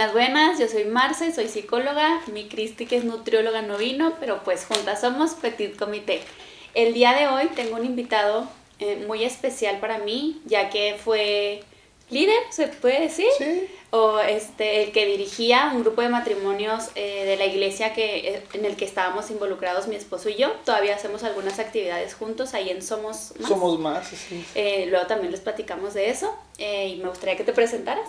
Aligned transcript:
Buenas, 0.00 0.14
buenas, 0.14 0.58
yo 0.58 0.66
soy 0.66 0.86
Marce, 0.86 1.30
soy 1.30 1.46
psicóloga, 1.46 2.22
mi 2.32 2.48
Cristi 2.48 2.86
que 2.86 2.96
es 2.96 3.04
nutrióloga 3.04 3.60
no 3.60 3.76
vino, 3.76 4.14
pero 4.18 4.42
pues 4.42 4.64
juntas 4.64 5.02
somos 5.02 5.32
Petit 5.34 5.76
Comité. 5.76 6.22
El 6.72 6.94
día 6.94 7.12
de 7.12 7.28
hoy 7.28 7.48
tengo 7.54 7.76
un 7.76 7.84
invitado 7.84 8.48
eh, 8.78 9.04
muy 9.06 9.24
especial 9.24 9.78
para 9.78 9.98
mí, 9.98 10.40
ya 10.46 10.70
que 10.70 10.96
fue 11.04 11.62
líder, 12.08 12.38
se 12.48 12.68
puede 12.68 12.98
decir, 12.98 13.26
Sí. 13.36 13.66
o 13.90 14.20
este, 14.20 14.84
el 14.84 14.92
que 14.92 15.04
dirigía 15.04 15.70
un 15.74 15.82
grupo 15.82 16.00
de 16.00 16.08
matrimonios 16.08 16.88
eh, 16.94 17.26
de 17.26 17.36
la 17.36 17.44
iglesia 17.44 17.92
que, 17.92 18.26
eh, 18.36 18.42
en 18.54 18.64
el 18.64 18.76
que 18.76 18.86
estábamos 18.86 19.30
involucrados 19.30 19.86
mi 19.86 19.96
esposo 19.96 20.30
y 20.30 20.36
yo. 20.36 20.50
Todavía 20.64 20.94
hacemos 20.94 21.24
algunas 21.24 21.58
actividades 21.58 22.14
juntos 22.14 22.54
ahí 22.54 22.70
en 22.70 22.80
Somos 22.80 23.34
Más. 23.38 23.48
Somos 23.50 23.78
más, 23.78 24.08
sí. 24.08 24.42
Eh, 24.54 24.86
luego 24.88 25.06
también 25.06 25.30
les 25.30 25.40
platicamos 25.42 25.92
de 25.92 26.08
eso 26.08 26.34
eh, 26.56 26.88
y 26.88 26.96
me 27.02 27.10
gustaría 27.10 27.36
que 27.36 27.44
te 27.44 27.52
presentaras. 27.52 28.08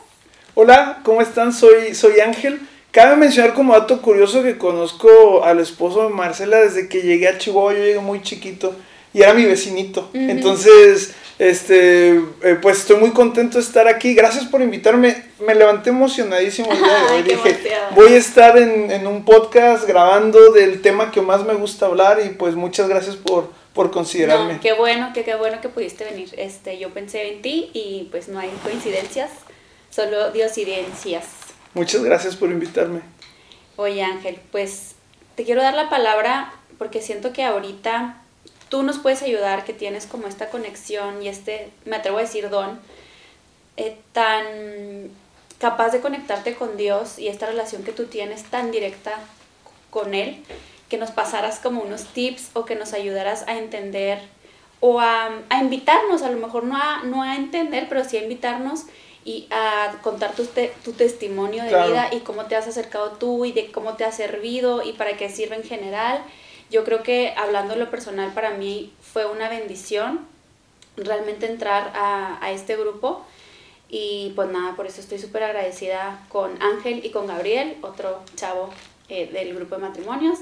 Hola, 0.54 1.00
¿cómo 1.04 1.22
están? 1.22 1.54
Soy, 1.54 1.96
soy 1.96 2.20
Ángel. 2.20 2.60
Cabe 2.91 3.16
mencionar 3.16 3.54
como 3.54 3.73
dato 3.73 4.02
curioso 4.02 4.44
que 4.44 4.58
conozco 4.58 5.46
al 5.46 5.60
esposo 5.60 6.04
de 6.04 6.10
Marcela 6.10 6.60
desde 6.60 6.90
que 6.90 7.02
llegué 7.02 7.30
a 7.30 7.38
Chihuahua, 7.38 7.74
yo 7.74 7.80
llegué 7.80 8.00
muy 8.00 8.22
chiquito 8.22 8.76
y 9.14 9.22
era 9.22 9.34
mi 9.34 9.46
vecinito. 9.46 10.10
Entonces, 10.14 11.14
este, 11.40 12.18
eh, 12.44 12.58
pues 12.62 12.80
estoy 12.80 12.98
muy 12.98 13.12
contento 13.12 13.60
de 13.60 13.64
estar 13.64 13.88
aquí. 13.88 14.14
Gracias 14.14 14.46
por 14.46 14.62
invitarme. 14.62 15.24
Me 15.40 15.55
levanté 15.55 15.90
emocionadísimo 15.90 16.70
el 16.70 16.77
día 16.77 16.96
de 16.96 17.12
hoy. 17.16 17.24
Dije, 17.24 17.60
voy 17.96 18.13
a 18.13 18.18
estar 18.18 18.58
en, 18.58 18.91
en 18.91 19.08
un 19.08 19.24
podcast 19.24 19.88
grabando 19.88 20.52
del 20.52 20.82
tema 20.82 21.12
que 21.12 21.22
más 21.22 21.46
me 21.46 21.54
gusta 21.54 21.85
hablar 21.85 22.20
y 22.26 22.29
pues 22.29 22.55
muchas 22.55 22.90
gracias 22.90 23.16
por, 23.16 23.49
por 23.74 23.90
considerarme. 23.90 24.55
No, 24.55 24.60
qué 24.60 24.74
bueno, 24.74 25.12
que 25.13 25.24
qué 25.24 25.35
bueno 25.35 25.62
que 25.62 25.70
pudiste 25.70 26.04
venir. 26.04 26.29
Este, 26.38 26.77
yo 26.77 26.90
pensé 26.90 27.35
en 27.35 27.41
ti 27.41 27.70
y 27.74 28.10
pues 28.12 28.27
no 28.27 28.40
hay 28.40 28.49
coincidencias, 28.63 29.29
solo 29.92 30.32
diosidencias. 30.32 31.26
Muchas 31.76 32.04
gracias 32.04 32.36
por 32.36 32.50
invitarme. 32.50 33.02
Oye 33.76 34.04
Ángel, 34.04 34.40
pues 34.52 34.96
te 35.36 35.44
quiero 35.44 35.62
dar 35.62 35.76
la 35.76 35.90
palabra 35.90 36.54
porque 36.78 37.02
siento 37.02 37.32
que 37.32 37.44
ahorita 37.44 38.22
tú 38.70 38.84
nos 38.84 38.98
puedes 38.98 39.22
ayudar, 39.22 39.66
que 39.66 39.74
tienes 39.74 40.08
como 40.08 40.28
esta 40.28 40.50
conexión 40.50 41.22
y 41.22 41.28
este, 41.28 41.70
me 41.86 41.98
atrevo 41.98 42.18
a 42.18 42.22
decir, 42.22 42.50
don, 42.50 42.80
eh, 43.78 43.98
tan 44.14 45.12
capaz 45.60 45.90
de 45.90 46.02
conectarte 46.02 46.56
con 46.56 46.78
Dios 46.78 47.20
y 47.20 47.28
esta 47.28 47.46
relación 47.46 47.84
que 47.84 47.92
tú 47.92 48.06
tienes 48.06 48.44
tan 48.46 48.72
directa 48.72 49.20
con 49.90 50.14
Él, 50.14 50.44
que 50.90 50.98
nos 50.98 51.12
pasaras 51.12 51.60
como 51.60 51.82
unos 51.82 52.06
tips 52.06 52.50
o 52.54 52.66
que 52.66 52.76
nos 52.76 52.94
ayudaras 52.94 53.48
a 53.48 53.58
entender 53.58 54.20
o 54.80 55.00
a, 55.00 55.30
a 55.50 55.62
invitarnos, 55.62 56.24
a 56.24 56.32
lo 56.32 56.38
mejor 56.38 56.64
no 56.64 56.76
a, 56.76 57.04
no 57.04 57.22
a 57.22 57.36
entender, 57.36 57.88
pero 57.88 58.04
sí 58.04 58.18
a 58.18 58.24
invitarnos 58.24 58.86
y 59.24 59.48
a 59.52 59.96
contar 60.02 60.34
tu, 60.36 60.46
te- 60.46 60.74
tu 60.84 60.94
testimonio 60.94 61.64
de 61.64 61.70
Claro. 61.70 61.91
vida 61.91 62.10
y 62.12 62.20
cómo 62.22 62.46
te 62.46 62.55
has 62.55 62.68
acercado 62.68 63.12
tú 63.14 63.46
y 63.46 63.52
de 63.52 63.72
cómo 63.72 63.96
te 63.96 64.03
ha 64.06 64.12
servido 64.12 64.84
y 64.84 64.94
para 64.94 65.16
qué 65.18 65.30
sirve 65.30 65.56
en 65.56 65.63
general. 65.63 66.24
Yo 66.69 66.84
creo 66.84 67.03
que 67.03 67.34
hablando 67.38 67.75
lo 67.75 67.90
personal 67.91 68.31
para 68.34 68.52
mí 68.52 68.91
fue 69.02 69.25
una 69.25 69.50
bendición 69.50 70.25
realmente 70.97 71.46
entrar 71.46 71.91
a, 71.96 72.38
a 72.44 72.52
este 72.52 72.75
grupo 72.78 73.24
y 73.90 74.31
pues 74.36 74.50
nada, 74.50 74.75
por 74.75 74.86
eso 74.88 75.02
estoy 75.02 75.19
súper 75.19 75.44
agradecida 75.44 76.25
con 76.30 76.62
Ángel 76.62 77.06
y 77.06 77.09
con 77.12 77.28
Gabriel, 77.28 77.78
otro 77.81 78.19
chavo 78.35 78.69
eh, 79.09 79.28
del 79.31 79.53
grupo 79.53 79.75
de 79.75 79.81
matrimonios 79.81 80.40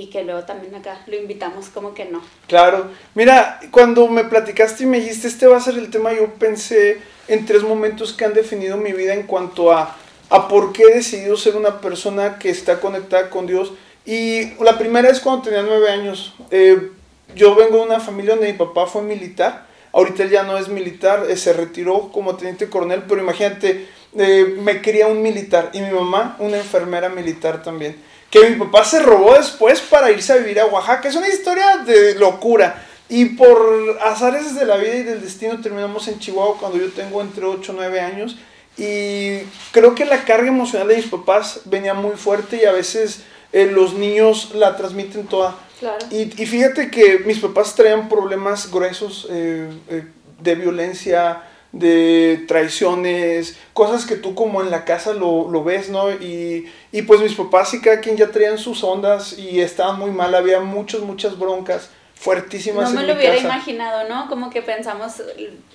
y 0.00 0.06
que 0.06 0.24
luego 0.24 0.44
también 0.44 0.74
acá 0.74 1.00
lo 1.06 1.16
invitamos 1.16 1.68
como 1.68 1.94
que 1.94 2.04
no. 2.04 2.22
Claro. 2.46 2.90
Mira, 3.14 3.60
cuando 3.70 4.08
me 4.08 4.24
platicaste 4.24 4.84
y 4.84 4.86
me 4.86 5.00
dijiste 5.00 5.28
este 5.28 5.46
va 5.46 5.56
a 5.56 5.60
ser 5.60 5.78
el 5.78 5.90
tema, 5.90 6.12
yo 6.12 6.34
pensé 6.34 6.98
en 7.28 7.46
tres 7.46 7.62
momentos 7.62 8.12
que 8.12 8.24
han 8.24 8.34
definido 8.34 8.76
mi 8.76 8.92
vida 8.92 9.14
en 9.14 9.24
cuanto 9.24 9.72
a, 9.72 9.96
a 10.30 10.48
por 10.48 10.72
qué 10.72 10.84
he 10.84 10.94
decidido 10.94 11.36
ser 11.36 11.56
una 11.56 11.80
persona 11.80 12.38
que 12.38 12.50
está 12.50 12.80
conectada 12.80 13.30
con 13.30 13.46
Dios. 13.46 13.72
Y 14.04 14.54
la 14.62 14.76
primera 14.78 15.08
es 15.08 15.20
cuando 15.20 15.42
tenía 15.42 15.62
nueve 15.62 15.90
años. 15.90 16.34
Eh, 16.50 16.90
yo 17.34 17.54
vengo 17.54 17.78
de 17.78 17.84
una 17.84 18.00
familia 18.00 18.34
donde 18.34 18.52
mi 18.52 18.58
papá 18.58 18.86
fue 18.86 19.02
militar. 19.02 19.66
Ahorita 19.92 20.26
ya 20.26 20.42
no 20.42 20.58
es 20.58 20.68
militar, 20.68 21.24
eh, 21.28 21.36
se 21.36 21.52
retiró 21.52 22.10
como 22.12 22.36
teniente 22.36 22.68
coronel, 22.68 23.04
pero 23.08 23.22
imagínate, 23.22 23.86
eh, 24.16 24.56
me 24.60 24.82
quería 24.82 25.06
un 25.06 25.22
militar 25.22 25.70
y 25.72 25.80
mi 25.80 25.90
mamá 25.90 26.36
una 26.40 26.56
enfermera 26.56 27.08
militar 27.08 27.62
también. 27.62 27.96
Que 28.34 28.50
mi 28.50 28.56
papá 28.56 28.84
se 28.84 28.98
robó 28.98 29.34
después 29.34 29.80
para 29.80 30.10
irse 30.10 30.32
a 30.32 30.36
vivir 30.36 30.58
a 30.58 30.66
Oaxaca. 30.66 31.08
Es 31.08 31.14
una 31.14 31.28
historia 31.28 31.76
de 31.86 32.16
locura. 32.16 32.84
Y 33.08 33.26
por 33.26 33.96
azares 34.02 34.56
de 34.56 34.64
la 34.64 34.76
vida 34.76 34.96
y 34.96 35.02
del 35.04 35.20
destino 35.20 35.60
terminamos 35.60 36.08
en 36.08 36.18
Chihuahua 36.18 36.58
cuando 36.58 36.78
yo 36.78 36.90
tengo 36.90 37.22
entre 37.22 37.44
8 37.44 37.70
o 37.70 37.74
9 37.76 38.00
años. 38.00 38.36
Y 38.76 39.38
creo 39.70 39.94
que 39.94 40.04
la 40.04 40.24
carga 40.24 40.48
emocional 40.48 40.88
de 40.88 40.96
mis 40.96 41.06
papás 41.06 41.60
venía 41.66 41.94
muy 41.94 42.16
fuerte 42.16 42.56
y 42.56 42.64
a 42.64 42.72
veces 42.72 43.20
eh, 43.52 43.70
los 43.70 43.94
niños 43.94 44.50
la 44.52 44.76
transmiten 44.76 45.28
toda. 45.28 45.54
Claro. 45.78 46.04
Y, 46.10 46.22
y 46.42 46.46
fíjate 46.46 46.90
que 46.90 47.20
mis 47.20 47.38
papás 47.38 47.76
traían 47.76 48.08
problemas 48.08 48.68
gruesos 48.68 49.28
eh, 49.30 49.68
eh, 49.88 50.06
de 50.40 50.54
violencia, 50.56 51.40
de 51.78 52.44
traiciones, 52.48 53.56
cosas 53.72 54.06
que 54.06 54.16
tú 54.16 54.34
como 54.34 54.62
en 54.62 54.70
la 54.70 54.84
casa 54.84 55.12
lo, 55.12 55.50
lo 55.50 55.64
ves, 55.64 55.90
¿no? 55.90 56.10
Y, 56.12 56.70
y 56.92 57.02
pues 57.02 57.20
mis 57.20 57.34
papás 57.34 57.74
y 57.74 57.80
cada 57.80 58.00
quien 58.00 58.16
ya 58.16 58.28
traían 58.30 58.58
sus 58.58 58.84
ondas 58.84 59.38
y 59.38 59.60
estaban 59.60 59.98
muy 59.98 60.10
mal, 60.10 60.34
había 60.34 60.60
muchas, 60.60 61.00
muchas 61.00 61.38
broncas 61.38 61.90
fuertísimas 62.14 62.90
No 62.90 62.94
me 62.96 63.00
en 63.02 63.08
lo 63.08 63.14
mi 63.14 63.18
hubiera 63.20 63.34
casa. 63.36 63.46
imaginado, 63.48 64.08
¿no? 64.08 64.28
Como 64.28 64.48
que 64.50 64.62
pensamos, 64.62 65.20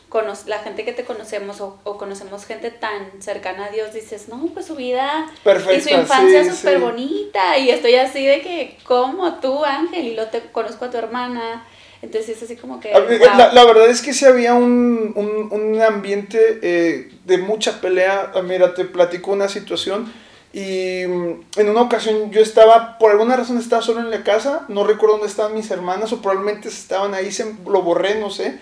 cono- 0.07 0.33
la 0.47 0.59
gente 0.59 0.85
que 0.85 0.93
te 0.93 1.03
conocemos 1.03 1.59
o, 1.61 1.77
o 1.83 1.97
conocemos 1.97 2.45
gente 2.45 2.71
tan 2.71 3.21
cercana 3.21 3.65
a 3.65 3.69
Dios, 3.69 3.93
dices, 3.93 4.29
no, 4.29 4.47
pues 4.53 4.65
su 4.65 4.75
vida 4.75 5.25
y 5.27 5.35
su 5.35 5.43
Perfecta, 5.43 5.91
infancia 5.91 6.43
sí, 6.45 6.49
súper 6.51 6.77
sí. 6.77 6.81
bonita. 6.81 7.57
Y 7.57 7.69
estoy 7.69 7.95
así 7.95 8.25
de 8.25 8.41
que, 8.41 8.77
como 8.85 9.35
tú, 9.35 9.63
Ángel? 9.65 10.07
Y 10.07 10.15
lo 10.15 10.27
te 10.27 10.39
conozco 10.51 10.85
a 10.85 10.89
tu 10.89 10.97
hermana. 10.97 11.65
Entonces 12.01 12.37
es 12.37 12.43
así 12.43 12.55
como 12.55 12.79
que... 12.79 12.91
Wow. 12.93 13.19
La, 13.37 13.51
la 13.51 13.65
verdad 13.65 13.89
es 13.89 14.01
que 14.01 14.13
sí 14.13 14.25
había 14.25 14.53
un, 14.53 15.11
un, 15.15 15.51
un 15.51 15.81
ambiente 15.81 16.59
eh, 16.61 17.11
de 17.25 17.37
mucha 17.37 17.81
pelea. 17.81 18.31
Ah, 18.33 18.41
Mira, 18.41 18.73
te 18.73 18.85
platico 18.85 19.31
una 19.31 19.49
situación. 19.49 20.11
Y 20.53 21.05
mm, 21.05 21.41
en 21.57 21.69
una 21.69 21.81
ocasión 21.81 22.31
yo 22.31 22.41
estaba, 22.41 22.97
por 22.97 23.11
alguna 23.11 23.35
razón 23.35 23.57
estaba 23.57 23.81
solo 23.81 23.99
en 23.99 24.11
la 24.11 24.23
casa. 24.23 24.65
No 24.69 24.85
recuerdo 24.85 25.17
dónde 25.17 25.27
estaban 25.27 25.53
mis 25.53 25.69
hermanas 25.71 26.13
o 26.13 26.21
probablemente 26.21 26.69
estaban 26.69 27.13
ahí, 27.13 27.31
se, 27.31 27.53
lo 27.67 27.81
borré, 27.81 28.15
no 28.15 28.29
sé. 28.29 28.57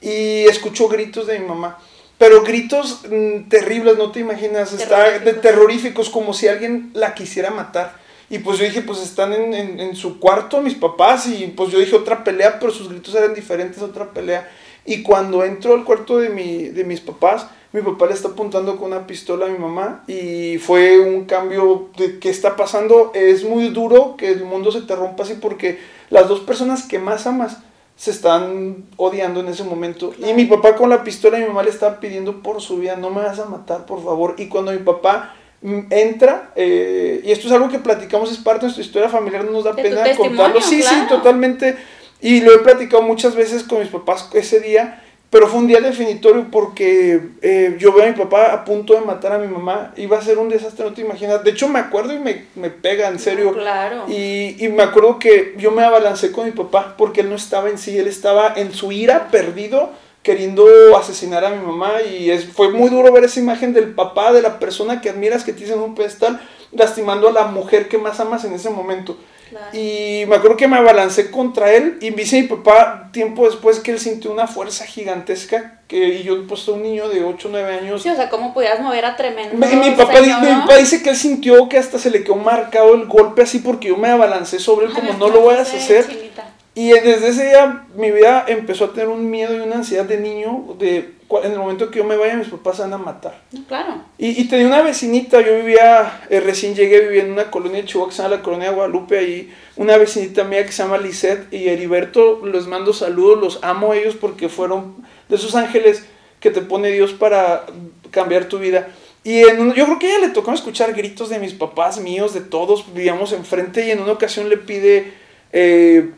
Y 0.00 0.46
escucho 0.48 0.88
gritos 0.88 1.26
de 1.26 1.38
mi 1.38 1.46
mamá. 1.46 1.78
Pero 2.18 2.42
gritos 2.42 3.02
mm, 3.08 3.48
terribles, 3.48 3.96
no 3.98 4.10
te 4.10 4.20
imaginas. 4.20 4.72
Está 4.72 5.18
de 5.20 5.32
terroríficos, 5.34 6.10
como 6.10 6.34
si 6.34 6.48
alguien 6.48 6.90
la 6.92 7.14
quisiera 7.14 7.50
matar. 7.50 7.94
Y 8.30 8.38
pues 8.38 8.58
yo 8.58 8.64
dije, 8.64 8.82
pues 8.82 9.02
están 9.02 9.32
en, 9.32 9.52
en, 9.52 9.80
en 9.80 9.96
su 9.96 10.20
cuarto 10.20 10.62
mis 10.62 10.76
papás 10.76 11.26
y 11.26 11.48
pues 11.48 11.70
yo 11.70 11.80
dije 11.80 11.96
otra 11.96 12.22
pelea, 12.22 12.58
pero 12.60 12.72
sus 12.72 12.88
gritos 12.88 13.14
eran 13.16 13.34
diferentes, 13.34 13.82
otra 13.82 14.12
pelea. 14.12 14.48
Y 14.84 15.02
cuando 15.02 15.44
entro 15.44 15.74
al 15.74 15.84
cuarto 15.84 16.18
de, 16.18 16.30
mi, 16.30 16.68
de 16.68 16.84
mis 16.84 17.00
papás, 17.00 17.48
mi 17.72 17.82
papá 17.82 18.06
le 18.06 18.14
está 18.14 18.28
apuntando 18.28 18.76
con 18.76 18.92
una 18.92 19.06
pistola 19.06 19.46
a 19.46 19.48
mi 19.48 19.58
mamá 19.58 20.02
y 20.06 20.58
fue 20.58 20.98
un 20.98 21.24
cambio 21.24 21.90
de 21.96 22.18
qué 22.18 22.30
está 22.30 22.56
pasando. 22.56 23.12
Es 23.14 23.44
muy 23.44 23.68
duro 23.68 24.16
que 24.16 24.30
el 24.30 24.44
mundo 24.44 24.72
se 24.72 24.82
te 24.82 24.96
rompa 24.96 25.24
así 25.24 25.34
porque 25.34 25.78
las 26.08 26.28
dos 26.28 26.40
personas 26.40 26.84
que 26.84 26.98
más 26.98 27.26
amas 27.26 27.58
se 27.96 28.10
están 28.10 28.86
odiando 28.96 29.40
en 29.40 29.48
ese 29.48 29.62
momento. 29.62 30.14
Y 30.18 30.32
mi 30.32 30.46
papá 30.46 30.74
con 30.74 30.88
la 30.88 31.04
pistola 31.04 31.38
y 31.38 31.42
mi 31.42 31.48
mamá 31.48 31.62
le 31.62 31.70
estaba 31.70 32.00
pidiendo 32.00 32.42
por 32.42 32.60
su 32.60 32.78
vida, 32.78 32.96
no 32.96 33.10
me 33.10 33.22
vas 33.22 33.38
a 33.38 33.44
matar, 33.44 33.86
por 33.86 34.02
favor. 34.02 34.36
Y 34.38 34.48
cuando 34.48 34.72
mi 34.72 34.78
papá 34.78 35.34
entra, 35.62 36.52
eh, 36.56 37.20
y 37.22 37.32
esto 37.32 37.46
es 37.46 37.52
algo 37.52 37.68
que 37.68 37.78
platicamos, 37.78 38.32
es 38.32 38.38
parte 38.38 38.60
de 38.60 38.66
nuestra 38.66 38.84
historia 38.84 39.08
familiar, 39.08 39.44
no 39.44 39.52
nos 39.52 39.64
da 39.64 39.74
pena 39.74 40.02
contarlo. 40.16 40.60
Sí, 40.60 40.82
sí, 40.82 40.94
totalmente. 41.08 41.76
Y 42.22 42.40
lo 42.40 42.54
he 42.54 42.58
platicado 42.58 43.02
muchas 43.02 43.34
veces 43.34 43.62
con 43.62 43.80
mis 43.80 43.88
papás 43.88 44.28
ese 44.32 44.60
día, 44.60 45.02
pero 45.28 45.46
fue 45.46 45.60
un 45.60 45.66
día 45.66 45.80
definitorio 45.80 46.46
porque 46.50 47.20
eh, 47.40 47.76
yo 47.78 47.92
veo 47.92 48.04
a 48.04 48.08
mi 48.08 48.14
papá 48.14 48.52
a 48.52 48.64
punto 48.64 48.94
de 48.94 49.02
matar 49.02 49.32
a 49.32 49.38
mi 49.38 49.46
mamá. 49.46 49.92
Iba 49.96 50.18
a 50.18 50.22
ser 50.22 50.38
un 50.38 50.48
desastre, 50.48 50.84
no 50.84 50.92
te 50.92 51.02
imaginas. 51.02 51.44
De 51.44 51.50
hecho, 51.50 51.68
me 51.68 51.78
acuerdo 51.78 52.12
y 52.12 52.18
me, 52.18 52.46
me 52.56 52.70
pega, 52.70 53.08
en 53.08 53.18
serio. 53.18 53.46
No, 53.46 53.52
claro. 53.52 54.06
Y, 54.08 54.56
y 54.58 54.68
me 54.68 54.82
acuerdo 54.82 55.18
que 55.18 55.54
yo 55.56 55.70
me 55.70 55.82
abalancé 55.82 56.32
con 56.32 56.46
mi 56.46 56.52
papá 56.52 56.94
porque 56.98 57.20
él 57.20 57.30
no 57.30 57.36
estaba 57.36 57.70
en 57.70 57.78
sí, 57.78 57.96
él 57.96 58.08
estaba 58.08 58.54
en 58.56 58.72
su 58.72 58.92
ira 58.92 59.28
perdido 59.30 59.90
queriendo 60.22 60.66
asesinar 60.98 61.44
a 61.44 61.50
mi 61.50 61.64
mamá 61.64 62.02
y 62.02 62.30
es, 62.30 62.46
fue 62.46 62.70
muy 62.70 62.90
duro 62.90 63.10
ver 63.12 63.24
esa 63.24 63.40
imagen 63.40 63.72
del 63.72 63.94
papá, 63.94 64.32
de 64.32 64.42
la 64.42 64.58
persona 64.58 65.00
que 65.00 65.10
admiras, 65.10 65.44
que 65.44 65.52
te 65.52 65.60
dicen 65.60 65.78
un 65.80 65.94
pedestal, 65.94 66.40
lastimando 66.72 67.28
a 67.28 67.32
la 67.32 67.44
mujer 67.46 67.88
que 67.88 67.98
más 67.98 68.20
amas 68.20 68.44
en 68.44 68.52
ese 68.52 68.68
momento. 68.70 69.16
Claro. 69.48 69.66
Y 69.76 70.24
me 70.28 70.36
acuerdo 70.36 70.56
que 70.56 70.68
me 70.68 70.76
abalancé 70.76 71.32
contra 71.32 71.72
él 71.72 71.98
y 72.00 72.10
me 72.12 72.18
dice 72.18 72.40
mi 72.40 72.46
papá 72.46 73.08
tiempo 73.12 73.46
después 73.46 73.80
que 73.80 73.90
él 73.90 73.98
sintió 73.98 74.30
una 74.30 74.46
fuerza 74.46 74.84
gigantesca 74.86 75.80
que 75.88 75.96
y 76.20 76.22
yo 76.22 76.46
pues 76.46 76.68
un 76.68 76.82
niño 76.84 77.08
de 77.08 77.24
8 77.24 77.48
o 77.48 77.50
9 77.50 77.78
años 77.80 78.00
Sí, 78.00 78.08
o 78.10 78.14
sea, 78.14 78.30
cómo 78.30 78.54
pudieras 78.54 78.78
mover 78.80 79.04
a 79.04 79.16
tremendo 79.16 79.56
mi, 79.56 79.74
mi 79.74 79.90
papá, 79.96 80.20
di- 80.20 80.26
señor, 80.26 80.40
mi 80.42 80.50
¿no? 80.50 80.60
papá 80.60 80.76
dice 80.76 81.02
que 81.02 81.10
él 81.10 81.16
sintió 81.16 81.68
que 81.68 81.78
hasta 81.78 81.98
se 81.98 82.10
le 82.10 82.22
quedó 82.22 82.36
marcado 82.36 82.94
el 82.94 83.06
golpe 83.06 83.42
así 83.42 83.58
porque 83.58 83.88
yo 83.88 83.96
me 83.96 84.08
abalancé 84.08 84.60
sobre 84.60 84.86
él 84.86 84.92
Ay, 84.94 85.00
como 85.00 85.18
no 85.18 85.28
lo 85.34 85.40
voy 85.40 85.56
a 85.56 85.62
hacer. 85.62 86.06
chinita. 86.06 86.44
Y 86.74 86.90
desde 86.90 87.28
ese 87.28 87.46
día 87.46 87.86
mi 87.96 88.10
vida 88.10 88.44
empezó 88.46 88.86
a 88.86 88.92
tener 88.92 89.08
un 89.08 89.28
miedo 89.30 89.56
y 89.56 89.60
una 89.60 89.76
ansiedad 89.76 90.04
de 90.04 90.18
niño 90.18 90.76
de 90.78 91.20
en 91.38 91.52
el 91.52 91.58
momento 91.58 91.90
que 91.90 91.98
yo 91.98 92.04
me 92.04 92.16
vaya 92.16 92.34
mis 92.34 92.48
papás 92.48 92.76
se 92.76 92.82
van 92.82 92.92
a 92.92 92.98
matar. 92.98 93.40
claro. 93.68 94.02
Y, 94.18 94.40
y, 94.40 94.48
tenía 94.48 94.66
una 94.66 94.82
vecinita, 94.82 95.40
yo 95.40 95.54
vivía, 95.54 96.22
eh, 96.28 96.40
recién 96.40 96.74
llegué, 96.74 97.00
vivía 97.00 97.22
en 97.22 97.32
una 97.32 97.50
colonia 97.50 97.80
de 97.80 97.86
Chihuahua 97.86 98.10
que 98.10 98.16
se 98.16 98.22
llama 98.22 98.36
la 98.36 98.42
colonia 98.42 98.70
de 98.70 98.74
Guadalupe, 98.74 99.18
ahí 99.18 99.54
una 99.76 99.96
vecinita 99.96 100.44
mía 100.44 100.66
que 100.66 100.72
se 100.72 100.82
llama 100.82 100.98
Lisette 100.98 101.52
y 101.52 101.68
Heriberto, 101.68 102.44
les 102.44 102.66
mando 102.66 102.92
saludos, 102.92 103.40
los 103.40 103.58
amo 103.62 103.92
a 103.92 103.96
ellos 103.96 104.16
porque 104.20 104.48
fueron 104.48 104.96
de 105.28 105.36
esos 105.36 105.54
ángeles 105.54 106.04
que 106.40 106.50
te 106.50 106.62
pone 106.62 106.90
Dios 106.90 107.12
para 107.12 107.64
cambiar 108.10 108.46
tu 108.46 108.58
vida. 108.58 108.88
Y 109.22 109.40
en 109.40 109.72
yo 109.74 109.84
creo 109.84 109.98
que 109.98 110.06
a 110.06 110.16
ella 110.16 110.26
le 110.26 110.32
tocó 110.32 110.52
escuchar 110.52 110.94
gritos 110.94 111.28
de 111.28 111.38
mis 111.38 111.52
papás, 111.52 112.00
míos, 112.00 112.34
de 112.34 112.40
todos, 112.40 112.92
vivíamos 112.92 113.32
enfrente 113.32 113.86
y 113.86 113.90
en 113.90 114.00
una 114.00 114.12
ocasión 114.12 114.48
le 114.48 114.56
pide 114.56 115.12
eh, 115.52 116.10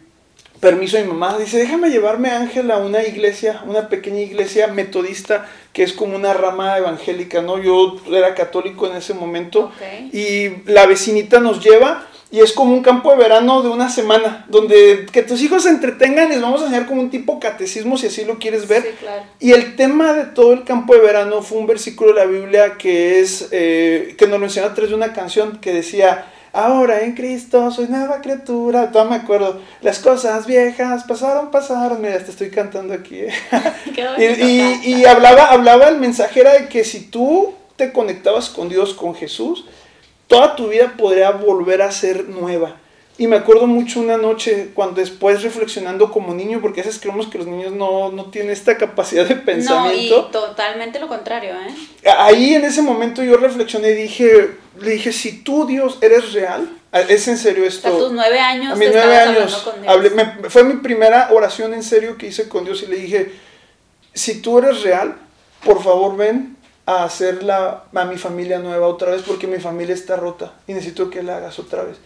permiso 0.63 0.97
a 0.97 1.01
mi 1.01 1.09
mamá, 1.09 1.37
dice, 1.39 1.59
déjame 1.59 1.91
llevarme 1.91 2.31
a 2.31 2.39
Ángel 2.39 2.71
a 2.71 2.79
una 2.79 3.03
iglesia, 3.03 3.65
una 3.67 3.89
pequeña 3.89 4.21
iglesia 4.21 4.69
metodista 4.69 5.49
que 5.73 5.83
es 5.83 5.93
como 5.93 6.15
una 6.15 6.35
rama 6.35 6.79
evangélica, 6.79 7.43
¿no? 7.43 7.59
Yo 7.59 7.97
era 8.13 8.33
católico 8.37 8.87
en 8.87 8.97
ese 8.97 9.13
momento 9.13 9.73
y 10.13 10.63
la 10.71 10.87
vecinita 10.87 11.41
nos 11.41 11.65
lleva 11.65 12.07
y 12.31 12.39
es 12.39 12.53
como 12.53 12.73
un 12.75 12.83
campo 12.83 13.11
de 13.11 13.17
verano 13.17 13.61
de 13.63 13.71
una 13.71 13.91
semana, 13.91 14.47
donde 14.49 15.07
que 15.11 15.25
tus 15.25 15.43
hijos 15.43 15.65
se 15.65 15.71
entretengan, 15.71 16.29
les 16.29 16.41
vamos 16.41 16.61
a 16.61 16.67
enseñar 16.67 16.87
como 16.87 17.01
un 17.01 17.11
tipo 17.11 17.41
catecismo 17.41 17.99
si 17.99 18.07
así 18.07 18.25
lo 18.25 18.39
quieres 18.39 18.69
ver. 18.69 18.83
Sí, 18.83 18.89
claro. 19.01 19.25
Y 19.41 19.51
el 19.51 19.75
tema 19.75 20.13
de 20.13 20.27
todo 20.27 20.53
el 20.53 20.63
campo 20.63 20.95
de 20.95 21.01
verano 21.01 21.43
fue 21.43 21.59
un 21.59 21.67
versículo 21.67 22.15
de 22.15 22.21
la 22.21 22.27
Biblia 22.27 22.79
que 22.79 23.19
es, 23.19 23.49
eh, 23.51 24.15
que 24.17 24.29
nos 24.29 24.39
lo 24.39 24.47
enseñó 24.47 24.67
a 24.67 24.75
través 24.75 24.91
de 24.91 24.97
una 24.97 25.13
canción 25.13 25.59
que 25.59 25.73
decía, 25.73 26.32
ahora 26.53 27.03
en 27.03 27.15
Cristo 27.15 27.71
soy 27.71 27.87
nueva 27.89 28.21
criatura, 28.21 28.91
todavía 28.91 29.19
me 29.19 29.23
acuerdo, 29.23 29.61
las 29.81 29.99
cosas 29.99 30.47
viejas 30.47 31.05
pasaron, 31.05 31.51
pasaron, 31.51 32.01
mira, 32.01 32.19
te 32.19 32.31
estoy 32.31 32.51
cantando 32.51 32.95
aquí. 32.95 33.21
¿eh? 33.21 34.79
y, 34.85 34.91
y, 34.91 34.95
y 34.95 35.05
hablaba, 35.07 35.47
hablaba 35.47 35.89
el 35.89 35.99
mensajero 35.99 36.51
de 36.51 36.69
que 36.69 36.85
si 36.85 37.07
tú 37.07 37.55
te 37.77 37.93
conectabas 37.93 38.51
con 38.51 38.69
Dios, 38.69 38.95
con 38.95 39.15
Jesús, 39.15 39.65
toda 40.27 40.57
tu 40.57 40.69
vida 40.69 40.95
podría 40.97 41.31
volver 41.31 41.83
a 41.83 41.91
ser 41.91 42.29
nueva. 42.29 42.77
Y 43.23 43.29
me 43.29 43.37
acuerdo 43.37 43.69
mucho 43.69 44.01
una 44.01 44.17
noche 44.17 44.71
cuando 44.75 45.01
después 45.01 45.45
reflexionando 45.45 46.11
como 46.11 46.35
niño, 46.35 46.61
porque 46.61 46.81
a 46.81 46.85
veces 46.85 47.01
creemos 47.01 47.29
que 47.29 47.39
los 47.39 47.47
niños 47.47 47.71
no, 47.71 48.11
no 48.11 48.25
tienen 48.33 48.51
esta 48.51 48.77
capacidad 48.77 49.25
de 49.25 49.37
pensamiento. 49.37 50.23
No, 50.23 50.29
y 50.29 50.33
totalmente 50.33 50.99
lo 50.99 51.07
contrario, 51.07 51.53
¿eh? 51.55 52.11
Ahí 52.19 52.53
en 52.55 52.65
ese 52.65 52.83
momento 52.83 53.23
yo 53.23 53.37
reflexioné 53.37 53.91
y 53.91 53.95
dije, 53.95 54.57
le 54.81 54.91
dije, 54.91 55.13
si 55.13 55.45
tú 55.45 55.67
Dios 55.69 55.99
eres 56.01 56.33
real, 56.33 56.69
es 57.09 57.29
en 57.29 57.39
serio 57.39 57.65
esto. 57.65 57.87
A 57.87 57.97
tus 57.97 58.11
nueve 58.11 58.41
años. 58.41 58.73
A 58.73 58.75
mis 58.75 58.91
nueve 58.93 59.17
años. 59.17 59.55
Con 59.59 59.81
Dios. 59.81 59.95
Hablé, 59.95 60.11
me, 60.11 60.51
fue 60.51 60.65
mi 60.65 60.79
primera 60.79 61.29
oración 61.31 61.75
en 61.75 61.85
serio 61.85 62.19
que 62.19 62.27
hice 62.27 62.49
con 62.49 62.65
Dios 62.65 62.83
y 62.83 62.87
le 62.89 62.97
dije, 62.97 63.33
si 64.13 64.43
tú 64.43 64.59
eres 64.59 64.83
real, 64.83 65.15
por 65.65 65.81
favor 65.81 66.17
ven 66.17 66.57
a 66.85 67.05
hacer 67.05 67.43
la, 67.43 67.85
a 67.95 68.05
mi 68.05 68.19
familia 68.19 68.59
nueva 68.59 68.89
otra 68.89 69.13
vez 69.13 69.23
porque 69.23 69.47
mi 69.47 69.59
familia 69.59 69.95
está 69.95 70.17
rota 70.17 70.53
y 70.67 70.75
necesito 70.75 71.11
que 71.11 71.23
la 71.23 71.37
hagas 71.37 71.59
otra 71.59 71.85
vez. 71.85 71.99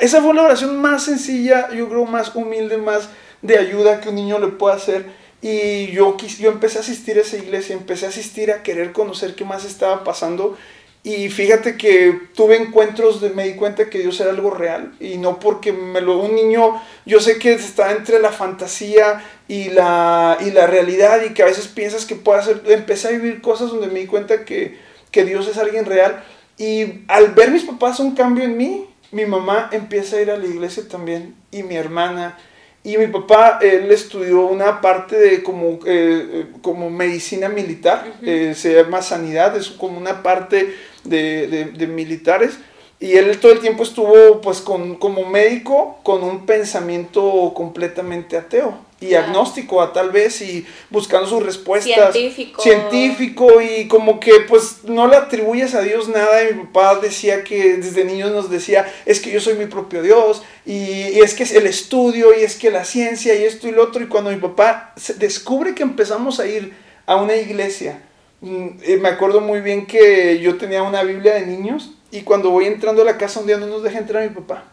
Esa 0.00 0.22
fue 0.22 0.34
la 0.34 0.44
oración 0.44 0.80
más 0.80 1.04
sencilla, 1.04 1.70
yo 1.70 1.88
creo 1.88 2.06
más 2.06 2.34
humilde, 2.34 2.78
más 2.78 3.08
de 3.42 3.58
ayuda 3.58 4.00
que 4.00 4.08
un 4.08 4.14
niño 4.14 4.38
le 4.38 4.48
puede 4.48 4.76
hacer. 4.76 5.22
Y 5.42 5.88
yo, 5.88 6.16
yo 6.38 6.50
empecé 6.50 6.78
a 6.78 6.82
asistir 6.82 7.18
a 7.18 7.22
esa 7.22 7.36
iglesia, 7.36 7.74
empecé 7.74 8.06
a 8.06 8.10
asistir 8.10 8.52
a 8.52 8.62
querer 8.62 8.92
conocer 8.92 9.34
qué 9.34 9.44
más 9.44 9.64
estaba 9.64 10.04
pasando 10.04 10.56
y 11.04 11.30
fíjate 11.30 11.76
que 11.76 12.28
tuve 12.34 12.56
encuentros, 12.56 13.20
de, 13.20 13.30
me 13.30 13.44
di 13.44 13.54
cuenta 13.54 13.90
que 13.90 13.98
Dios 13.98 14.20
era 14.20 14.30
algo 14.30 14.50
real. 14.50 14.94
Y 15.00 15.16
no 15.18 15.40
porque 15.40 15.72
me 15.72 16.00
lo, 16.00 16.18
un 16.18 16.36
niño, 16.36 16.80
yo 17.04 17.18
sé 17.18 17.38
que 17.38 17.54
está 17.54 17.90
entre 17.90 18.20
la 18.20 18.30
fantasía 18.30 19.24
y 19.48 19.70
la, 19.70 20.38
y 20.40 20.52
la 20.52 20.68
realidad 20.68 21.22
y 21.24 21.34
que 21.34 21.42
a 21.42 21.46
veces 21.46 21.66
piensas 21.66 22.06
que 22.06 22.14
puede 22.14 22.38
hacer. 22.38 22.62
Empecé 22.66 23.08
a 23.08 23.12
vivir 23.12 23.40
cosas 23.40 23.70
donde 23.70 23.88
me 23.88 23.98
di 23.98 24.06
cuenta 24.06 24.44
que, 24.44 24.78
que 25.10 25.24
Dios 25.24 25.48
es 25.48 25.58
alguien 25.58 25.86
real. 25.86 26.22
Y 26.56 27.02
al 27.08 27.32
ver 27.34 27.50
mis 27.50 27.64
papás 27.64 27.98
un 27.98 28.14
cambio 28.14 28.44
en 28.44 28.56
mí, 28.56 28.86
mi 29.10 29.26
mamá 29.26 29.70
empieza 29.72 30.16
a 30.16 30.20
ir 30.20 30.30
a 30.30 30.38
la 30.38 30.46
iglesia 30.46 30.84
también. 30.88 31.34
Y 31.50 31.64
mi 31.64 31.74
hermana. 31.74 32.38
Y 32.84 32.96
mi 32.96 33.06
papá, 33.06 33.60
él 33.62 33.92
estudió 33.92 34.40
una 34.46 34.80
parte 34.80 35.16
de 35.16 35.42
como, 35.42 35.78
eh, 35.86 36.46
como 36.62 36.90
medicina 36.90 37.48
militar, 37.48 38.14
eh, 38.22 38.54
se 38.56 38.74
llama 38.74 39.02
sanidad, 39.02 39.56
es 39.56 39.68
como 39.68 39.98
una 39.98 40.22
parte 40.22 40.74
de, 41.04 41.70
de, 41.76 41.86
militares. 41.86 42.58
Y 43.02 43.16
él 43.16 43.38
todo 43.40 43.50
el 43.50 43.58
tiempo 43.58 43.82
estuvo 43.82 44.40
pues 44.40 44.60
con, 44.60 44.94
como 44.94 45.26
médico 45.26 45.98
con 46.04 46.22
un 46.22 46.46
pensamiento 46.46 47.52
completamente 47.52 48.36
ateo 48.36 48.78
y 49.00 49.14
agnóstico 49.14 49.82
a 49.82 49.92
tal 49.92 50.12
vez 50.12 50.40
y 50.40 50.64
buscando 50.88 51.28
sus 51.28 51.42
respuestas. 51.42 52.12
Científico. 52.12 52.62
Científico 52.62 53.60
y 53.60 53.88
como 53.88 54.20
que 54.20 54.32
pues 54.48 54.84
no 54.84 55.08
le 55.08 55.16
atribuyes 55.16 55.74
a 55.74 55.80
Dios 55.80 56.08
nada 56.08 56.48
y 56.48 56.54
mi 56.54 56.62
papá 56.66 57.00
decía 57.00 57.42
que 57.42 57.78
desde 57.78 58.04
niños 58.04 58.30
nos 58.30 58.48
decía 58.48 58.90
es 59.04 59.18
que 59.18 59.32
yo 59.32 59.40
soy 59.40 59.54
mi 59.54 59.66
propio 59.66 60.00
Dios 60.00 60.44
y, 60.64 60.72
y 60.74 61.20
es 61.20 61.34
que 61.34 61.42
es 61.42 61.52
el 61.52 61.66
estudio 61.66 62.38
y 62.38 62.44
es 62.44 62.54
que 62.54 62.70
la 62.70 62.84
ciencia 62.84 63.34
y 63.34 63.42
esto 63.42 63.66
y 63.66 63.72
lo 63.72 63.82
otro 63.82 64.00
y 64.00 64.06
cuando 64.06 64.30
mi 64.30 64.36
papá 64.36 64.94
descubre 65.18 65.74
que 65.74 65.82
empezamos 65.82 66.38
a 66.38 66.46
ir 66.46 66.72
a 67.06 67.16
una 67.16 67.34
iglesia 67.34 68.00
Mm, 68.42 68.80
eh, 68.82 68.96
me 68.96 69.08
acuerdo 69.08 69.40
muy 69.40 69.60
bien 69.60 69.86
que 69.86 70.40
yo 70.40 70.56
tenía 70.56 70.82
una 70.82 71.04
Biblia 71.04 71.34
de 71.34 71.46
niños 71.46 71.92
y 72.12 72.22
cuando 72.22 72.50
voy 72.50 72.66
entrando 72.66 73.02
a 73.02 73.06
la 73.06 73.18
casa 73.18 73.40
un 73.40 73.46
día 73.46 73.56
no 73.56 73.66
nos 73.66 73.82
deja 73.82 73.98
entrar 73.98 74.22
mi 74.22 74.34
papá. 74.34 74.64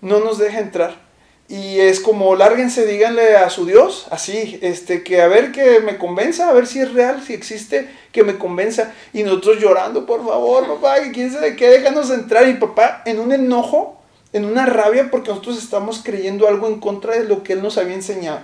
No 0.00 0.20
nos 0.20 0.38
deja 0.38 0.60
entrar. 0.60 1.08
Y 1.48 1.80
es 1.80 1.98
como, 1.98 2.36
lárguense, 2.36 2.86
díganle 2.86 3.36
a 3.36 3.50
su 3.50 3.66
Dios, 3.66 4.06
así, 4.10 4.58
este, 4.62 5.02
que 5.02 5.20
a 5.20 5.28
ver 5.28 5.50
que 5.50 5.80
me 5.80 5.96
convenza, 5.96 6.48
a 6.48 6.52
ver 6.52 6.66
si 6.66 6.78
es 6.78 6.92
real, 6.92 7.22
si 7.22 7.34
existe, 7.34 7.88
que 8.12 8.22
me 8.22 8.38
convenza. 8.38 8.94
Y 9.12 9.24
nosotros 9.24 9.58
llorando, 9.58 10.06
por 10.06 10.24
favor, 10.24 10.68
papá, 10.68 11.02
que 11.02 11.10
quién 11.10 11.32
sabe 11.32 11.56
qué, 11.56 11.68
déjanos 11.68 12.10
entrar. 12.10 12.46
Y 12.48 12.54
papá, 12.54 13.02
en 13.06 13.18
un 13.18 13.32
enojo, 13.32 14.00
en 14.32 14.44
una 14.44 14.66
rabia, 14.66 15.10
porque 15.10 15.30
nosotros 15.30 15.58
estamos 15.58 16.02
creyendo 16.04 16.46
algo 16.46 16.68
en 16.68 16.78
contra 16.78 17.14
de 17.14 17.24
lo 17.24 17.42
que 17.42 17.54
él 17.54 17.62
nos 17.62 17.76
había 17.76 17.94
enseñado. 17.94 18.40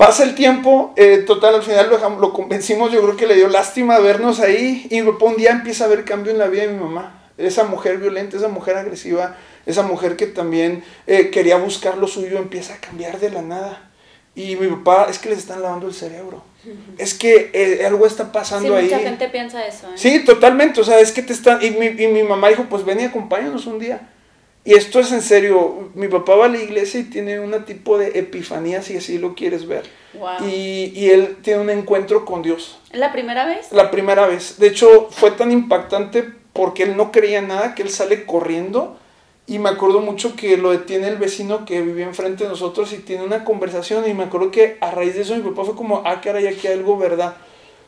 Pasa 0.00 0.24
el 0.24 0.34
tiempo, 0.34 0.94
eh, 0.96 1.18
total, 1.26 1.56
al 1.56 1.62
final 1.62 1.90
lo, 1.90 2.20
lo, 2.20 2.32
convencimos, 2.32 2.90
yo 2.90 3.02
creo 3.02 3.18
que 3.18 3.26
le 3.26 3.34
dio 3.34 3.48
lástima 3.48 3.98
vernos 3.98 4.40
ahí 4.40 4.86
y 4.88 5.02
un 5.02 5.36
día 5.36 5.50
empieza 5.50 5.84
a 5.84 5.88
haber 5.88 6.06
cambio 6.06 6.32
en 6.32 6.38
la 6.38 6.46
vida 6.46 6.62
de 6.62 6.68
mi 6.68 6.80
mamá. 6.80 7.22
Esa 7.36 7.64
mujer 7.64 7.98
violenta, 7.98 8.38
esa 8.38 8.48
mujer 8.48 8.78
agresiva, 8.78 9.36
esa 9.66 9.82
mujer 9.82 10.16
que 10.16 10.26
también 10.26 10.82
eh, 11.06 11.28
quería 11.28 11.58
buscar 11.58 11.98
lo 11.98 12.06
suyo, 12.06 12.38
empieza 12.38 12.72
a 12.72 12.76
cambiar 12.78 13.20
de 13.20 13.28
la 13.28 13.42
nada. 13.42 13.90
Y 14.34 14.56
mi 14.56 14.68
papá, 14.68 15.08
es 15.10 15.18
que 15.18 15.28
les 15.28 15.36
están 15.36 15.60
lavando 15.60 15.86
el 15.86 15.92
cerebro. 15.92 16.44
Es 16.96 17.12
que 17.12 17.50
eh, 17.52 17.84
algo 17.84 18.06
está 18.06 18.32
pasando 18.32 18.68
sí, 18.68 18.74
ahí. 18.74 18.84
Mucha 18.84 19.00
gente 19.00 19.28
piensa 19.28 19.66
eso. 19.66 19.86
¿eh? 19.88 19.96
Sí, 19.96 20.24
totalmente. 20.24 20.80
O 20.80 20.84
sea, 20.84 20.98
es 20.98 21.12
que 21.12 21.20
te 21.20 21.34
están. 21.34 21.62
Y 21.62 21.72
mi, 21.72 21.88
y 21.88 22.06
mi 22.06 22.22
mamá 22.22 22.48
dijo: 22.48 22.64
Pues 22.70 22.86
ven 22.86 23.00
y 23.00 23.04
acompáñanos 23.04 23.66
un 23.66 23.78
día. 23.78 24.08
Y 24.64 24.74
esto 24.74 25.00
es 25.00 25.10
en 25.10 25.22
serio, 25.22 25.90
mi 25.94 26.08
papá 26.08 26.36
va 26.36 26.44
a 26.44 26.48
la 26.48 26.58
iglesia 26.58 27.00
y 27.00 27.04
tiene 27.04 27.40
un 27.40 27.64
tipo 27.64 27.96
de 27.96 28.18
epifanía, 28.18 28.82
si 28.82 28.96
así 28.96 29.18
lo 29.18 29.34
quieres 29.34 29.66
ver. 29.66 29.84
Y, 30.44 30.92
y, 30.94 31.10
él 31.10 31.38
tiene 31.40 31.60
un 31.60 31.70
encuentro 31.70 32.24
con 32.24 32.42
Dios. 32.42 32.78
¿La 32.92 33.12
primera 33.12 33.46
vez? 33.46 33.72
La 33.72 33.90
primera 33.90 34.26
vez. 34.26 34.58
De 34.58 34.66
hecho, 34.66 35.08
fue 35.10 35.30
tan 35.30 35.50
impactante 35.50 36.24
porque 36.52 36.82
él 36.82 36.96
no 36.96 37.10
creía 37.12 37.40
nada, 37.40 37.74
que 37.74 37.82
él 37.82 37.90
sale 37.90 38.26
corriendo. 38.26 38.98
Y 39.46 39.58
me 39.58 39.70
acuerdo 39.70 40.00
mucho 40.00 40.36
que 40.36 40.56
lo 40.56 40.70
detiene 40.70 41.08
el 41.08 41.16
vecino 41.16 41.64
que 41.64 41.80
vivía 41.80 42.06
enfrente 42.06 42.44
de 42.44 42.50
nosotros 42.50 42.92
y 42.92 42.98
tiene 42.98 43.24
una 43.24 43.44
conversación. 43.44 44.08
Y 44.08 44.14
me 44.14 44.24
acuerdo 44.24 44.50
que 44.50 44.76
a 44.80 44.90
raíz 44.90 45.14
de 45.14 45.22
eso 45.22 45.34
mi 45.34 45.42
papá 45.42 45.64
fue 45.64 45.74
como, 45.74 46.02
ah, 46.04 46.20
caray, 46.20 46.46
aquí 46.46 46.66
hay 46.66 46.74
algo 46.74 46.98
verdad. 46.98 47.34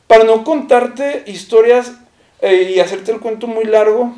Para 0.07 0.25
no 0.25 0.43
contarte 0.43 1.25
historias 1.27 1.93
eh, 2.41 2.73
y 2.75 2.81
hacerte 2.81 3.13
el 3.13 3.21
cuento 3.21 3.47
muy 3.47 3.65
largo, 3.65 4.13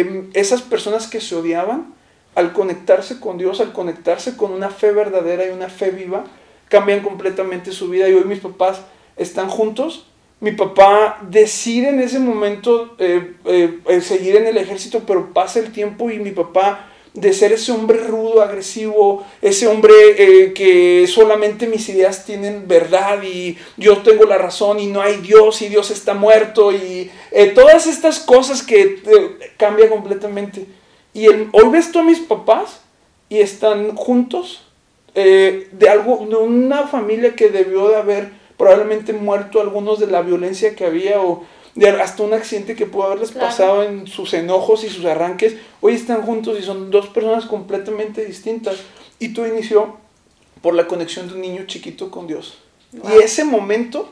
eh, 0.00 0.24
esas 0.34 0.62
personas 0.62 1.06
que 1.06 1.20
se 1.20 1.34
odiaban, 1.34 1.94
al 2.34 2.52
conectarse 2.52 3.20
con 3.20 3.38
Dios, 3.38 3.60
al 3.60 3.72
conectarse 3.72 4.36
con 4.36 4.52
una 4.52 4.70
fe 4.70 4.90
verdadera 4.90 5.46
y 5.46 5.50
una 5.50 5.68
fe 5.68 5.90
viva, 5.90 6.24
cambian 6.68 7.00
completamente 7.00 7.72
su 7.72 7.88
vida. 7.88 8.08
Y 8.08 8.14
hoy 8.14 8.24
mis 8.24 8.40
papás 8.40 8.80
están 9.16 9.48
juntos. 9.48 10.06
Mi 10.40 10.52
papá 10.52 11.18
decide 11.30 11.90
en 11.90 12.00
ese 12.00 12.18
momento 12.18 12.96
eh, 12.98 13.34
eh, 13.44 14.00
seguir 14.00 14.36
en 14.36 14.46
el 14.46 14.56
ejército, 14.56 15.02
pero 15.06 15.32
pasa 15.32 15.60
el 15.60 15.72
tiempo 15.72 16.10
y 16.10 16.18
mi 16.18 16.32
papá, 16.32 16.86
de 17.14 17.32
ser 17.32 17.52
ese 17.52 17.72
hombre 17.72 17.98
rudo, 17.98 18.42
agresivo, 18.42 19.24
ese 19.40 19.66
hombre 19.66 19.94
eh, 20.18 20.52
que 20.52 21.06
solamente 21.06 21.66
mis 21.66 21.88
ideas 21.88 22.24
tienen 22.24 22.68
verdad 22.68 23.22
y 23.22 23.56
yo 23.76 23.98
tengo 24.02 24.24
la 24.24 24.36
razón 24.36 24.80
y 24.80 24.86
no 24.86 25.00
hay 25.00 25.18
Dios 25.18 25.62
y 25.62 25.68
Dios 25.68 25.90
está 25.90 26.14
muerto 26.14 26.72
y 26.72 27.10
todas 27.54 27.86
estas 27.86 28.20
cosas 28.20 28.62
que 28.62 29.00
cambia 29.56 29.88
completamente. 29.88 30.66
Y 31.12 31.28
hoy 31.28 31.68
ves 31.70 31.92
tú 31.92 32.00
a 32.00 32.02
mis 32.02 32.18
papás 32.18 32.80
y 33.28 33.38
están 33.38 33.94
juntos 33.94 34.64
eh, 35.14 35.68
de 35.70 35.88
algo, 35.88 36.26
de 36.28 36.34
una 36.34 36.88
familia 36.88 37.36
que 37.36 37.48
debió 37.48 37.88
de 37.88 37.96
haber 37.96 38.32
probablemente 38.56 39.12
muerto 39.12 39.60
algunos 39.60 40.00
de 40.00 40.08
la 40.08 40.22
violencia 40.22 40.74
que 40.74 40.84
había 40.84 41.20
o 41.20 41.44
de 41.74 41.88
hasta 41.88 42.22
un 42.22 42.34
accidente 42.34 42.76
que 42.76 42.86
pudo 42.86 43.04
haberles 43.04 43.32
pasado 43.32 43.82
en 43.82 44.06
sus 44.06 44.32
enojos 44.34 44.84
y 44.84 44.90
sus 44.90 45.04
arranques. 45.04 45.56
Hoy 45.80 45.94
están 45.94 46.22
juntos 46.22 46.58
y 46.58 46.62
son 46.62 46.90
dos 46.90 47.08
personas 47.08 47.46
completamente 47.46 48.24
distintas. 48.24 48.76
Y 49.18 49.32
todo 49.32 49.46
inició 49.46 49.96
por 50.62 50.74
la 50.74 50.86
conexión 50.86 51.28
de 51.28 51.34
un 51.34 51.40
niño 51.40 51.64
chiquito 51.66 52.10
con 52.10 52.26
Dios. 52.26 52.58
Y 52.92 53.22
ese 53.22 53.44
momento 53.44 54.08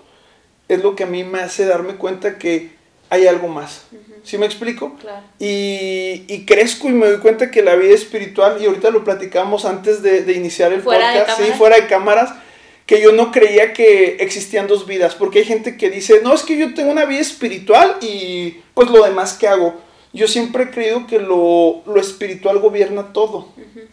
es 0.69 0.83
lo 0.83 0.97
que 0.97 1.05
a 1.05 1.07
mí 1.07 1.25
me 1.25 1.41
hace 1.41 1.65
darme 1.67 1.95
cuenta 1.95 2.39
que 2.39 2.73
hay 3.11 3.27
algo 3.27 3.49
más. 3.49 3.87
¿Sí 4.25 4.39
me 4.39 4.47
explico? 4.47 4.95
Claro. 4.95 5.23
Y, 5.39 6.25
y, 6.29 6.47
crezco 6.47 6.89
y 6.89 6.93
me 6.93 7.07
doy 7.09 7.19
cuenta 7.19 7.51
que 7.51 7.63
la 7.63 7.75
vida 7.75 7.95
espiritual, 7.95 8.61
y 8.61 8.67
ahorita 8.67 8.91
lo 8.91 9.05
platicamos 9.05 9.65
antes 9.65 10.03
de, 10.03 10.23
de 10.23 10.33
iniciar 10.33 10.73
el 10.73 10.81
Fuera 10.81 11.11
de 11.11 11.21
podcast, 11.21 11.43
sí, 11.43 11.53
fuera 11.53 11.77
de 11.77 11.87
cámaras, 11.89 12.33
que 12.93 13.01
yo 13.01 13.13
no 13.13 13.33
creía 13.33 13.73
que 13.73 14.17
existían 14.21 14.67
dos 14.67 14.87
vidas, 14.87 15.15
porque 15.15 15.39
hay 15.39 15.45
gente 15.47 15.79
que 15.79 15.89
dice, 15.89 16.21
no, 16.23 16.35
es 16.35 16.43
que 16.43 16.59
yo 16.59 16.75
tengo 16.75 16.91
una 16.93 17.07
vida 17.07 17.21
espiritual 17.21 17.97
y 18.03 18.57
pues 18.75 18.91
lo 18.91 19.03
demás 19.03 19.33
que 19.33 19.49
hago. 19.49 19.81
Yo 20.13 20.29
siempre 20.29 20.65
he 20.65 20.71
creído 20.71 21.07
que 21.07 21.19
lo, 21.19 21.83
lo 21.87 21.99
espiritual 21.99 22.59
gobierna 22.59 23.15
todo, 23.15 23.49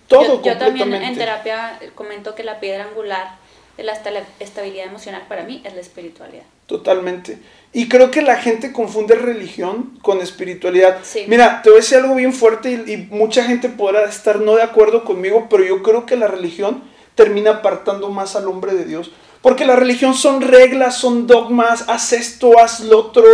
todo 0.10 0.42
yo, 0.42 0.44
yo 0.44 0.58
también 0.58 0.90
completamente. 0.90 1.08
en 1.08 1.18
terapia 1.18 1.80
comento 1.96 2.36
que 2.36 2.44
la 2.44 2.60
piedra 2.60 2.84
angular 2.90 3.38
de 3.78 3.84
la 3.86 3.94
esta- 3.94 4.12
estabilidad 4.42 4.88
emocional 4.88 5.24
para 5.30 5.44
mí 5.44 5.62
es 5.64 5.74
la 5.74 5.80
espiritualidad. 5.80 6.44
Totalmente. 6.66 7.38
Y 7.72 7.88
creo 7.88 8.12
que 8.12 8.22
la 8.22 8.36
gente 8.36 8.74
confunde 8.74 9.16
religión 9.16 9.98
con 10.02 10.20
espiritualidad. 10.20 10.98
Sí. 11.04 11.24
Mira, 11.28 11.62
te 11.62 11.70
voy 11.70 11.78
a 11.78 11.82
decir 11.82 12.00
algo 12.00 12.16
bien 12.16 12.34
fuerte 12.34 12.70
y, 12.86 12.92
y 12.92 12.98
mucha 13.12 13.46
gente 13.46 13.70
podrá 13.70 14.04
estar 14.04 14.42
no 14.42 14.58
de 14.58 14.64
acuerdo 14.64 15.06
conmigo, 15.06 15.48
pero 15.50 15.64
yo 15.64 15.82
creo 15.84 16.06
que 16.06 16.18
la 16.18 16.28
religión 16.28 16.84
termina 17.20 17.52
apartando 17.52 18.08
más 18.08 18.38
al 18.38 18.48
hombre 18.48 18.74
de 18.74 18.86
Dios. 18.86 19.12
Porque 19.42 19.66
la 19.66 19.76
religión 19.76 20.14
son 20.14 20.42
reglas, 20.42 20.98
son 20.98 21.28
dogmas, 21.28 21.84
haz 21.90 22.14
esto, 22.14 22.58
haz 22.58 22.80
lo 22.80 22.98
otro. 22.98 23.26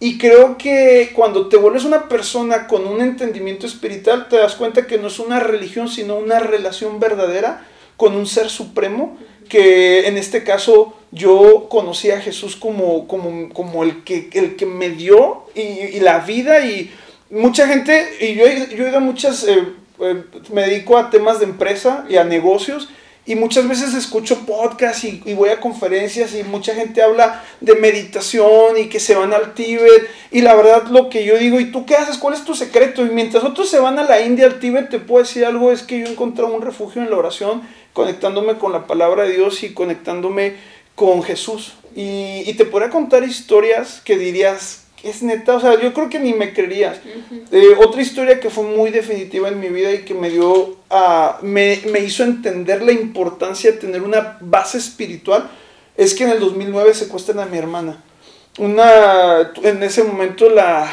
Y 0.00 0.18
creo 0.18 0.58
que 0.58 1.12
cuando 1.14 1.48
te 1.48 1.56
vuelves 1.56 1.84
una 1.84 2.08
persona 2.08 2.66
con 2.66 2.84
un 2.84 3.00
entendimiento 3.00 3.64
espiritual, 3.64 4.26
te 4.28 4.38
das 4.38 4.56
cuenta 4.56 4.88
que 4.88 4.98
no 4.98 5.06
es 5.06 5.20
una 5.20 5.38
religión, 5.38 5.88
sino 5.88 6.16
una 6.16 6.40
relación 6.40 6.98
verdadera 6.98 7.64
con 7.96 8.16
un 8.16 8.26
ser 8.26 8.48
supremo, 8.48 9.16
que 9.48 10.08
en 10.08 10.16
este 10.16 10.42
caso 10.42 10.94
yo 11.12 11.68
conocí 11.68 12.10
a 12.10 12.20
Jesús 12.20 12.56
como, 12.56 13.06
como, 13.06 13.48
como 13.50 13.84
el, 13.84 14.02
que, 14.02 14.30
el 14.32 14.56
que 14.56 14.66
me 14.66 14.90
dio 14.90 15.44
y, 15.54 15.60
y 15.60 16.00
la 16.00 16.18
vida 16.18 16.64
y 16.66 16.92
mucha 17.30 17.68
gente, 17.68 18.16
y 18.20 18.34
yo, 18.34 18.44
yo 18.76 18.86
he 18.86 18.88
ido 18.88 18.98
a 18.98 19.00
muchas, 19.00 19.44
eh, 19.44 19.64
eh, 20.00 20.24
me 20.52 20.62
dedico 20.62 20.98
a 20.98 21.10
temas 21.10 21.38
de 21.38 21.46
empresa 21.46 22.04
y 22.08 22.16
a 22.16 22.24
negocios. 22.24 22.88
Y 23.28 23.36
muchas 23.36 23.68
veces 23.68 23.92
escucho 23.92 24.46
podcasts 24.46 25.04
y, 25.04 25.34
voy 25.34 25.50
a 25.50 25.60
conferencias 25.60 26.34
y 26.34 26.44
mucha 26.44 26.74
gente 26.74 27.02
habla 27.02 27.44
de 27.60 27.74
meditación 27.74 28.78
y 28.78 28.86
que 28.86 29.00
se 29.00 29.14
van 29.14 29.34
al 29.34 29.52
Tíbet. 29.52 30.08
Y 30.30 30.40
la 30.40 30.54
verdad 30.54 30.86
lo 30.86 31.10
que 31.10 31.26
yo 31.26 31.36
digo, 31.36 31.60
¿y 31.60 31.70
tú 31.70 31.84
qué 31.84 31.94
haces? 31.94 32.16
¿Cuál 32.16 32.32
es 32.32 32.44
tu 32.46 32.54
secreto? 32.54 33.04
Y 33.04 33.10
mientras 33.10 33.44
otros 33.44 33.68
se 33.68 33.80
van 33.80 33.98
a 33.98 34.04
la 34.04 34.22
India, 34.22 34.46
al 34.46 34.58
Tíbet, 34.58 34.88
te 34.88 34.98
puedo 34.98 35.22
decir 35.22 35.44
algo, 35.44 35.70
es 35.70 35.82
que 35.82 35.98
yo 35.98 36.06
he 36.06 36.10
encontrado 36.10 36.54
un 36.54 36.62
refugio 36.62 37.02
en 37.02 37.10
la 37.10 37.18
oración, 37.18 37.60
conectándome 37.92 38.56
con 38.56 38.72
la 38.72 38.86
palabra 38.86 39.24
de 39.24 39.36
Dios 39.36 39.62
y 39.62 39.74
conectándome 39.74 40.56
con 40.94 41.22
Jesús. 41.22 41.74
Y, 41.94 42.44
y 42.46 42.54
te 42.54 42.64
podría 42.64 42.88
contar 42.88 43.24
historias 43.24 44.00
que 44.02 44.16
dirías, 44.16 44.86
es 45.02 45.22
neta, 45.22 45.56
o 45.56 45.60
sea, 45.60 45.80
yo 45.80 45.92
creo 45.92 46.08
que 46.08 46.18
ni 46.18 46.32
me 46.32 46.52
creerías. 46.52 46.98
Eh, 47.52 47.76
otra 47.78 48.02
historia 48.02 48.40
que 48.40 48.50
fue 48.50 48.64
muy 48.64 48.90
definitiva 48.90 49.48
en 49.48 49.60
mi 49.60 49.68
vida 49.68 49.92
y 49.92 49.98
que 50.04 50.14
me 50.14 50.28
dio, 50.30 50.76
a 50.90 51.38
me, 51.42 51.80
me 51.90 52.00
hizo 52.00 52.24
entender 52.24 52.82
la 52.82 52.92
importancia 52.92 53.72
de 53.72 53.78
tener 53.78 54.02
una 54.02 54.38
base 54.40 54.78
espiritual 54.78 55.48
es 55.96 56.14
que 56.14 56.24
en 56.24 56.30
el 56.30 56.40
2009 56.40 56.94
secuestran 56.94 57.40
a 57.40 57.46
mi 57.46 57.58
hermana. 57.58 58.02
Una, 58.58 59.52
en 59.62 59.82
ese 59.82 60.02
momento 60.04 60.48
la, 60.48 60.90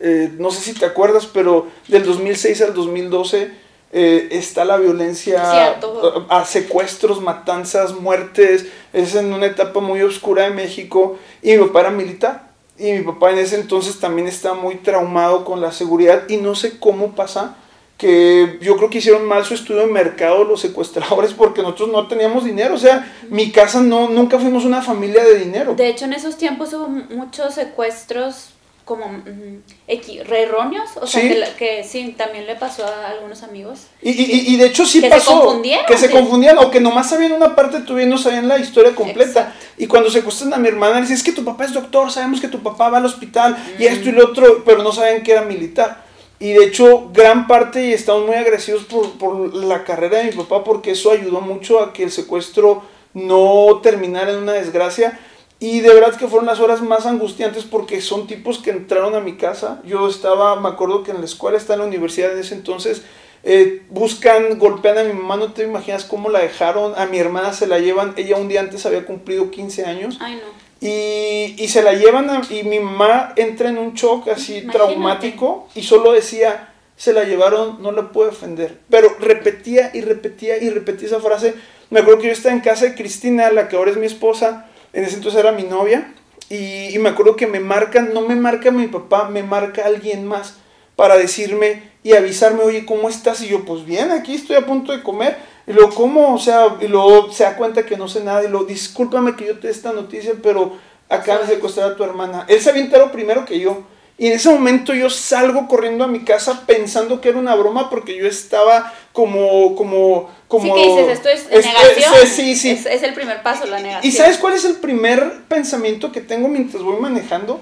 eh, 0.00 0.32
no 0.38 0.50
sé 0.50 0.60
si 0.60 0.74
te 0.74 0.86
acuerdas, 0.86 1.26
pero 1.26 1.68
del 1.88 2.04
2006 2.04 2.62
al 2.62 2.74
2012 2.74 3.50
eh, 3.92 4.28
está 4.32 4.64
la 4.64 4.76
violencia 4.76 5.42
a, 5.42 6.40
a 6.40 6.44
secuestros, 6.44 7.20
matanzas, 7.20 7.94
muertes. 7.94 8.66
Es 8.92 9.14
en 9.14 9.32
una 9.32 9.46
etapa 9.46 9.80
muy 9.80 10.02
oscura 10.02 10.44
de 10.44 10.50
México 10.50 11.18
y 11.42 11.56
mi 11.56 11.64
papá 11.66 11.80
era 11.80 11.90
militar. 11.90 12.53
Y 12.78 12.92
mi 12.92 13.02
papá 13.02 13.30
en 13.30 13.38
ese 13.38 13.56
entonces 13.56 14.00
también 14.00 14.26
estaba 14.26 14.54
muy 14.54 14.76
traumado 14.76 15.44
con 15.44 15.60
la 15.60 15.70
seguridad 15.70 16.24
y 16.28 16.38
no 16.38 16.54
sé 16.54 16.78
cómo 16.78 17.14
pasa 17.14 17.56
que 17.96 18.58
yo 18.60 18.76
creo 18.76 18.90
que 18.90 18.98
hicieron 18.98 19.24
mal 19.26 19.44
su 19.44 19.54
estudio 19.54 19.82
de 19.82 19.86
mercado 19.86 20.44
los 20.44 20.60
secuestradores 20.60 21.32
porque 21.32 21.62
nosotros 21.62 21.90
no 21.90 22.08
teníamos 22.08 22.44
dinero, 22.44 22.74
o 22.74 22.78
sea, 22.78 23.12
mi 23.30 23.52
casa 23.52 23.80
no, 23.80 24.08
nunca 24.08 24.38
fuimos 24.38 24.64
una 24.64 24.82
familia 24.82 25.22
de 25.22 25.38
dinero. 25.38 25.74
De 25.74 25.88
hecho, 25.88 26.04
en 26.04 26.12
esos 26.12 26.36
tiempos 26.36 26.72
hubo 26.72 26.88
muchos 26.88 27.54
secuestros 27.54 28.53
como 28.84 29.06
mm, 29.08 29.62
erróneos, 29.88 30.90
o 31.00 31.06
sea, 31.06 31.22
Sí. 31.22 31.28
que, 31.28 31.34
la- 31.36 31.56
que 31.56 31.84
sí, 31.84 32.14
también 32.18 32.46
le 32.46 32.54
pasó 32.56 32.84
a 32.86 33.08
algunos 33.08 33.42
amigos. 33.42 33.86
Y, 34.02 34.10
y, 34.10 34.54
y 34.54 34.56
de 34.56 34.66
hecho 34.66 34.84
sí 34.84 35.00
Que 35.00 35.06
se 35.08 35.14
pasó. 35.14 35.40
confundieron, 35.40 35.86
que 35.86 35.96
se 35.96 36.10
confundían 36.10 36.58
o 36.58 36.70
que 36.70 36.80
nomás 36.80 37.08
sabían 37.08 37.32
una 37.32 37.54
parte 37.56 37.78
de 37.80 37.84
tu 37.86 37.94
vida 37.94 38.06
y 38.06 38.10
no 38.10 38.18
sabían 38.18 38.46
la 38.48 38.58
historia 38.58 38.94
completa. 38.94 39.40
Exacto. 39.40 39.66
Y 39.78 39.86
cuando 39.86 40.10
secuestran 40.10 40.52
a 40.54 40.58
mi 40.58 40.68
hermana, 40.68 40.96
le 40.96 41.00
dicen, 41.02 41.16
es 41.16 41.22
que 41.22 41.32
tu 41.32 41.44
papá 41.44 41.64
es 41.64 41.72
doctor, 41.72 42.10
sabemos 42.10 42.40
que 42.40 42.48
tu 42.48 42.62
papá 42.62 42.90
va 42.90 42.98
al 42.98 43.06
hospital 43.06 43.56
y 43.78 43.84
Mm. 43.84 43.86
esto 43.86 44.08
y 44.10 44.12
lo 44.12 44.24
otro, 44.26 44.62
pero 44.64 44.82
no 44.82 44.92
sabían 44.92 45.22
que 45.22 45.32
era 45.32 45.42
militar. 45.42 46.04
Y 46.38 46.52
de 46.52 46.64
hecho, 46.64 47.08
gran 47.12 47.46
parte, 47.46 47.86
y 47.86 47.92
estamos 47.94 48.26
muy 48.26 48.34
agradecidos 48.36 48.84
por, 48.84 49.12
por 49.12 49.54
la 49.54 49.84
carrera 49.84 50.18
de 50.18 50.24
mi 50.24 50.32
papá, 50.32 50.62
porque 50.62 50.90
eso 50.90 51.10
ayudó 51.10 51.40
mucho 51.40 51.80
a 51.80 51.92
que 51.92 52.02
el 52.02 52.10
secuestro 52.10 52.82
no 53.14 53.80
terminara 53.82 54.32
en 54.32 54.38
una 54.38 54.52
desgracia. 54.52 55.18
Y 55.66 55.80
de 55.80 55.94
verdad 55.94 56.14
que 56.16 56.26
fueron 56.28 56.46
las 56.46 56.60
horas 56.60 56.82
más 56.82 57.06
angustiantes 57.06 57.64
porque 57.64 58.00
son 58.00 58.26
tipos 58.26 58.58
que 58.58 58.70
entraron 58.70 59.14
a 59.14 59.20
mi 59.20 59.36
casa. 59.36 59.80
Yo 59.84 60.08
estaba, 60.08 60.60
me 60.60 60.68
acuerdo 60.68 61.02
que 61.04 61.10
en 61.12 61.18
la 61.20 61.24
escuela, 61.24 61.56
estaba 61.56 61.74
en 61.76 61.80
la 61.80 61.86
universidad 61.86 62.32
en 62.32 62.38
ese 62.40 62.54
entonces, 62.54 63.02
eh, 63.44 63.82
buscan, 63.88 64.58
golpean 64.58 64.98
a 64.98 65.04
mi 65.04 65.12
mamá, 65.12 65.36
no 65.36 65.52
te 65.52 65.62
imaginas 65.64 66.04
cómo 66.04 66.28
la 66.28 66.40
dejaron, 66.40 66.92
a 66.98 67.06
mi 67.06 67.18
hermana 67.18 67.52
se 67.52 67.66
la 67.66 67.78
llevan, 67.78 68.12
ella 68.16 68.36
un 68.36 68.48
día 68.48 68.60
antes 68.60 68.84
había 68.86 69.04
cumplido 69.06 69.50
15 69.50 69.84
años 69.84 70.18
Ay, 70.20 70.34
no. 70.36 70.86
y, 70.86 71.54
y 71.58 71.68
se 71.68 71.82
la 71.82 71.92
llevan 71.92 72.28
a- 72.30 72.42
y 72.50 72.62
mi 72.64 72.80
mamá 72.80 73.32
entra 73.36 73.68
en 73.68 73.78
un 73.78 73.94
shock 73.94 74.28
así 74.28 74.58
Imagínate. 74.58 74.78
traumático 74.78 75.68
y 75.74 75.82
solo 75.82 76.12
decía, 76.12 76.72
se 76.96 77.12
la 77.12 77.24
llevaron, 77.24 77.82
no 77.82 77.90
la 77.92 78.12
puedo 78.12 78.30
defender. 78.30 78.78
Pero 78.90 79.08
repetía 79.20 79.90
y 79.94 80.00
repetía 80.02 80.56
y 80.62 80.70
repetía 80.70 81.08
esa 81.08 81.20
frase. 81.20 81.54
Me 81.90 82.00
acuerdo 82.00 82.20
que 82.20 82.26
yo 82.28 82.32
estaba 82.32 82.54
en 82.54 82.60
casa 82.60 82.84
de 82.86 82.94
Cristina, 82.94 83.50
la 83.50 83.68
que 83.68 83.76
ahora 83.76 83.90
es 83.90 83.96
mi 83.96 84.06
esposa, 84.06 84.66
en 84.94 85.04
ese 85.04 85.16
entonces 85.16 85.38
era 85.38 85.52
mi 85.52 85.64
novia, 85.64 86.14
y, 86.48 86.94
y 86.94 86.98
me 86.98 87.10
acuerdo 87.10 87.36
que 87.36 87.46
me 87.46 87.60
marcan, 87.60 88.14
no 88.14 88.22
me 88.22 88.36
marca 88.36 88.70
mi 88.70 88.86
papá, 88.86 89.28
me 89.28 89.42
marca 89.42 89.84
alguien 89.84 90.26
más 90.26 90.54
para 90.96 91.16
decirme 91.16 91.82
y 92.02 92.12
avisarme, 92.12 92.62
oye, 92.62 92.84
¿cómo 92.84 93.08
estás? 93.08 93.42
Y 93.42 93.48
yo, 93.48 93.64
pues 93.64 93.84
bien, 93.84 94.10
aquí 94.10 94.34
estoy 94.34 94.56
a 94.56 94.66
punto 94.66 94.92
de 94.92 95.02
comer. 95.02 95.36
Y 95.66 95.72
luego, 95.72 95.94
¿cómo? 95.94 96.34
O 96.34 96.38
sea, 96.38 96.76
y 96.80 96.86
luego 96.86 97.32
se 97.32 97.44
da 97.44 97.56
cuenta 97.56 97.86
que 97.86 97.96
no 97.96 98.08
sé 98.08 98.22
nada. 98.22 98.44
Y 98.44 98.48
luego, 98.48 98.66
discúlpame 98.66 99.34
que 99.34 99.46
yo 99.46 99.58
te 99.58 99.68
dé 99.68 99.72
esta 99.72 99.92
noticia, 99.92 100.34
pero 100.42 100.76
acabas 101.08 101.48
de 101.48 101.54
secuestrar 101.54 101.92
a 101.92 101.96
tu 101.96 102.04
hermana. 102.04 102.44
Él 102.48 102.60
se 102.60 102.70
había 102.70 102.82
enterado 102.82 103.10
primero 103.10 103.46
que 103.46 103.58
yo. 103.58 103.82
Y 104.16 104.28
en 104.28 104.34
ese 104.34 104.48
momento 104.48 104.94
yo 104.94 105.10
salgo 105.10 105.66
corriendo 105.66 106.04
a 106.04 106.06
mi 106.06 106.20
casa 106.24 106.62
pensando 106.66 107.20
que 107.20 107.30
era 107.30 107.38
una 107.38 107.54
broma 107.56 107.90
porque 107.90 108.16
yo 108.16 108.28
estaba 108.28 108.94
como, 109.12 109.74
como, 109.74 110.30
como... 110.46 110.64
sí 110.76 110.82
que 110.82 110.88
dices, 110.88 111.08
esto 111.08 111.28
es 111.28 111.46
es- 111.50 111.66
negación. 111.66 112.14
es- 112.22 112.28
sí, 112.28 112.54
sí. 112.54 112.70
Es, 112.70 112.86
es 112.86 113.02
el 113.02 113.12
primer 113.14 113.42
paso, 113.42 113.66
la 113.66 113.80
negación. 113.80 114.04
¿Y 114.06 114.12
sabes 114.12 114.38
cuál 114.38 114.54
es 114.54 114.64
el 114.64 114.76
primer 114.76 115.42
pensamiento 115.48 116.12
que 116.12 116.20
tengo 116.20 116.46
mientras 116.48 116.82
voy 116.82 116.96
manejando? 117.00 117.60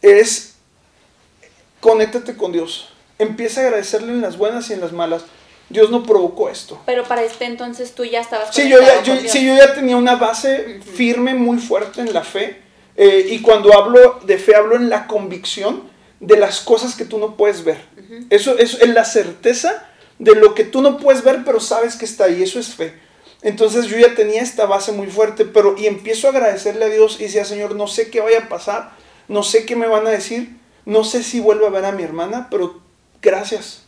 Es 0.00 0.54
conéctate 1.80 2.36
con 2.36 2.52
Dios. 2.52 2.88
Empieza 3.18 3.60
a 3.60 3.64
agradecerle 3.64 4.12
en 4.12 4.22
las 4.22 4.38
buenas 4.38 4.70
y 4.70 4.72
en 4.72 4.80
las 4.80 4.92
malas. 4.92 5.24
Dios 5.68 5.90
no 5.90 6.02
provocó 6.02 6.48
esto. 6.48 6.80
Pero 6.86 7.04
para 7.04 7.22
este 7.22 7.44
entonces 7.44 7.94
tú 7.94 8.04
ya 8.04 8.20
estabas 8.20 8.54
Sí, 8.54 8.62
yo 8.68 8.80
ya, 8.80 8.86
conectado 8.86 9.04
yo, 9.04 9.12
con 9.14 9.20
Dios. 9.22 9.32
sí, 9.32 9.46
yo 9.46 9.54
ya 9.54 9.74
tenía 9.74 9.96
una 9.96 10.16
base 10.16 10.80
firme, 10.94 11.34
muy 11.34 11.58
fuerte 11.58 12.00
en 12.00 12.12
la 12.12 12.24
fe. 12.24 12.60
Eh, 12.96 13.26
y 13.30 13.40
cuando 13.40 13.72
hablo 13.78 14.18
de 14.24 14.36
fe, 14.38 14.56
hablo 14.56 14.76
en 14.76 14.88
la 14.90 15.06
convicción 15.06 15.89
de 16.20 16.36
las 16.36 16.60
cosas 16.60 16.94
que 16.94 17.04
tú 17.04 17.18
no 17.18 17.36
puedes 17.36 17.64
ver. 17.64 17.82
Eso 18.30 18.56
es 18.58 18.86
la 18.88 19.04
certeza 19.04 19.86
de 20.18 20.34
lo 20.34 20.54
que 20.54 20.64
tú 20.64 20.82
no 20.82 20.98
puedes 20.98 21.24
ver, 21.24 21.42
pero 21.44 21.60
sabes 21.60 21.96
que 21.96 22.04
está 22.04 22.24
ahí. 22.24 22.42
Eso 22.42 22.60
es 22.60 22.74
fe. 22.74 22.94
Entonces 23.42 23.86
yo 23.86 23.96
ya 23.98 24.14
tenía 24.14 24.42
esta 24.42 24.66
base 24.66 24.92
muy 24.92 25.06
fuerte, 25.06 25.46
pero 25.46 25.74
y 25.78 25.86
empiezo 25.86 26.26
a 26.26 26.30
agradecerle 26.30 26.84
a 26.84 26.88
Dios 26.88 27.16
y 27.20 27.24
decía, 27.24 27.44
Señor, 27.44 27.74
no 27.74 27.86
sé 27.86 28.10
qué 28.10 28.20
vaya 28.20 28.40
a 28.40 28.48
pasar, 28.48 28.92
no 29.28 29.42
sé 29.42 29.64
qué 29.64 29.76
me 29.76 29.86
van 29.86 30.06
a 30.06 30.10
decir, 30.10 30.56
no 30.84 31.04
sé 31.04 31.22
si 31.22 31.40
vuelvo 31.40 31.66
a 31.66 31.70
ver 31.70 31.86
a 31.86 31.92
mi 31.92 32.02
hermana, 32.02 32.48
pero 32.50 32.80
gracias, 33.22 33.84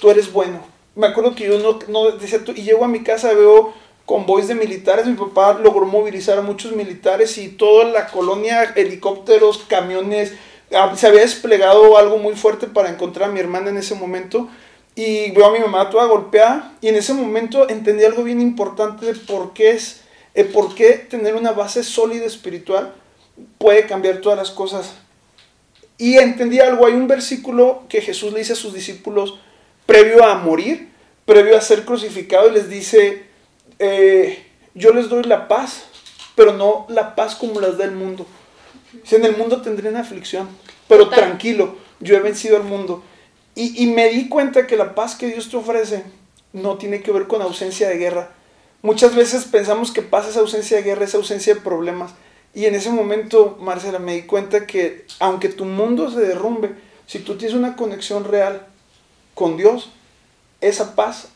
tú 0.00 0.10
eres 0.10 0.32
bueno. 0.32 0.64
Me 0.94 1.08
acuerdo 1.08 1.34
que 1.34 1.44
yo 1.44 1.58
no, 1.58 1.78
no 1.88 2.10
decía, 2.12 2.42
tú, 2.42 2.52
y 2.52 2.62
llego 2.62 2.86
a 2.86 2.88
mi 2.88 3.02
casa, 3.02 3.34
veo 3.34 3.74
convoys 4.06 4.48
de 4.48 4.54
militares, 4.54 5.04
mi 5.04 5.14
papá 5.14 5.58
logró 5.58 5.84
movilizar 5.84 6.38
a 6.38 6.42
muchos 6.42 6.72
militares 6.72 7.36
y 7.36 7.48
toda 7.48 7.84
la 7.84 8.06
colonia, 8.06 8.72
helicópteros, 8.76 9.58
camiones, 9.68 10.32
se 10.70 11.06
había 11.06 11.20
desplegado 11.20 11.96
algo 11.96 12.18
muy 12.18 12.34
fuerte 12.34 12.66
para 12.66 12.90
encontrar 12.90 13.30
a 13.30 13.32
mi 13.32 13.40
hermana 13.40 13.70
en 13.70 13.76
ese 13.76 13.94
momento. 13.94 14.48
Y 14.94 15.30
veo 15.32 15.46
a 15.46 15.52
mi 15.52 15.58
mamá 15.58 15.90
toda 15.90 16.06
golpeada 16.06 16.72
y 16.80 16.88
en 16.88 16.96
ese 16.96 17.12
momento 17.12 17.68
entendí 17.68 18.04
algo 18.04 18.24
bien 18.24 18.40
importante 18.40 19.04
de 19.04 19.14
por 19.14 19.52
qué 19.52 19.72
es, 19.72 20.00
eh, 20.34 20.44
por 20.44 20.74
qué 20.74 20.92
tener 20.94 21.34
una 21.34 21.52
base 21.52 21.84
sólida 21.84 22.24
espiritual 22.24 22.94
puede 23.58 23.86
cambiar 23.86 24.22
todas 24.22 24.38
las 24.38 24.50
cosas. 24.50 24.94
Y 25.98 26.16
entendí 26.16 26.60
algo, 26.60 26.86
hay 26.86 26.94
un 26.94 27.08
versículo 27.08 27.84
que 27.88 28.00
Jesús 28.00 28.32
le 28.32 28.38
dice 28.38 28.54
a 28.54 28.56
sus 28.56 28.72
discípulos 28.72 29.38
previo 29.86 30.24
a 30.24 30.36
morir, 30.36 30.90
previo 31.24 31.56
a 31.56 31.60
ser 31.60 31.84
crucificado 31.84 32.48
y 32.48 32.52
les 32.52 32.68
dice, 32.68 33.24
eh, 33.78 34.46
yo 34.74 34.92
les 34.92 35.08
doy 35.08 35.24
la 35.24 35.48
paz, 35.48 35.84
pero 36.34 36.52
no 36.52 36.86
la 36.88 37.14
paz 37.14 37.34
como 37.34 37.60
las 37.60 37.78
da 37.78 37.84
el 37.84 37.92
mundo. 37.92 38.26
Dice, 39.02 39.16
en 39.16 39.24
el 39.24 39.36
mundo 39.36 39.62
tendré 39.62 39.88
una 39.88 40.00
aflicción, 40.00 40.48
pero 40.88 41.08
tranquilo, 41.08 41.76
yo 42.00 42.16
he 42.16 42.20
vencido 42.20 42.56
al 42.56 42.64
mundo. 42.64 43.02
Y, 43.54 43.82
y 43.82 43.86
me 43.86 44.08
di 44.08 44.28
cuenta 44.28 44.66
que 44.66 44.76
la 44.76 44.94
paz 44.94 45.16
que 45.16 45.28
Dios 45.28 45.48
te 45.48 45.56
ofrece 45.56 46.04
no 46.52 46.78
tiene 46.78 47.02
que 47.02 47.12
ver 47.12 47.26
con 47.26 47.42
ausencia 47.42 47.88
de 47.88 47.98
guerra. 47.98 48.30
Muchas 48.82 49.14
veces 49.14 49.44
pensamos 49.44 49.90
que 49.90 50.02
pasa 50.02 50.30
esa 50.30 50.40
ausencia 50.40 50.76
de 50.76 50.82
guerra, 50.82 51.04
esa 51.04 51.16
ausencia 51.16 51.54
de 51.54 51.60
problemas. 51.60 52.12
Y 52.54 52.66
en 52.66 52.74
ese 52.74 52.90
momento, 52.90 53.58
Marcela, 53.60 53.98
me 53.98 54.14
di 54.14 54.22
cuenta 54.22 54.66
que 54.66 55.06
aunque 55.18 55.48
tu 55.48 55.64
mundo 55.64 56.10
se 56.10 56.20
derrumbe, 56.20 56.74
si 57.06 57.18
tú 57.18 57.36
tienes 57.36 57.56
una 57.56 57.76
conexión 57.76 58.24
real 58.24 58.66
con 59.34 59.56
Dios, 59.56 59.90
esa 60.60 60.94
paz 60.94 61.28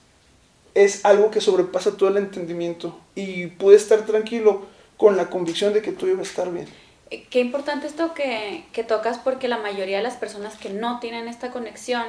es 0.75 1.05
algo 1.05 1.31
que 1.31 1.41
sobrepasa 1.41 1.97
todo 1.97 2.09
el 2.09 2.17
entendimiento. 2.17 2.99
Y 3.15 3.49
pude 3.49 3.77
estar 3.77 4.07
tranquilo 4.07 4.67
con 4.97 5.17
la 5.17 5.29
convicción 5.29 5.73
de 5.73 5.83
que 5.83 5.93
tú 5.93 6.07
ibas 6.07 6.21
a 6.21 6.31
estar 6.31 6.53
bien. 6.53 6.69
Eh, 7.11 7.27
qué 7.31 7.41
importante 7.41 7.87
esto 7.87 8.15
que, 8.15 8.65
que 8.73 8.85
tocas 8.85 9.19
porque 9.19 9.49
la 9.49 9.59
mayoría 9.59 9.99
de 9.99 10.03
las 10.03 10.17
personas 10.17 10.57
que 10.57 10.71
no 10.71 11.01
tienen 11.01 11.29
esta 11.29 11.51
conexión, 11.51 12.05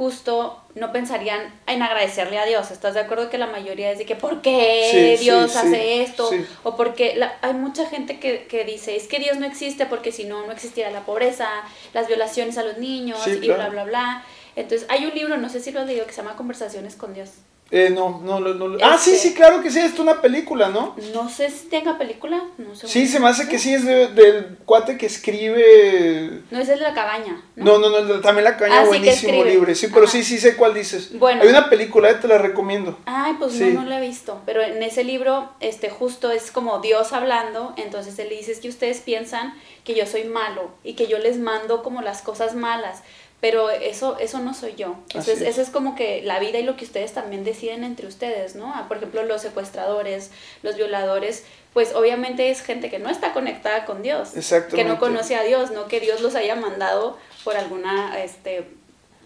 justo 0.00 0.58
no 0.74 0.92
pensarían 0.92 1.52
en 1.66 1.82
agradecerle 1.82 2.38
a 2.38 2.46
Dios. 2.46 2.70
¿Estás 2.70 2.94
de 2.94 3.00
acuerdo 3.00 3.28
que 3.28 3.36
la 3.36 3.46
mayoría 3.46 3.92
es 3.92 3.98
de 3.98 4.06
que 4.06 4.16
¿por 4.16 4.40
qué 4.40 5.18
Dios 5.20 5.54
hace 5.56 6.00
esto? 6.00 6.30
O 6.62 6.74
porque 6.74 7.22
hay 7.42 7.52
mucha 7.52 7.84
gente 7.84 8.18
que, 8.18 8.46
que, 8.46 8.64
dice, 8.64 8.96
es 8.96 9.08
que 9.08 9.18
Dios 9.18 9.36
no 9.36 9.44
existe 9.44 9.84
porque 9.84 10.10
si 10.10 10.24
no, 10.24 10.46
no 10.46 10.52
existiera 10.52 10.90
la 10.90 11.04
pobreza, 11.04 11.50
las 11.92 12.08
violaciones 12.08 12.56
a 12.56 12.62
los 12.62 12.78
niños 12.78 13.26
y 13.26 13.46
bla, 13.46 13.68
bla, 13.68 13.84
bla. 13.84 14.24
Entonces 14.56 14.86
hay 14.88 15.04
un 15.04 15.14
libro, 15.14 15.36
no 15.36 15.50
sé 15.50 15.60
si 15.60 15.70
lo 15.70 15.80
has 15.80 15.86
leído, 15.86 16.06
que 16.06 16.12
se 16.12 16.22
llama 16.22 16.34
Conversaciones 16.34 16.96
con 16.96 17.12
Dios. 17.12 17.32
Eh, 17.72 17.90
no, 17.90 18.20
no, 18.24 18.40
no, 18.40 18.54
no. 18.54 18.78
Ah, 18.82 18.98
sí, 18.98 19.12
este 19.12 19.28
sí, 19.28 19.34
claro 19.34 19.62
que 19.62 19.70
sí, 19.70 19.78
es 19.78 19.96
una 20.00 20.20
película, 20.20 20.70
¿no? 20.70 20.96
No 21.14 21.28
sé 21.28 21.50
si 21.50 21.68
tenga 21.68 21.98
película, 21.98 22.42
no 22.58 22.74
sé. 22.74 22.88
Sí, 22.88 23.06
se 23.06 23.20
me 23.20 23.28
hace 23.28 23.48
que 23.48 23.60
sí, 23.60 23.72
es 23.72 23.84
del 23.84 24.58
cuate 24.64 24.98
que 24.98 25.06
escribe... 25.06 26.42
No, 26.50 26.58
es 26.58 26.68
el 26.68 26.80
de 26.80 26.84
la 26.84 26.94
cabaña. 26.94 27.40
No, 27.54 27.78
no, 27.78 27.88
no, 27.88 28.20
también 28.20 28.44
la 28.44 28.56
cabaña, 28.56 28.80
ah, 28.80 28.86
buenísimo 28.86 29.44
libre. 29.44 29.76
Sí, 29.76 29.86
pero 29.92 30.08
sí, 30.08 30.24
sí 30.24 30.38
sé 30.38 30.56
cuál 30.56 30.74
dices. 30.74 31.16
Bueno. 31.16 31.42
Hay 31.42 31.48
una 31.48 31.70
película, 31.70 32.10
eh, 32.10 32.14
te 32.14 32.26
la 32.26 32.38
recomiendo. 32.38 32.98
Ay, 33.06 33.34
pues 33.38 33.54
no, 33.60 33.82
no 33.82 33.88
la 33.88 33.98
he 33.98 34.06
visto. 34.06 34.40
Pero 34.46 34.62
en 34.62 34.82
ese 34.82 35.04
libro, 35.04 35.50
este, 35.60 35.90
justo 35.90 36.32
es 36.32 36.50
como 36.50 36.80
Dios 36.80 37.12
hablando, 37.12 37.72
entonces 37.76 38.18
él 38.18 38.30
dice, 38.30 38.50
es 38.50 38.58
que 38.58 38.68
ustedes 38.68 39.00
piensan 39.00 39.54
que 39.84 39.94
yo 39.94 40.06
soy 40.06 40.24
malo 40.24 40.72
y 40.82 40.94
que 40.94 41.06
yo 41.06 41.18
les 41.18 41.38
mando 41.38 41.84
como 41.84 42.02
las 42.02 42.20
cosas 42.22 42.56
malas 42.56 43.02
pero 43.40 43.70
eso, 43.70 44.18
eso 44.18 44.38
no 44.40 44.52
soy 44.52 44.74
yo. 44.76 44.96
Entonces, 45.08 45.40
eso 45.40 45.62
es 45.62 45.70
como 45.70 45.94
que 45.94 46.22
la 46.22 46.38
vida 46.38 46.58
y 46.58 46.62
lo 46.62 46.76
que 46.76 46.84
ustedes 46.84 47.12
también 47.12 47.42
deciden 47.42 47.84
entre 47.84 48.06
ustedes, 48.06 48.54
¿no? 48.54 48.72
Ah, 48.74 48.86
por 48.86 48.98
ejemplo, 48.98 49.22
los 49.22 49.40
secuestradores, 49.40 50.30
los 50.62 50.76
violadores, 50.76 51.44
pues 51.72 51.94
obviamente 51.94 52.50
es 52.50 52.62
gente 52.62 52.90
que 52.90 52.98
no 52.98 53.08
está 53.08 53.32
conectada 53.32 53.86
con 53.86 54.02
Dios, 54.02 54.32
que 54.74 54.84
no 54.84 54.98
conoce 54.98 55.36
a 55.36 55.42
Dios, 55.42 55.70
no 55.70 55.88
que 55.88 56.00
Dios 56.00 56.20
los 56.20 56.34
haya 56.34 56.54
mandado 56.54 57.16
por 57.42 57.56
alguna, 57.56 58.22
este, 58.22 58.68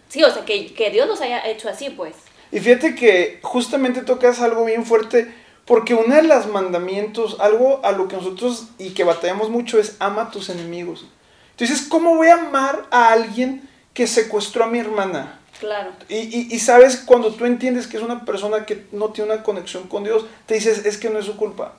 sí, 0.07 0.23
o 0.23 0.31
sea, 0.31 0.45
que, 0.45 0.73
que 0.73 0.91
Dios 0.91 1.07
los 1.07 1.19
haya 1.19 1.45
hecho 1.45 1.67
así, 1.67 1.89
pues. 1.89 2.15
Y 2.51 2.59
fíjate 2.61 2.95
que 2.95 3.39
justamente 3.41 4.01
tocas 4.01 4.39
algo 4.39 4.63
bien 4.63 4.85
fuerte, 4.85 5.33
porque 5.65 5.93
uno 5.93 6.15
de 6.15 6.23
los 6.23 6.47
mandamientos, 6.47 7.37
algo 7.41 7.81
a 7.83 7.91
lo 7.91 8.07
que 8.07 8.15
nosotros 8.15 8.67
y 8.77 8.91
que 8.91 9.03
batallamos 9.03 9.49
mucho 9.49 9.77
es 9.77 9.97
ama 9.99 10.23
a 10.23 10.31
tus 10.31 10.49
enemigos. 10.49 11.05
Entonces, 11.51 11.87
¿cómo 11.87 12.15
voy 12.15 12.27
a 12.27 12.35
amar 12.35 12.85
a 12.91 13.11
alguien? 13.11 13.67
Que 13.95 14.05
secuestró 14.05 14.65
a 14.65 14.67
mi 14.67 14.77
hermana. 14.77 15.39
Claro. 15.59 15.91
Y, 16.09 16.53
y, 16.53 16.59
sabes, 16.59 16.97
cuando 16.97 17.33
tú 17.33 17.45
entiendes 17.45 17.87
que 17.87 17.95
es 17.95 18.03
una 18.03 18.25
persona 18.25 18.65
que 18.65 18.85
no 18.91 19.09
tiene 19.09 19.31
una 19.31 19.41
conexión 19.41 19.87
con 19.87 20.03
Dios, 20.03 20.25
te 20.45 20.55
dices, 20.55 20.85
es 20.85 20.97
que 20.97 21.09
no 21.09 21.17
es 21.17 21.25
su 21.25 21.37
culpa. 21.37 21.75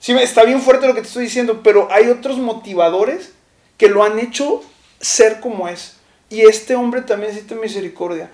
Sí, 0.00 0.12
está 0.12 0.42
bien 0.42 0.60
fuerte 0.60 0.88
lo 0.88 0.94
que 0.94 1.02
te 1.02 1.06
estoy 1.06 1.24
diciendo, 1.24 1.60
pero 1.62 1.86
hay 1.92 2.08
otros 2.08 2.38
motivadores 2.38 3.32
que 3.78 3.88
lo 3.88 4.02
han 4.02 4.18
hecho 4.18 4.64
ser 5.00 5.38
como 5.38 5.68
es. 5.68 5.98
Y 6.28 6.40
este 6.40 6.74
hombre 6.74 7.02
también 7.02 7.30
necesita 7.30 7.54
misericordia. 7.54 8.28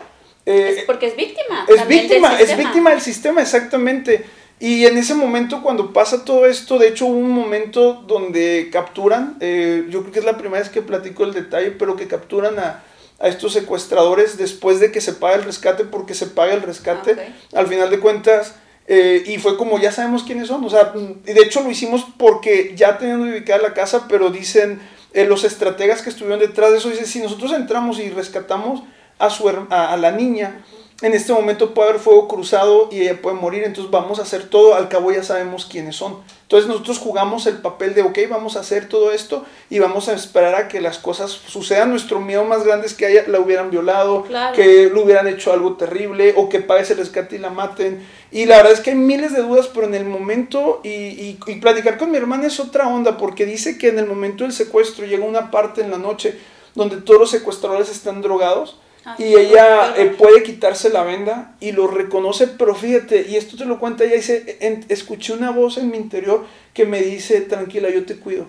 Eh, 0.47 0.77
es 0.79 0.85
porque 0.85 1.09
es 1.09 1.17
víctima. 1.17 1.67
Es 1.69 1.87
víctima, 1.87 2.41
es 2.41 2.57
víctima 2.57 2.91
del 2.91 3.03
sistema, 3.03 3.43
exactamente. 3.43 4.25
Y 4.59 4.87
en 4.87 4.97
ese 4.97 5.15
momento, 5.15 5.63
cuando 5.63 5.93
pasa 5.93 6.25
todo 6.25 6.47
esto, 6.47 6.79
de 6.79 6.89
hecho 6.89 7.05
hubo 7.05 7.19
un 7.19 7.31
momento 7.31 7.93
donde 7.93 8.71
capturan, 8.73 9.37
eh, 9.41 9.87
yo 9.91 10.01
creo 10.01 10.13
que 10.13 10.19
es 10.21 10.25
la 10.25 10.39
primera 10.39 10.63
vez 10.63 10.71
que 10.71 10.81
platico 10.81 11.25
el 11.25 11.35
detalle, 11.35 11.73
pero 11.73 11.95
que 11.95 12.09
capturan 12.09 12.59
a, 12.59 12.83
a 13.19 13.29
estos 13.29 13.53
secuestradores 13.53 14.39
después 14.39 14.81
de 14.81 14.93
que 14.93 15.01
se 15.01 15.13
paga 15.13 15.37
el 15.37 15.45
rescate, 15.45 15.85
porque 15.85 16.15
se 16.15 16.27
paga 16.27 16.55
el 16.55 16.63
rescate, 16.63 17.17
al 17.53 17.67
final 17.67 17.91
de 17.91 17.99
cuentas, 17.99 18.55
eh, 18.87 19.23
y 19.27 19.39
fue 19.39 19.57
como 19.57 19.79
ya 19.79 19.93
sabemos 19.93 20.23
quiénes 20.23 20.49
son, 20.49 20.65
o 20.65 20.71
sea, 20.71 20.93
y 20.95 21.33
de 21.33 21.43
hecho 21.43 21.63
lo 21.63 21.71
hicimos 21.71 22.07
porque 22.17 22.73
ya 22.75 22.97
teniendo 22.97 23.27
ubicada 23.27 23.61
la 23.61 23.75
casa, 23.75 24.07
pero 24.09 24.31
dicen 24.31 24.81
eh, 25.13 25.25
los 25.25 25.45
estrategas 25.45 26.01
que 26.01 26.11
estuvieron 26.11 26.39
detrás 26.39 26.71
de 26.71 26.79
eso, 26.79 26.91
dicen, 26.91 27.07
si 27.07 27.21
nosotros 27.21 27.53
entramos 27.53 27.99
y 27.99 28.09
rescatamos 28.09 28.83
a, 29.19 29.31
su, 29.31 29.49
a, 29.49 29.93
a 29.93 29.97
la 29.97 30.13
niña, 30.13 30.65
en 31.01 31.15
este 31.15 31.33
momento 31.33 31.75
puede 31.75 31.91
haber 31.91 32.01
fuego 32.01 32.27
cruzado 32.27 32.89
y 32.91 33.03
ella 33.03 33.23
puede 33.23 33.37
morir, 33.37 33.63
entonces 33.63 33.89
vamos 33.89 34.19
a 34.19 34.23
hacer 34.23 34.51
todo, 34.51 34.75
al 34.75 34.89
cabo 34.89 35.13
ya 35.13 35.23
sabemos 35.23 35.65
quiénes 35.65 35.95
son. 35.95 36.17
Entonces 36.43 36.67
nosotros 36.67 36.99
jugamos 36.99 37.47
el 37.47 37.59
papel 37.59 37.95
de, 37.95 38.03
ok, 38.03 38.19
vamos 38.29 38.57
a 38.57 38.61
hacer 38.61 38.89
todo 38.89 39.13
esto 39.13 39.45
y 39.71 39.79
vamos 39.79 40.09
a 40.09 40.15
esperar 40.15 40.57
a 40.57 40.67
que 40.67 40.81
las 40.81 40.99
cosas 40.99 41.31
sucedan. 41.31 41.91
Nuestro 41.91 42.21
miedo 42.21 42.45
más 42.45 42.65
grande 42.65 42.89
es 42.89 42.95
que 42.95 43.09
ella 43.09 43.25
la 43.29 43.39
hubieran 43.39 43.71
violado, 43.71 44.25
que 44.57 44.91
le 44.93 45.01
hubieran 45.01 45.29
hecho 45.29 45.53
algo 45.53 45.75
terrible 45.75 46.35
o 46.37 46.49
que 46.49 46.59
pague 46.59 46.83
ese 46.83 46.95
rescate 46.95 47.37
y 47.37 47.39
la 47.39 47.51
maten. 47.51 48.05
Y 48.33 48.47
la 48.47 48.57
verdad 48.57 48.73
es 48.73 48.81
que 48.81 48.91
hay 48.91 48.97
miles 48.97 49.33
de 49.33 49.43
dudas, 49.43 49.69
pero 49.73 49.87
en 49.87 49.95
el 49.95 50.05
momento, 50.05 50.81
y, 50.83 50.89
y, 50.89 51.39
y 51.47 51.55
platicar 51.61 51.97
con 51.97 52.11
mi 52.11 52.17
hermana 52.17 52.49
es 52.49 52.59
otra 52.59 52.89
onda, 52.89 53.19
porque 53.19 53.47
dice 53.47 53.79
que 53.79 53.89
en 53.89 54.01
el 54.01 54.07
momento 54.07 54.43
del 54.43 54.53
secuestro 54.53 55.07
llega 55.07 55.25
una 55.25 55.53
parte 55.53 55.81
en 55.81 55.93
la 55.93 55.99
noche 55.99 56.37
donde 56.75 56.97
todos 56.97 57.21
los 57.21 57.31
secuestradores 57.31 57.89
están 57.89 58.21
drogados 58.21 58.79
Ah, 59.09 59.17
y 59.19 59.35
ella 59.35 59.95
eh, 59.97 60.15
puede 60.19 60.43
quitarse 60.43 60.91
la 60.91 61.03
venda 61.03 61.57
y 61.61 61.73
lo 61.73 61.87
reconoce, 61.87 62.47
pero 62.47 62.75
fíjate, 62.75 63.27
y 63.27 63.37
esto 63.37 63.57
te 63.57 63.65
lo 63.65 63.79
cuenta 63.79 64.05
ella, 64.05 64.17
dice, 64.17 64.59
escuché 64.91 65.33
una 65.33 65.51
voz 65.51 65.79
en 65.79 65.91
mi 65.91 65.97
interior 65.97 66.45
que 66.75 66.85
me 66.85 67.01
dice, 67.01 67.41
tranquila, 67.41 67.89
yo 67.89 68.05
te 68.05 68.17
cuido. 68.17 68.45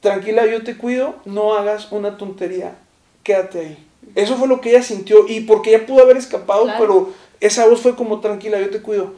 Tranquila, 0.00 0.46
yo 0.46 0.64
te 0.64 0.76
cuido, 0.76 1.14
no 1.26 1.54
hagas 1.54 1.92
una 1.92 2.16
tontería, 2.16 2.76
quédate 3.22 3.60
ahí. 3.60 3.86
Eso 4.16 4.36
fue 4.36 4.48
lo 4.48 4.60
que 4.60 4.70
ella 4.70 4.82
sintió 4.82 5.28
y 5.28 5.42
porque 5.42 5.72
ella 5.72 5.86
pudo 5.86 6.02
haber 6.02 6.16
escapado, 6.16 6.68
pero 6.76 7.12
esa 7.38 7.66
voz 7.68 7.80
fue 7.80 7.94
como, 7.94 8.18
tranquila, 8.18 8.58
yo 8.60 8.70
te 8.70 8.82
cuido, 8.82 9.14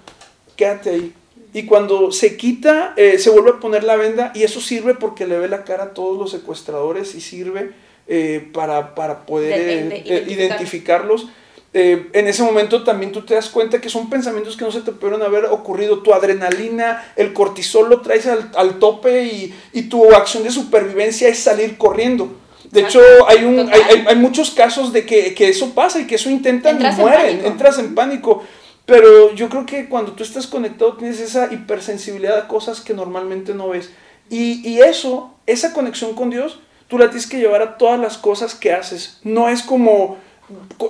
quédate 0.57 0.91
ahí. 0.91 1.15
Y 1.55 1.65
cuando 1.65 2.13
se 2.13 2.37
quita, 2.37 2.93
eh, 2.99 3.19
se 3.19 3.31
vuelve 3.31 3.51
a 3.51 3.61
poner 3.61 3.83
la 3.83 3.97
venda 3.97 4.31
y 4.35 4.43
eso 4.43 4.61
sirve 4.61 4.95
porque 4.95 5.27
le 5.27 5.39
ve 5.39 5.49
la 5.49 5.65
cara 5.65 5.85
a 5.85 5.95
todos 5.95 6.19
los 6.19 6.31
secuestradores 6.31 7.15
y 7.15 7.23
sirve 7.23 7.73
eh, 8.13 8.51
para, 8.53 8.97
para, 8.97 9.25
poder 9.25 10.03
eh, 10.05 10.25
identificarlos. 10.27 11.29
Eh, 11.73 12.09
en 12.13 12.27
ese 12.27 12.43
momento 12.43 12.83
también 12.83 13.13
tú 13.13 13.23
te 13.23 13.35
das 13.35 13.49
cuenta 13.49 13.81
que 13.81 13.89
son 13.89 14.11
pensamientos 14.11 14.57
que 14.57 14.65
no 14.65 14.73
se 14.73 14.81
te 14.81 14.91
pudieron 14.91 15.23
haber 15.23 15.45
ocurrido. 15.45 16.01
Tu 16.01 16.13
adrenalina, 16.13 17.13
el 17.15 17.33
cortisol 17.33 17.89
lo 17.89 18.01
traes 18.01 18.27
al, 18.27 18.51
al 18.57 18.81
tope 18.81 19.27
y, 19.27 19.55
y, 19.73 19.83
tu 19.83 20.13
acción 20.13 20.43
de 20.43 20.51
supervivencia 20.51 21.29
es 21.29 21.39
salir 21.39 21.79
corriendo. 21.79 22.33
De 22.73 22.81
hecho, 22.81 23.01
hay, 23.29 23.45
un, 23.45 23.61
hay, 23.61 24.05
hay, 24.05 24.17
muchos 24.17 24.51
casos 24.51 24.93
de 24.93 25.07
que, 25.07 25.33
que, 25.33 25.49
eso 25.49 25.73
pasa 25.73 26.01
y 26.01 26.09
que 26.09 26.17
eso 26.17 26.31
intentan 26.31 26.85
y 26.85 27.01
mueren, 27.01 27.45
entras 27.45 27.79
en 27.79 27.95
pánico. 27.95 28.43
Pero 28.87 29.33
yo 29.37 29.49
creo 29.49 29.67
que 29.67 29.89
cuando 29.89 30.15
tú 30.15 30.25
estás 30.25 30.49
conectado 30.49 30.97
tienes 30.97 31.21
esa 31.21 31.53
hipersensibilidad 31.53 32.39
a 32.39 32.49
cosas 32.49 32.81
que 32.81 32.93
normalmente 32.93 33.55
no 33.55 33.69
ves. 33.69 33.91
Y, 34.29 34.69
y 34.69 34.81
eso, 34.81 35.33
esa 35.47 35.73
conexión 35.73 36.15
con 36.15 36.31
Dios, 36.31 36.59
tú 36.91 36.99
la 36.99 37.07
tienes 37.07 37.29
que 37.29 37.39
llevar 37.39 37.63
a 37.63 37.79
todas 37.79 37.99
las 37.99 38.19
cosas 38.19 38.55
que 38.55 38.73
haces. 38.73 39.19
No 39.23 39.49
es 39.49 39.63
como 39.63 40.19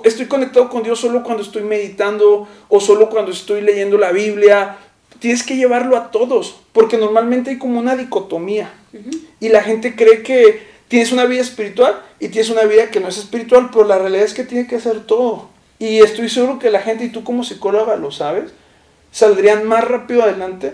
estoy 0.03 0.25
conectado 0.25 0.67
con 0.69 0.81
Dios 0.81 0.99
solo 0.99 1.23
cuando 1.23 1.43
estoy 1.43 1.63
meditando 1.63 2.47
o 2.67 2.79
solo 2.79 3.09
cuando 3.09 3.31
estoy 3.31 3.61
leyendo 3.61 3.97
la 3.97 4.11
Biblia. 4.11 4.77
Tienes 5.19 5.43
que 5.43 5.55
llevarlo 5.55 5.95
a 5.95 6.09
todos, 6.09 6.59
porque 6.71 6.97
normalmente 6.97 7.51
hay 7.51 7.59
como 7.59 7.79
una 7.79 7.95
dicotomía. 7.95 8.73
Y 9.39 9.49
la 9.49 9.61
gente 9.61 9.95
cree 9.95 10.23
que 10.23 10.67
tienes 10.87 11.11
una 11.11 11.25
vida 11.25 11.41
espiritual 11.41 12.01
y 12.19 12.29
tienes 12.29 12.49
una 12.49 12.63
vida 12.63 12.89
que 12.89 12.99
no 12.99 13.07
es 13.07 13.19
espiritual, 13.19 13.69
pero 13.71 13.85
la 13.85 13.99
realidad 13.99 14.25
es 14.25 14.33
que 14.33 14.43
tiene 14.43 14.67
que 14.67 14.77
hacer 14.77 15.05
todo. 15.05 15.49
Y 15.77 15.99
estoy 15.99 16.29
seguro 16.29 16.57
que 16.57 16.71
la 16.71 16.81
gente, 16.81 17.05
y 17.05 17.09
tú 17.09 17.23
como 17.23 17.43
psicóloga 17.43 17.95
lo 17.95 18.11
sabes, 18.11 18.51
saldrían 19.11 19.67
más 19.67 19.83
rápido 19.83 20.23
adelante 20.23 20.73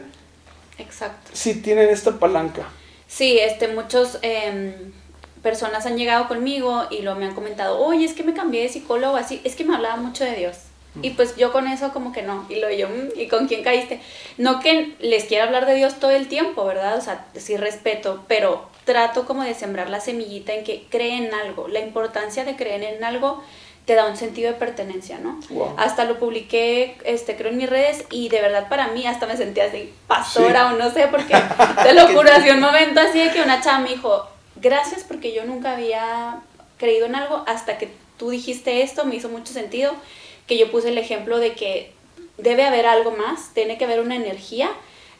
Exacto. 0.77 1.31
si 1.33 1.55
tienen 1.55 1.89
esta 1.89 2.17
palanca. 2.17 2.69
Sí, 3.07 3.37
este, 3.39 3.67
muchos... 3.67 4.19
Em, 4.21 4.93
personas 5.47 5.85
han 5.85 5.97
llegado 5.97 6.27
conmigo 6.27 6.87
y 6.89 7.03
lo 7.03 7.15
me 7.15 7.25
han 7.25 7.33
comentado, 7.33 7.79
oye, 7.79 8.03
es 8.03 8.11
que 8.11 8.23
me 8.23 8.33
cambié 8.33 8.63
de 8.63 8.67
psicólogo, 8.67 9.15
así, 9.15 9.39
es 9.45 9.55
que 9.55 9.63
me 9.63 9.75
hablaba 9.75 9.95
mucho 9.95 10.25
de 10.25 10.35
Dios. 10.35 10.57
Y 11.01 11.11
pues 11.11 11.37
yo 11.37 11.53
con 11.53 11.67
eso 11.67 11.93
como 11.93 12.11
que 12.11 12.21
no, 12.21 12.45
y 12.49 12.55
lo 12.55 12.69
yo, 12.69 12.89
mm, 12.89 13.17
¿y 13.17 13.27
con 13.29 13.47
quién 13.47 13.63
caíste? 13.63 14.01
No 14.37 14.59
que 14.59 14.95
les 14.99 15.23
quiera 15.23 15.45
hablar 15.45 15.65
de 15.65 15.75
Dios 15.75 16.01
todo 16.01 16.11
el 16.11 16.27
tiempo, 16.27 16.65
¿verdad? 16.65 16.97
O 16.97 17.01
sea, 17.01 17.27
sí 17.35 17.55
respeto, 17.55 18.25
pero 18.27 18.67
trato 18.83 19.25
como 19.25 19.43
de 19.43 19.53
sembrar 19.53 19.89
la 19.89 20.01
semillita 20.01 20.53
en 20.53 20.65
que 20.65 20.85
creen 20.89 21.27
en 21.27 21.33
algo. 21.33 21.69
La 21.69 21.79
importancia 21.79 22.43
de 22.43 22.57
creer 22.57 22.83
en 22.83 23.05
algo 23.05 23.41
te 23.85 23.95
da 23.95 24.05
un 24.05 24.17
sentido 24.17 24.51
de 24.51 24.59
pertenencia, 24.59 25.17
¿no? 25.17 25.39
Hasta 25.77 26.03
lo 26.03 26.19
publiqué, 26.19 26.97
este, 27.05 27.37
creo 27.37 27.51
en 27.51 27.57
mis 27.57 27.69
redes 27.69 28.03
y 28.09 28.27
de 28.27 28.41
verdad 28.41 28.67
para 28.67 28.89
mí 28.89 29.07
hasta 29.07 29.27
me 29.27 29.37
sentía 29.37 29.65
así, 29.65 29.93
pastora 30.07 30.73
o 30.73 30.77
no 30.77 30.91
sé, 30.91 31.07
porque 31.07 31.33
te 31.83 31.93
lo 31.93 32.07
juro, 32.07 32.29
hace 32.29 32.51
un 32.51 32.59
momento 32.59 32.99
así 32.99 33.19
de 33.19 33.31
que 33.31 33.41
una 33.41 33.61
chava 33.61 33.79
me 33.79 33.89
dijo, 33.89 34.27
gracias 34.61 35.03
porque 35.03 35.33
yo 35.33 35.45
nunca 35.45 35.73
había 35.73 36.41
creído 36.77 37.05
en 37.05 37.15
algo 37.15 37.43
hasta 37.47 37.77
que 37.77 37.89
tú 38.17 38.29
dijiste 38.29 38.81
esto, 38.81 39.05
me 39.05 39.15
hizo 39.15 39.29
mucho 39.29 39.53
sentido, 39.53 39.93
que 40.47 40.57
yo 40.57 40.71
puse 40.71 40.89
el 40.89 40.97
ejemplo 40.97 41.39
de 41.39 41.53
que 41.53 41.91
debe 42.37 42.65
haber 42.65 42.85
algo 42.85 43.11
más, 43.11 43.51
tiene 43.53 43.77
que 43.77 43.85
haber 43.85 43.99
una 43.99 44.15
energía 44.15 44.69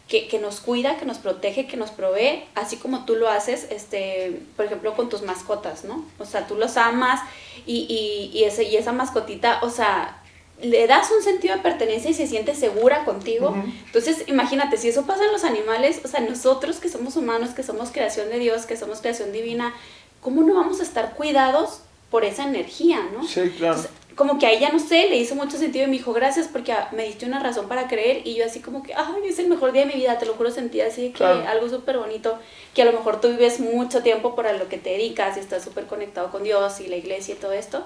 que, 0.08 0.28
que, 0.28 0.39
nos 0.39 0.62
cuida, 0.62 0.97
que 0.97 1.06
nos 1.06 1.17
protege, 1.17 1.67
que 1.67 1.76
nos 1.76 1.91
provee, 1.91 2.43
así 2.56 2.78
como 2.78 3.06
tú 3.06 3.15
lo 3.15 3.28
haces, 3.30 3.67
este, 3.71 4.41
por 4.56 4.65
ejemplo, 4.65 4.95
con 4.95 5.10
tus 5.10 5.21
mascotas, 5.21 5.84
¿no? 5.84 6.06
O 6.17 6.26
sea, 6.26 6.47
tú 6.47 6.56
los 6.56 6.78
amas 6.78 7.21
y, 7.65 7.86
y, 7.89 8.38
y, 8.38 8.45
ese, 8.45 8.63
y 8.63 8.78
esa 8.78 8.93
mascotita, 8.93 9.60
o 9.63 9.69
sea, 9.69 10.21
le 10.62 10.88
das 10.88 11.12
un 11.12 11.24
sentido 11.24 11.56
de 11.56 11.62
pertenencia 11.62 12.10
y 12.10 12.13
se 12.13 12.28
siente 12.28 12.56
segura 12.56 13.06
contigo. 13.06 13.56
Entonces, 13.86 14.24
imagínate, 14.28 14.78
si 14.78 14.89
eso 14.89 15.06
pasa 15.06 15.26
en 15.26 15.32
los 15.32 15.43
animales, 15.43 16.02
o 16.04 16.08
sea, 16.08 16.20
nosotros 16.20 16.78
que 16.78 16.89
somos 16.89 17.15
humanos, 17.15 17.52
que 17.52 17.63
somos 17.63 17.91
creación 17.91 18.30
de 18.30 18.39
Dios, 18.39 18.65
que 18.65 18.76
somos 18.76 19.02
creación 19.02 19.32
divina, 19.32 19.74
¿cómo 20.22 20.41
no 20.43 20.56
vamos 20.56 20.80
a 20.80 20.84
estar 20.84 21.13
cuidados 21.13 21.82
por 22.10 22.24
esa 22.24 22.43
energía, 22.43 23.08
no? 23.13 23.28
Sí, 23.28 23.54
claro. 23.58 23.84
Como 24.15 24.39
que 24.39 24.48
a 24.48 24.52
ella, 24.52 24.72
no 24.74 24.80
sé, 24.80 25.08
le 25.10 25.17
hizo 25.17 25.36
mucho 25.36 25.60
sentido 25.60 25.86
y 25.86 25.88
me 25.88 25.98
dijo, 25.98 26.12
gracias 26.12 26.48
porque 26.48 26.74
me 26.91 27.04
diste 27.04 27.28
una 27.28 27.39
razón 27.39 27.67
para 27.67 27.88
creer 27.88 28.26
y 28.26 28.34
yo 28.34 28.46
así 28.46 28.62
como 28.62 28.82
que, 28.82 28.96
ay, 28.96 29.22
es 29.28 29.38
el 29.38 29.48
mejor 29.48 29.74
día 29.74 29.86
de 29.86 29.93
mi 29.93 30.00
vida, 30.00 30.17
te 30.17 30.26
lo 30.26 30.34
juro, 30.34 30.50
sentí 30.50 30.82
así 30.82 31.12
que 31.12 31.24
algo 31.24 31.70
súper 31.70 32.00
bonito, 32.00 32.39
que 32.74 32.82
a 32.82 32.86
lo 32.86 32.93
mejor 32.93 33.22
tú 33.22 33.30
vives 33.30 33.60
mucho 33.60 34.02
tiempo 34.02 34.34
para 34.34 34.54
lo 34.54 34.70
que 34.70 34.80
te 34.80 34.89
dedicas 34.89 35.38
y 35.38 35.39
estás 35.39 35.63
súper 35.63 35.86
conectado 35.86 36.32
con 36.32 36.41
Dios 36.43 36.80
y 36.80 36.88
la 36.88 36.96
iglesia 36.96 37.36
y 37.36 37.38
todo 37.38 37.52
esto, 37.52 37.86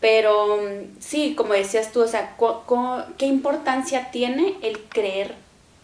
pero 0.00 0.58
mm, 0.58 1.00
sí, 1.00 1.34
como 1.36 1.54
decías 1.54 1.92
tú, 1.92 2.02
o 2.02 2.08
sea, 2.08 2.36
¿qué 3.18 3.26
importancia 3.26 4.10
tiene 4.10 4.56
el 4.62 4.80
creer 4.80 5.34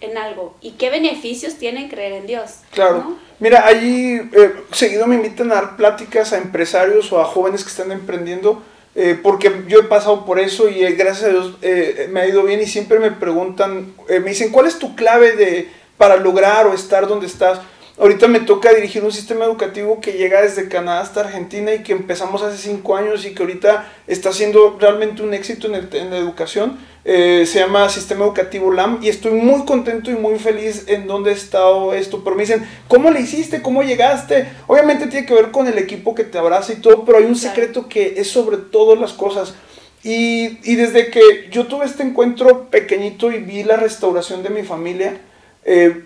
en 0.01 0.19
algo 0.19 0.57
y 0.61 0.73
qué 0.73 0.91
beneficios 0.91 1.57
tiene 1.57 1.89
creer 1.89 2.13
en 2.13 2.27
Dios? 2.27 2.51
Claro. 2.73 3.17
Mira, 3.39 3.67
allí 3.67 4.15
eh, 4.33 4.55
seguido 4.73 5.07
me 5.07 5.17
invitan 5.17 5.53
a 5.53 5.57
dar 5.57 5.77
pláticas 5.77 6.33
a 6.33 6.39
empresarios 6.39 7.13
o 7.13 7.21
a 7.21 7.25
jóvenes 7.25 7.63
que 7.63 7.71
están 7.71 7.93
emprendiendo 7.93 8.63
eh, 8.99 9.21
porque 9.23 9.65
yo 9.69 9.81
he 9.81 9.83
pasado 9.83 10.25
por 10.25 10.41
eso 10.41 10.71
y 10.71 10.83
eh, 10.83 10.93
gracias 10.93 11.25
a 11.25 11.29
Dios 11.29 11.53
eh, 11.61 12.09
me 12.11 12.21
ha 12.21 12.29
ido 12.29 12.43
bien 12.45 12.63
y 12.63 12.67
siempre 12.67 12.99
me 12.99 13.11
preguntan, 13.11 13.93
me 14.09 14.31
dicen, 14.31 14.51
¿cuál 14.51 14.65
es 14.65 14.79
tu 14.79 14.97
clave 14.97 15.37
de, 15.37 15.69
para 15.99 16.17
lograr 16.17 16.67
o 16.67 16.73
estar 16.73 17.07
donde 17.07 17.27
estás? 17.27 17.61
Ahorita 17.99 18.29
me 18.29 18.41
toca 18.41 18.75
dirigir 18.75 19.05
un 19.05 19.13
sistema 19.13 19.47
educativo 19.47 20.01
que 20.01 20.13
llega 20.13 20.43
desde 20.43 20.69
Canadá 20.69 21.01
hasta 21.01 21.21
Argentina 21.21 21.75
y 21.75 21.83
que 21.83 21.93
empezamos 21.93 22.43
hace 22.43 22.59
cinco 22.59 22.97
años 22.97 23.25
y 23.25 23.35
que 23.35 23.43
ahorita 23.43 23.91
está 24.07 24.33
siendo 24.33 24.77
realmente 24.79 25.23
un 25.23 25.33
éxito 25.33 25.67
en, 25.67 25.89
en 25.93 26.11
la 26.11 26.19
educación 26.19 26.79
eh, 27.09 27.47
se 27.47 27.61
llama 27.61 27.89
Sistema 27.89 28.25
Educativo 28.25 28.73
LAM 28.73 28.99
y 29.01 29.09
estoy 29.09 29.31
muy 29.31 29.65
contento 29.65 30.11
y 30.11 30.15
muy 30.15 30.41
feliz 30.41 30.87
en 30.89 31.07
donde 31.07 31.31
he 31.31 31.35
estado 31.35 31.95
esto, 31.95 32.25
pero 32.25 32.35
me 32.35 32.43
dicen, 32.43 32.69
¿cómo 32.89 33.13
le 33.13 33.21
hiciste? 33.21 33.63
¿Cómo 33.63 33.85
llegaste? 33.85 34.49
Obviamente 34.67 35.07
tiene 35.07 35.25
que 35.25 35.35
ver 35.35 35.53
con 35.53 35.69
el 35.69 35.79
equipo 35.79 36.17
que 36.17 36.25
te 36.25 36.37
abraza 36.37 36.73
y 36.73 36.81
todo, 36.81 37.05
pero 37.05 37.19
hay 37.19 37.25
un 37.25 37.37
secreto 37.37 37.89
que 37.89 38.15
es 38.17 38.29
sobre 38.29 38.57
todas 38.57 38.99
las 38.99 39.13
cosas. 39.13 39.55
Y, 40.03 40.59
y, 40.69 40.75
desde 40.75 41.13
que 41.13 41.49
yo 41.53 41.69
tuve 41.69 41.85
este 41.85 42.03
encuentro 42.03 42.71
pequeñito 42.71 43.31
y 43.31 43.39
vi 43.39 43.63
la 43.63 43.77
restauración 43.77 44.43
de 44.43 44.51
mi 44.51 44.65
familia, 44.65 45.21
eh, 45.65 46.03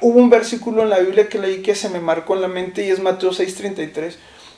hubo 0.00 0.18
un 0.18 0.30
versículo 0.30 0.82
en 0.82 0.90
la 0.90 0.98
Biblia 0.98 1.28
que 1.28 1.38
leí 1.38 1.62
que 1.62 1.74
se 1.74 1.88
me 1.88 2.00
marcó 2.00 2.34
en 2.34 2.42
la 2.42 2.48
mente 2.48 2.86
y 2.86 2.90
es 2.90 3.00
Mateo 3.00 3.30
6:33 3.30 4.16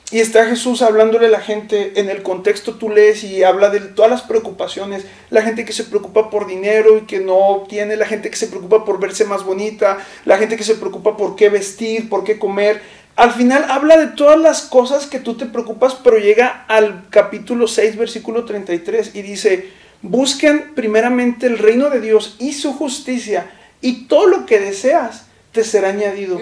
y 0.09 0.21
está 0.21 0.45
Jesús 0.45 0.81
hablándole 0.81 1.27
a 1.27 1.29
la 1.29 1.41
gente, 1.41 1.99
en 1.99 2.09
el 2.09 2.23
contexto 2.23 2.75
tú 2.75 2.89
lees 2.89 3.25
y 3.25 3.43
habla 3.43 3.69
de 3.69 3.81
todas 3.81 4.09
las 4.09 4.21
preocupaciones, 4.21 5.05
la 5.29 5.41
gente 5.41 5.65
que 5.65 5.73
se 5.73 5.83
preocupa 5.83 6.29
por 6.29 6.47
dinero 6.47 6.97
y 6.97 7.01
que 7.01 7.19
no 7.19 7.35
obtiene, 7.35 7.97
la 7.97 8.05
gente 8.05 8.29
que 8.29 8.37
se 8.37 8.47
preocupa 8.47 8.85
por 8.85 9.01
verse 9.01 9.25
más 9.25 9.43
bonita, 9.43 9.97
la 10.23 10.37
gente 10.37 10.55
que 10.55 10.63
se 10.63 10.75
preocupa 10.75 11.17
por 11.17 11.35
qué 11.35 11.49
vestir, 11.49 12.07
por 12.07 12.23
qué 12.23 12.39
comer. 12.39 12.81
Al 13.17 13.33
final 13.33 13.65
habla 13.67 13.97
de 13.97 14.07
todas 14.07 14.39
las 14.39 14.61
cosas 14.61 15.07
que 15.07 15.19
tú 15.19 15.35
te 15.35 15.45
preocupas, 15.45 15.95
pero 15.95 16.17
llega 16.17 16.63
al 16.69 17.09
capítulo 17.09 17.67
6, 17.67 17.97
versículo 17.97 18.45
33 18.45 19.13
y 19.13 19.23
dice, 19.23 19.67
busquen 20.01 20.73
primeramente 20.73 21.47
el 21.47 21.57
reino 21.57 21.89
de 21.89 21.99
Dios 21.99 22.37
y 22.39 22.53
su 22.53 22.71
justicia 22.71 23.51
y 23.81 24.05
todo 24.07 24.27
lo 24.27 24.45
que 24.45 24.59
deseas 24.59 25.25
te 25.51 25.63
será 25.63 25.89
añadido. 25.89 26.39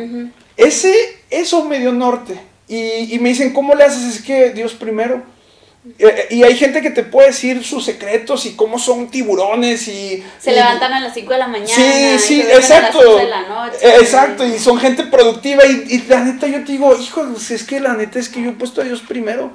Ese, 0.57 0.93
eso 1.29 1.65
me 1.65 1.79
dio 1.79 1.91
norte. 1.91 2.39
Y, 2.67 3.17
me 3.19 3.29
dicen, 3.29 3.53
¿cómo 3.53 3.75
le 3.75 3.83
haces? 3.83 4.15
Es 4.15 4.21
que 4.21 4.51
Dios 4.51 4.73
primero. 4.73 5.23
Eh, 5.99 6.27
y 6.31 6.43
hay 6.43 6.55
gente 6.55 6.81
que 6.81 6.89
te 6.89 7.03
puede 7.03 7.27
decir 7.27 7.63
sus 7.63 7.85
secretos 7.85 8.47
y 8.47 8.55
cómo 8.55 8.79
son 8.79 9.07
tiburones 9.09 9.87
y... 9.87 10.23
Se 10.39 10.51
levantan 10.51 10.91
a 10.93 10.99
las 10.99 11.13
5 11.13 11.31
de 11.31 11.37
la 11.37 11.47
mañana. 11.47 11.69
Sí, 11.69 12.17
sí, 12.17 12.41
exacto. 12.41 13.19
exacto, 13.81 14.47
y 14.47 14.57
son 14.57 14.79
gente 14.79 15.03
productiva 15.03 15.63
y, 15.63 16.03
la 16.07 16.23
neta 16.23 16.47
yo 16.47 16.63
te 16.63 16.71
digo, 16.71 16.97
hijo, 16.99 17.27
es 17.51 17.63
que 17.63 17.79
la 17.79 17.93
neta 17.93 18.17
es 18.17 18.29
que 18.29 18.41
yo 18.41 18.49
he 18.49 18.53
puesto 18.53 18.81
a 18.81 18.83
Dios 18.83 19.01
primero. 19.01 19.51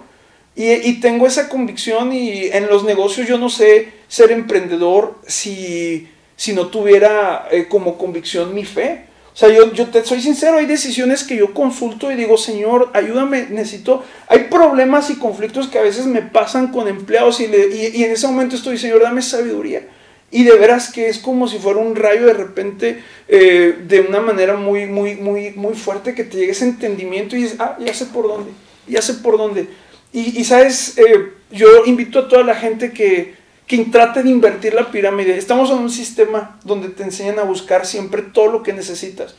Y, 0.54 1.00
tengo 1.00 1.26
esa 1.26 1.48
convicción 1.48 2.12
y 2.12 2.44
en 2.46 2.68
los 2.68 2.84
negocios 2.84 3.26
yo 3.26 3.38
no 3.38 3.48
sé 3.48 3.92
ser 4.08 4.30
emprendedor 4.30 5.18
si, 5.26 6.08
si 6.40 6.54
no 6.54 6.68
tuviera 6.68 7.48
eh, 7.50 7.66
como 7.68 7.98
convicción 7.98 8.54
mi 8.54 8.64
fe. 8.64 9.04
O 9.30 9.36
sea, 9.36 9.50
yo, 9.50 9.74
yo 9.74 9.88
te 9.88 10.02
soy 10.02 10.22
sincero, 10.22 10.56
hay 10.56 10.64
decisiones 10.64 11.22
que 11.22 11.36
yo 11.36 11.52
consulto 11.52 12.10
y 12.10 12.16
digo, 12.16 12.38
Señor, 12.38 12.88
ayúdame, 12.94 13.48
necesito... 13.50 14.02
Hay 14.26 14.44
problemas 14.44 15.10
y 15.10 15.16
conflictos 15.16 15.68
que 15.68 15.78
a 15.78 15.82
veces 15.82 16.06
me 16.06 16.22
pasan 16.22 16.68
con 16.72 16.88
empleados 16.88 17.40
y, 17.40 17.44
y, 17.44 18.04
en 18.04 18.12
ese 18.12 18.26
momento 18.26 18.56
estoy, 18.56 18.78
Señor, 18.78 19.02
dame 19.02 19.20
sabiduría. 19.20 19.82
Y 20.30 20.44
de 20.44 20.56
veras 20.56 20.90
que 20.90 21.10
es 21.10 21.18
como 21.18 21.46
si 21.46 21.58
fuera 21.58 21.78
un 21.78 21.94
rayo 21.94 22.24
de 22.24 22.32
repente, 22.32 23.02
eh, 23.28 23.76
de 23.86 24.00
una 24.00 24.20
manera 24.20 24.56
muy, 24.56 24.86
muy, 24.86 25.16
muy, 25.16 25.50
muy 25.50 25.74
fuerte, 25.74 26.14
que 26.14 26.24
te 26.24 26.38
llegue 26.38 26.52
ese 26.52 26.64
entendimiento 26.64 27.36
y 27.36 27.42
dices, 27.42 27.56
ah, 27.60 27.76
ya 27.78 27.92
sé 27.92 28.06
por 28.06 28.26
dónde, 28.26 28.52
ya 28.88 29.02
sé 29.02 29.12
por 29.12 29.36
dónde. 29.36 29.68
Y, 30.10 30.40
y 30.40 30.44
sabes, 30.44 30.96
eh, 30.96 31.34
yo 31.50 31.84
invito 31.84 32.20
a 32.20 32.28
toda 32.28 32.44
la 32.44 32.54
gente 32.54 32.92
que, 32.92 33.39
que 33.70 33.84
trate 33.84 34.24
de 34.24 34.30
invertir 34.30 34.74
la 34.74 34.90
pirámide. 34.90 35.38
Estamos 35.38 35.70
en 35.70 35.78
un 35.78 35.90
sistema 35.90 36.58
donde 36.64 36.88
te 36.88 37.04
enseñan 37.04 37.38
a 37.38 37.44
buscar 37.44 37.86
siempre 37.86 38.20
todo 38.20 38.48
lo 38.48 38.64
que 38.64 38.72
necesitas. 38.72 39.36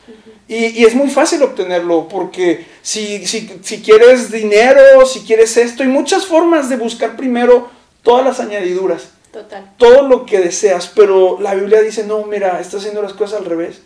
y, 0.48 0.82
es 0.86 0.94
muy 0.94 1.10
fácil 1.10 1.42
obtenerlo, 1.42 2.08
porque 2.08 2.64
si, 2.80 3.26
si, 3.26 3.60
si, 3.62 3.82
quieres 3.82 4.32
dinero, 4.32 5.04
si 5.04 5.20
quieres 5.20 5.58
esto, 5.58 5.82
hay 5.82 5.90
muchas 5.90 6.24
formas 6.24 6.70
de 6.70 6.78
buscar 6.78 7.14
primero 7.14 7.68
todas 8.02 8.24
las 8.24 8.40
añadiduras. 8.40 9.10
Total. 9.30 9.70
Todo 9.76 10.08
lo 10.08 10.24
que 10.24 10.40
deseas, 10.40 10.90
pero 10.96 11.38
la 11.38 11.54
Biblia 11.54 11.82
dice, 11.82 12.04
no, 12.04 12.24
mira, 12.24 12.58
estás 12.58 12.80
haciendo 12.80 13.02
las 13.02 13.12
cosas 13.12 13.40
al 13.40 13.44
revés. 13.44 13.82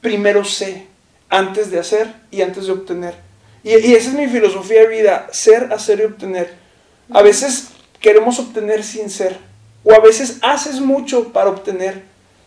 Primero 0.00 0.42
sé, 0.46 0.86
antes 1.28 1.70
de 1.70 1.78
hacer 1.78 2.14
y 2.30 2.40
antes 2.40 2.64
de 2.64 2.72
obtener. 2.72 3.14
Y, 3.62 3.76
y 3.76 3.94
esa 3.94 4.08
es 4.08 4.14
mi 4.14 4.26
filosofía 4.26 4.80
de 4.80 4.88
vida, 4.88 5.28
ser, 5.32 5.70
hacer 5.70 6.00
y 6.00 6.04
obtener. 6.04 6.54
A 7.10 7.20
veces 7.20 7.68
queremos 8.00 8.38
obtener 8.38 8.84
sin 8.84 9.10
ser 9.10 9.51
o 9.84 9.92
a 9.92 10.00
veces 10.00 10.38
haces 10.42 10.80
mucho 10.80 11.32
para 11.32 11.50
obtener, 11.50 12.02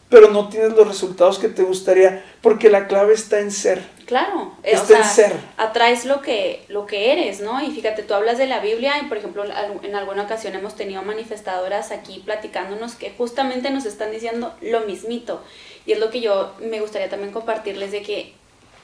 pero 0.09 0.29
no 0.29 0.49
tienes 0.49 0.73
los 0.73 0.87
resultados 0.87 1.39
que 1.39 1.49
te 1.49 1.63
gustaría, 1.63 2.23
porque 2.41 2.69
la 2.69 2.87
clave 2.87 3.13
está 3.13 3.39
en 3.39 3.51
ser. 3.51 3.81
Claro, 4.05 4.53
eh, 4.63 4.71
está 4.73 4.99
en 4.99 5.03
ser. 5.03 5.33
Atraes 5.57 6.05
lo 6.05 6.21
que, 6.21 6.63
lo 6.67 6.85
que 6.85 7.11
eres, 7.11 7.41
¿no? 7.41 7.61
Y 7.63 7.71
fíjate, 7.71 8.03
tú 8.03 8.13
hablas 8.13 8.37
de 8.37 8.45
la 8.45 8.59
Biblia 8.59 8.99
y, 9.01 9.07
por 9.07 9.17
ejemplo, 9.17 9.43
en 9.43 9.95
alguna 9.95 10.23
ocasión 10.23 10.53
hemos 10.53 10.75
tenido 10.75 11.01
manifestadoras 11.01 11.91
aquí 11.91 12.21
platicándonos 12.23 12.95
que 12.95 13.11
justamente 13.17 13.71
nos 13.71 13.85
están 13.85 14.11
diciendo 14.11 14.53
lo 14.61 14.81
mismito. 14.81 15.41
Y 15.87 15.93
es 15.93 15.99
lo 15.99 16.11
que 16.11 16.21
yo 16.21 16.53
me 16.59 16.79
gustaría 16.79 17.09
también 17.09 17.31
compartirles 17.31 17.91
de 17.91 18.03
que 18.03 18.33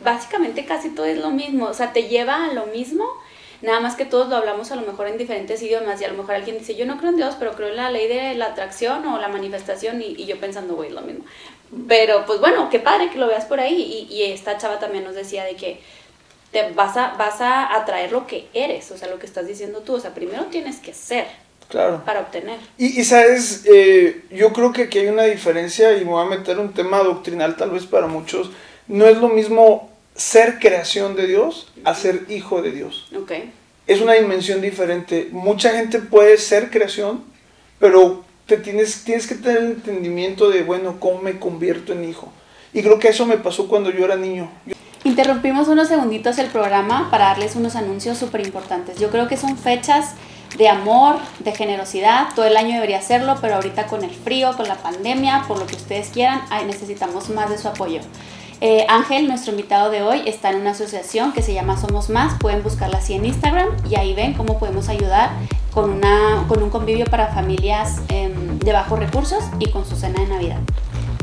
básicamente 0.03 0.65
casi 0.65 0.89
todo 0.89 1.05
es 1.05 1.19
lo 1.19 1.29
mismo, 1.29 1.67
o 1.67 1.73
sea, 1.73 1.93
te 1.93 2.03
lleva 2.03 2.45
a 2.45 2.53
lo 2.53 2.65
mismo 2.67 3.05
Nada 3.61 3.79
más 3.79 3.95
que 3.95 4.05
todos 4.05 4.27
lo 4.27 4.35
hablamos 4.35 4.71
a 4.71 4.75
lo 4.75 4.81
mejor 4.81 5.07
en 5.07 5.17
diferentes 5.17 5.61
idiomas 5.61 6.01
y 6.01 6.05
a 6.05 6.07
lo 6.07 6.17
mejor 6.17 6.35
alguien 6.35 6.57
dice, 6.57 6.75
yo 6.75 6.85
no 6.85 6.97
creo 6.97 7.11
en 7.11 7.17
Dios, 7.17 7.35
pero 7.37 7.53
creo 7.53 7.69
en 7.69 7.75
la 7.75 7.91
ley 7.91 8.07
de 8.07 8.33
la 8.33 8.47
atracción 8.47 9.05
o 9.07 9.19
la 9.19 9.27
manifestación 9.27 10.01
y, 10.01 10.25
yo 10.25 10.39
pensando, 10.39 10.75
güey, 10.75 10.89
lo 10.89 11.01
mismo. 11.01 11.25
Pero 11.87 12.25
pues 12.25 12.39
bueno, 12.39 12.69
qué 12.69 12.79
padre 12.79 13.09
que 13.11 13.19
lo 13.19 13.27
veas 13.27 13.45
por 13.45 13.59
ahí 13.59 14.07
y, 14.09 14.23
esta 14.23 14.57
chava 14.57 14.79
también 14.79 15.03
nos 15.03 15.15
decía 15.15 15.43
de 15.43 15.55
que 15.55 15.79
te 16.51 16.71
vas 16.71 16.97
a, 16.97 17.13
vas 17.17 17.39
a 17.39 17.75
atraer 17.75 18.11
lo 18.11 18.25
que 18.25 18.47
eres, 18.53 18.89
o 18.91 18.97
sea, 18.97 19.07
lo 19.09 19.19
que 19.19 19.27
estás 19.27 19.47
diciendo 19.47 19.81
tú, 19.81 19.93
o 19.93 19.99
sea, 19.99 20.13
primero 20.13 20.45
tienes 20.45 20.79
que 20.79 20.93
ser. 20.93 21.27
Claro. 21.69 22.01
Para 22.03 22.19
obtener. 22.19 22.59
Y, 22.77 23.01
sabes, 23.05 23.63
eh, 23.65 24.23
yo 24.29 24.51
creo 24.51 24.73
que 24.73 24.83
aquí 24.83 24.99
hay 24.99 25.07
una 25.07 25.23
diferencia 25.23 25.95
y 25.95 26.03
me 26.03 26.11
voy 26.11 26.25
a 26.25 26.29
meter 26.29 26.59
un 26.59 26.73
tema 26.73 26.99
doctrinal 26.99 27.55
tal 27.55 27.69
vez 27.69 27.85
para 27.85 28.07
muchos. 28.07 28.51
No 28.87 29.05
es 29.05 29.17
lo 29.19 29.29
mismo 29.29 29.90
ser 30.15 30.59
creación 30.59 31.15
de 31.15 31.27
Dios 31.27 31.71
a 31.83 31.93
ser 31.95 32.25
hijo 32.29 32.61
de 32.61 32.71
Dios. 32.71 33.07
Okay. 33.23 33.51
Es 33.87 34.01
una 34.01 34.13
dimensión 34.13 34.61
diferente. 34.61 35.29
Mucha 35.31 35.71
gente 35.71 35.99
puede 35.99 36.37
ser 36.37 36.69
creación, 36.69 37.23
pero 37.79 38.23
te 38.45 38.57
tienes, 38.57 39.03
tienes 39.03 39.27
que 39.27 39.35
tener 39.35 39.57
el 39.57 39.71
entendimiento 39.71 40.49
de, 40.49 40.63
bueno, 40.63 40.99
¿cómo 40.99 41.21
me 41.21 41.39
convierto 41.39 41.93
en 41.93 42.07
hijo? 42.07 42.31
Y 42.73 42.81
creo 42.81 42.99
que 42.99 43.09
eso 43.09 43.25
me 43.25 43.37
pasó 43.37 43.67
cuando 43.67 43.89
yo 43.89 44.05
era 44.05 44.15
niño. 44.15 44.49
Interrumpimos 45.03 45.67
unos 45.67 45.87
segunditos 45.87 46.37
el 46.37 46.47
programa 46.47 47.09
para 47.09 47.25
darles 47.25 47.55
unos 47.55 47.75
anuncios 47.75 48.17
súper 48.17 48.45
importantes. 48.45 48.99
Yo 48.99 49.09
creo 49.09 49.27
que 49.27 49.35
son 49.35 49.57
fechas 49.57 50.11
de 50.57 50.69
amor, 50.69 51.17
de 51.39 51.51
generosidad. 51.53 52.27
Todo 52.35 52.45
el 52.45 52.55
año 52.55 52.75
debería 52.75 52.99
hacerlo, 52.99 53.37
pero 53.41 53.55
ahorita 53.55 53.87
con 53.87 54.03
el 54.03 54.11
frío, 54.11 54.55
con 54.55 54.67
la 54.67 54.75
pandemia, 54.75 55.45
por 55.47 55.57
lo 55.57 55.65
que 55.65 55.75
ustedes 55.75 56.09
quieran, 56.09 56.41
necesitamos 56.67 57.29
más 57.29 57.49
de 57.49 57.57
su 57.57 57.67
apoyo. 57.67 58.01
Eh, 58.63 58.85
Ángel, 58.87 59.27
nuestro 59.27 59.53
invitado 59.53 59.89
de 59.89 60.03
hoy, 60.03 60.21
está 60.27 60.51
en 60.51 60.57
una 60.57 60.71
asociación 60.71 61.33
que 61.33 61.41
se 61.41 61.51
llama 61.51 61.77
Somos 61.77 62.11
Más. 62.11 62.35
Pueden 62.39 62.61
buscarla 62.61 62.99
así 62.99 63.15
en 63.15 63.25
Instagram 63.25 63.69
y 63.89 63.95
ahí 63.95 64.13
ven 64.13 64.33
cómo 64.33 64.59
podemos 64.59 64.87
ayudar 64.87 65.31
con, 65.71 65.89
una, 65.89 66.45
con 66.47 66.61
un 66.61 66.69
convivio 66.69 67.05
para 67.05 67.29
familias 67.29 68.01
em, 68.09 68.59
de 68.59 68.71
bajos 68.71 68.99
recursos 68.99 69.43
y 69.57 69.71
con 69.71 69.83
su 69.83 69.95
cena 69.95 70.21
de 70.21 70.27
Navidad. 70.27 70.59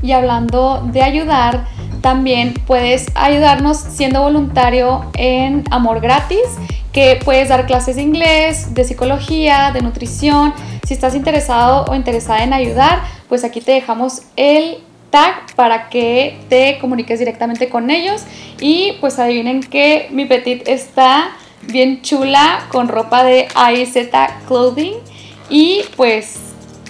Y 0.02 0.10
hablando 0.10 0.82
de 0.90 1.02
ayudar, 1.02 1.64
también 2.00 2.54
puedes 2.66 3.06
ayudarnos 3.14 3.76
siendo 3.76 4.20
voluntario 4.20 5.04
en 5.14 5.62
Amor 5.70 6.00
Gratis, 6.00 6.42
que 6.92 7.20
puedes 7.24 7.50
dar 7.50 7.66
clases 7.66 7.94
de 7.94 8.02
inglés, 8.02 8.74
de 8.74 8.82
psicología, 8.82 9.70
de 9.72 9.80
nutrición. 9.80 10.54
Si 10.84 10.92
estás 10.92 11.14
interesado 11.14 11.84
o 11.88 11.94
interesada 11.94 12.42
en 12.42 12.52
ayudar, 12.52 13.00
pues 13.28 13.44
aquí 13.44 13.60
te 13.60 13.70
dejamos 13.70 14.22
el 14.34 14.78
tag 15.10 15.54
para 15.56 15.88
que 15.88 16.38
te 16.48 16.78
comuniques 16.80 17.18
directamente 17.18 17.68
con 17.68 17.90
ellos 17.90 18.24
y 18.60 18.92
pues 19.00 19.18
adivinen 19.18 19.60
que 19.60 20.08
mi 20.10 20.26
petit 20.26 20.66
está 20.68 21.30
bien 21.62 22.02
chula 22.02 22.66
con 22.70 22.88
ropa 22.88 23.24
de 23.24 23.48
AIZ 23.54 24.10
Clothing 24.46 24.94
y 25.50 25.82
pues 25.96 26.38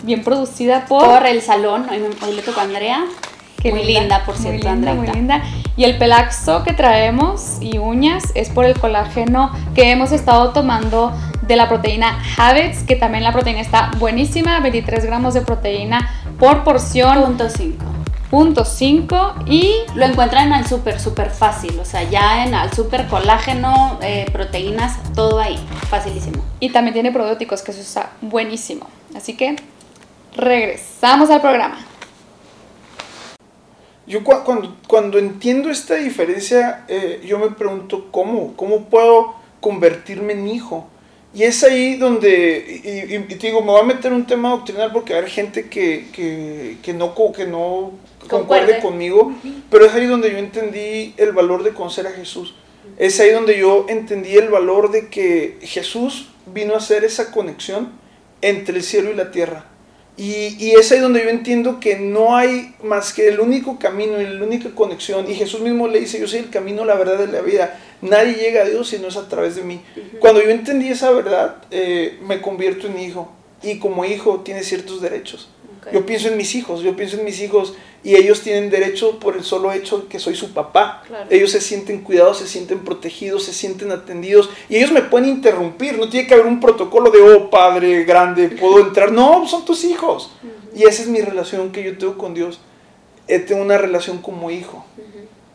bien 0.02 0.22
producida 0.22 0.86
por, 0.86 1.04
por 1.04 1.26
el 1.26 1.42
salón, 1.42 1.86
hoy, 1.90 2.34
le 2.34 2.42
tocó 2.42 2.60
a 2.60 2.64
Andrea. 2.64 3.04
muy 3.64 3.84
linda, 3.84 4.24
por 4.24 4.36
cierto, 4.36 4.68
muy 4.68 4.76
linda, 4.76 4.94
Muy 4.94 5.08
linda. 5.08 5.42
Y 5.76 5.84
el 5.84 5.98
pelaxo 5.98 6.64
que 6.64 6.72
traemos 6.72 7.58
y 7.60 7.78
uñas 7.78 8.24
es 8.34 8.50
por 8.50 8.64
el 8.64 8.78
colágeno 8.78 9.52
que 9.74 9.90
hemos 9.90 10.12
estado 10.12 10.50
tomando 10.50 11.12
de 11.46 11.56
la 11.56 11.68
proteína 11.68 12.22
Habits, 12.36 12.82
que 12.82 12.94
también 12.94 13.24
la 13.24 13.32
proteína 13.32 13.60
está 13.60 13.90
buenísima, 13.98 14.60
23 14.60 15.04
gramos 15.06 15.34
de 15.34 15.40
proteína 15.40 16.10
por 16.38 16.62
porción. 16.62 17.22
Punto 17.22 17.48
5. 17.48 17.97
Punto 18.30 18.66
5 18.66 19.34
y 19.46 19.74
lo 19.94 20.04
encuentran 20.04 20.52
al 20.52 20.66
súper, 20.66 21.00
súper 21.00 21.30
fácil, 21.30 21.78
o 21.80 21.84
sea, 21.86 22.02
ya 22.02 22.44
en 22.44 22.54
al 22.54 22.70
súper 22.74 23.06
colágeno, 23.06 23.98
eh, 24.02 24.26
proteínas, 24.30 24.98
todo 25.14 25.38
ahí, 25.38 25.58
facilísimo. 25.88 26.44
Y 26.60 26.70
también 26.70 26.92
tiene 26.92 27.10
probióticos, 27.10 27.62
que 27.62 27.70
eso 27.70 27.80
está 27.80 28.12
buenísimo. 28.20 28.86
Así 29.16 29.34
que 29.34 29.56
regresamos 30.36 31.30
al 31.30 31.40
programa. 31.40 31.78
Yo 34.06 34.22
cuando, 34.24 34.76
cuando 34.86 35.18
entiendo 35.18 35.70
esta 35.70 35.94
diferencia, 35.94 36.84
eh, 36.88 37.22
yo 37.26 37.38
me 37.38 37.50
pregunto 37.50 38.08
cómo, 38.10 38.54
cómo 38.56 38.84
puedo 38.84 39.34
convertirme 39.60 40.34
en 40.34 40.48
hijo. 40.48 40.86
Y 41.34 41.42
es 41.42 41.62
ahí 41.62 41.96
donde, 41.96 43.06
y, 43.08 43.34
te 43.34 43.46
digo, 43.46 43.60
me 43.60 43.72
voy 43.72 43.80
a 43.80 43.84
meter 43.84 44.12
un 44.12 44.26
tema 44.26 44.50
doctrinal 44.50 44.92
porque 44.92 45.14
hay 45.14 45.30
gente 45.30 45.68
que, 45.68 46.08
que, 46.12 46.78
que 46.82 46.94
no, 46.94 47.14
que 47.34 47.46
no 47.46 47.92
concuerde 48.28 48.80
conmigo, 48.80 49.32
pero 49.70 49.86
es 49.86 49.94
ahí 49.94 50.06
donde 50.06 50.30
yo 50.30 50.38
entendí 50.38 51.14
el 51.16 51.32
valor 51.32 51.62
de 51.62 51.72
conocer 51.72 52.06
a 52.06 52.10
Jesús. 52.10 52.54
Es 52.98 53.20
ahí 53.20 53.30
donde 53.30 53.58
yo 53.58 53.86
entendí 53.88 54.36
el 54.36 54.48
valor 54.48 54.90
de 54.90 55.08
que 55.08 55.58
Jesús 55.62 56.28
vino 56.46 56.74
a 56.74 56.78
hacer 56.78 57.04
esa 57.04 57.30
conexión 57.30 57.90
entre 58.40 58.76
el 58.76 58.82
cielo 58.82 59.10
y 59.10 59.14
la 59.14 59.30
tierra. 59.30 59.66
Y, 60.16 60.56
y, 60.58 60.72
es 60.72 60.90
ahí 60.90 60.98
donde 60.98 61.22
yo 61.22 61.30
entiendo 61.30 61.78
que 61.78 61.96
no 61.96 62.36
hay 62.36 62.74
más 62.82 63.12
que 63.12 63.28
el 63.28 63.38
único 63.38 63.78
camino 63.78 64.20
y 64.20 64.26
la 64.26 64.44
única 64.44 64.70
conexión. 64.74 65.30
Y 65.30 65.34
Jesús 65.36 65.60
mismo 65.60 65.86
le 65.86 66.00
dice, 66.00 66.18
yo 66.18 66.26
soy 66.26 66.40
el 66.40 66.50
camino, 66.50 66.84
la 66.84 66.96
verdad 66.96 67.24
y 67.28 67.30
la 67.30 67.40
vida. 67.40 67.78
Nadie 68.02 68.34
llega 68.34 68.62
a 68.62 68.64
Dios 68.64 68.88
si 68.88 68.98
no 68.98 69.08
es 69.08 69.16
a 69.16 69.28
través 69.28 69.54
de 69.54 69.62
mí. 69.62 69.80
Cuando 70.18 70.42
yo 70.42 70.50
entendí 70.50 70.88
esa 70.88 71.12
verdad, 71.12 71.58
eh, 71.70 72.18
me 72.26 72.40
convierto 72.40 72.88
en 72.88 72.98
hijo. 72.98 73.30
Y 73.62 73.78
como 73.78 74.04
hijo 74.04 74.40
tiene 74.40 74.64
ciertos 74.64 75.00
derechos. 75.00 75.50
Yo 75.92 76.04
pienso 76.04 76.28
en 76.28 76.36
mis 76.36 76.54
hijos, 76.54 76.82
yo 76.82 76.94
pienso 76.96 77.18
en 77.18 77.24
mis 77.24 77.40
hijos 77.40 77.74
y 78.04 78.14
ellos 78.14 78.42
tienen 78.42 78.70
derecho 78.70 79.18
por 79.18 79.36
el 79.36 79.44
solo 79.44 79.72
hecho 79.72 79.98
de 79.98 80.08
que 80.08 80.18
soy 80.18 80.34
su 80.34 80.52
papá. 80.52 81.02
Ellos 81.30 81.50
se 81.50 81.60
sienten 81.60 82.02
cuidados, 82.02 82.38
se 82.38 82.46
sienten 82.46 82.80
protegidos, 82.80 83.44
se 83.44 83.52
sienten 83.52 83.90
atendidos 83.90 84.50
y 84.68 84.76
ellos 84.76 84.92
me 84.92 85.02
pueden 85.02 85.28
interrumpir. 85.28 85.98
No 85.98 86.08
tiene 86.08 86.26
que 86.26 86.34
haber 86.34 86.46
un 86.46 86.60
protocolo 86.60 87.10
de, 87.10 87.20
oh 87.20 87.50
padre 87.50 88.04
grande, 88.04 88.48
puedo 88.48 88.80
entrar. 88.86 89.12
No, 89.12 89.46
son 89.48 89.64
tus 89.64 89.84
hijos. 89.84 90.30
Y 90.74 90.84
esa 90.84 91.02
es 91.02 91.08
mi 91.08 91.20
relación 91.20 91.72
que 91.72 91.82
yo 91.82 91.98
tengo 91.98 92.16
con 92.16 92.34
Dios. 92.34 92.60
Eh, 93.26 93.40
tengo 93.40 93.62
una 93.62 93.78
relación 93.78 94.18
como 94.18 94.50
hijo. 94.50 94.84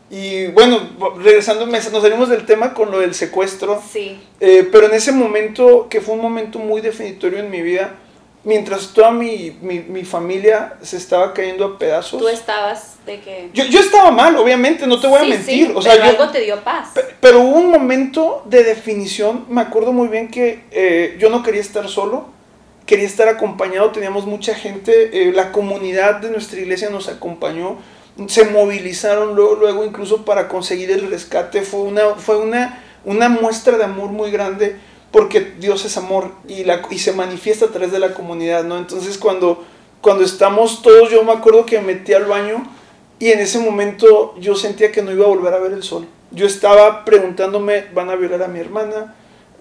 Y 0.09 0.47
bueno, 0.47 0.79
regresando, 1.23 1.65
nos 1.65 1.83
salimos 1.83 2.29
del 2.29 2.45
tema 2.45 2.75
con 2.75 2.91
lo 2.91 2.99
del 2.99 3.15
secuestro. 3.15 3.81
Sí. 3.91 4.21
Eh, 4.39 4.67
pero 4.71 4.85
en 4.85 4.93
ese 4.93 5.11
momento, 5.11 5.87
que 5.89 6.01
fue 6.01 6.13
un 6.13 6.21
momento 6.21 6.59
muy 6.59 6.81
definitorio 6.81 7.39
en 7.39 7.49
mi 7.49 7.63
vida, 7.63 7.95
mientras 8.43 8.89
toda 8.93 9.11
mi, 9.11 9.57
mi, 9.61 9.79
mi, 9.79 10.03
familia 10.03 10.73
se 10.81 10.97
estaba 10.97 11.33
cayendo 11.33 11.65
a 11.65 11.77
pedazos. 11.77 12.19
Tú 12.19 12.27
estabas 12.27 12.97
de 13.05 13.19
que... 13.21 13.49
Yo, 13.53 13.63
yo 13.65 13.79
estaba 13.79 14.11
mal, 14.11 14.35
obviamente, 14.35 14.85
no 14.85 14.99
te 14.99 15.07
voy 15.07 15.19
a 15.19 15.23
mentir. 15.23 15.71
o 15.73 15.81
sea, 15.81 15.93
pero 15.93 16.03
algo 16.05 16.29
te 16.29 16.41
dio 16.41 16.61
paz. 16.61 16.89
Pero, 17.19 17.39
hubo 17.39 17.57
un 17.57 17.71
momento 17.71 18.43
de 18.45 18.63
definición, 18.63 19.45
me 19.49 19.61
acuerdo 19.61 19.93
muy 19.93 20.09
bien 20.09 20.29
que 20.29 20.63
eh, 20.71 21.15
yo 21.19 21.29
no 21.29 21.41
quería 21.41 21.61
estar 21.61 21.87
solo, 21.87 22.27
quería 22.85 23.05
estar 23.05 23.29
acompañado, 23.29 23.91
teníamos 23.91 24.25
mucha 24.25 24.55
gente, 24.55 25.29
eh, 25.29 25.31
la 25.31 25.51
comunidad 25.51 26.15
de 26.15 26.29
nuestra 26.29 26.59
iglesia 26.59 26.89
nos 26.89 27.07
acompañó, 27.07 27.77
se 28.27 28.43
movilizaron 28.45 29.35
luego, 29.35 29.55
luego 29.55 29.85
incluso 29.85 30.25
para 30.25 30.49
conseguir 30.49 30.91
el 30.91 31.09
rescate, 31.09 31.61
fue 31.61 31.81
una, 31.81 32.15
fue 32.15 32.37
una, 32.37 32.83
una 33.05 33.29
muestra 33.29 33.77
de 33.77 33.85
amor 33.85 34.09
muy 34.09 34.31
grande 34.31 34.77
porque 35.13 35.53
Dios 35.59 35.85
es 35.85 35.95
amor 35.95 36.31
y, 36.47 36.65
se 36.97 37.13
manifiesta 37.13 37.65
a 37.65 37.69
través 37.69 37.91
de 37.91 37.99
la 37.99 38.15
comunidad, 38.15 38.63
¿no? 38.63 38.77
Entonces 38.77 39.19
cuando, 39.19 39.63
cuando 40.01 40.23
estamos 40.23 40.81
todos, 40.81 41.11
yo 41.11 41.23
me 41.23 41.31
acuerdo 41.31 41.67
que 41.67 41.79
me 41.79 41.93
metí 41.93 42.13
al 42.13 42.25
baño 42.25 42.67
y 43.19 43.29
en 43.29 43.39
ese 43.39 43.59
momento 43.59 44.33
yo 44.39 44.55
sentía 44.55 44.91
que 44.91 45.03
no 45.03 45.11
iba 45.11 45.25
a 45.25 45.29
volver 45.29 45.53
a 45.53 45.59
ver 45.59 45.71
el 45.71 45.83
sol. 45.83 46.07
Yo 46.31 46.47
estaba 46.47 47.05
preguntándome, 47.05 47.85
¿van 47.93 48.09
a 48.09 48.15
violar 48.15 48.41
a 48.41 48.47
mi 48.47 48.59
hermana? 48.59 49.13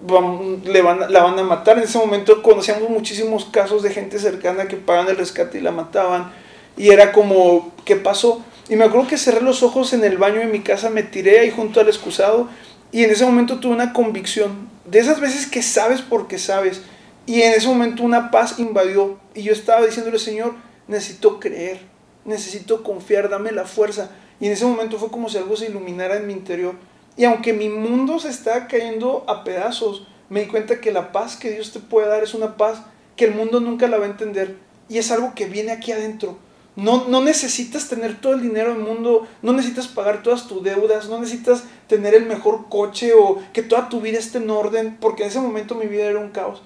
la 0.05 1.23
van 1.23 1.39
a 1.39 1.43
matar. 1.43 1.77
En 1.77 1.83
ese 1.83 1.99
momento 1.99 2.41
conocíamos 2.41 2.89
muchísimos 2.89 3.45
casos 3.45 3.83
de 3.83 3.91
gente 3.91 4.17
cercana 4.17 4.67
que 4.67 4.75
pagan 4.75 5.07
el 5.07 5.17
rescate 5.17 5.59
y 5.59 5.61
la 5.61 5.71
mataban. 5.71 6.33
Y 6.75 6.89
era 6.89 7.11
como, 7.11 7.71
¿qué 7.85 7.95
pasó? 7.95 8.43
Y 8.69 8.75
me 8.75 8.85
acuerdo 8.85 9.07
que 9.07 9.17
cerré 9.17 9.41
los 9.41 9.61
ojos 9.61 9.93
en 9.93 10.03
el 10.03 10.17
baño 10.17 10.39
de 10.39 10.47
mi 10.47 10.61
casa, 10.61 10.89
me 10.89 11.03
tiré 11.03 11.39
ahí 11.39 11.51
junto 11.51 11.79
al 11.79 11.87
excusado 11.87 12.49
y 12.91 13.03
en 13.03 13.11
ese 13.11 13.25
momento 13.25 13.59
tuve 13.59 13.73
una 13.73 13.93
convicción, 13.93 14.72
de 14.85 14.99
esas 14.99 15.19
veces 15.19 15.47
que 15.47 15.61
sabes 15.61 16.01
porque 16.01 16.37
sabes. 16.37 16.81
Y 17.25 17.41
en 17.41 17.53
ese 17.53 17.67
momento 17.67 18.03
una 18.03 18.31
paz 18.31 18.59
invadió. 18.59 19.17
Y 19.33 19.43
yo 19.43 19.53
estaba 19.53 19.85
diciéndole, 19.85 20.19
Señor, 20.19 20.55
necesito 20.87 21.39
creer, 21.39 21.79
necesito 22.25 22.83
confiar, 22.83 23.29
dame 23.29 23.51
la 23.51 23.65
fuerza. 23.65 24.09
Y 24.39 24.47
en 24.47 24.53
ese 24.53 24.65
momento 24.65 24.97
fue 24.97 25.09
como 25.09 25.29
si 25.29 25.37
algo 25.37 25.55
se 25.55 25.67
iluminara 25.67 26.17
en 26.17 26.27
mi 26.27 26.33
interior. 26.33 26.75
Y 27.15 27.25
aunque 27.25 27.53
mi 27.53 27.69
mundo 27.69 28.19
se 28.19 28.29
estaba 28.29 28.67
cayendo 28.67 29.23
a 29.27 29.43
pedazos, 29.43 30.05
me 30.29 30.41
di 30.41 30.47
cuenta 30.47 30.81
que 30.81 30.91
la 30.91 31.11
paz 31.11 31.37
que 31.37 31.51
Dios 31.51 31.71
te 31.71 31.79
puede 31.79 32.07
dar 32.07 32.23
es 32.23 32.33
una 32.33 32.57
paz 32.57 32.81
que 33.15 33.25
el 33.25 33.35
mundo 33.35 33.59
nunca 33.59 33.87
la 33.87 33.97
va 33.97 34.05
a 34.05 34.09
entender. 34.09 34.57
Y 34.89 34.97
es 34.97 35.11
algo 35.11 35.33
que 35.35 35.45
viene 35.45 35.71
aquí 35.71 35.91
adentro. 35.91 36.37
No, 36.75 37.07
no 37.07 37.21
necesitas 37.21 37.87
tener 37.87 38.19
todo 38.19 38.33
el 38.33 38.41
dinero 38.41 38.69
del 38.69 38.79
mundo, 38.79 39.27
no 39.43 39.53
necesitas 39.53 39.87
pagar 39.87 40.23
todas 40.23 40.47
tus 40.47 40.63
deudas, 40.63 41.07
no 41.07 41.19
necesitas 41.19 41.65
tener 41.87 42.15
el 42.15 42.25
mejor 42.25 42.67
coche 42.67 43.13
o 43.13 43.39
que 43.53 43.61
toda 43.61 43.89
tu 43.89 44.01
vida 44.01 44.17
esté 44.17 44.39
en 44.39 44.49
orden, 44.49 44.97
porque 44.99 45.21
en 45.23 45.29
ese 45.29 45.39
momento 45.39 45.75
mi 45.75 45.85
vida 45.85 46.05
era 46.05 46.19
un 46.19 46.29
caos. 46.29 46.63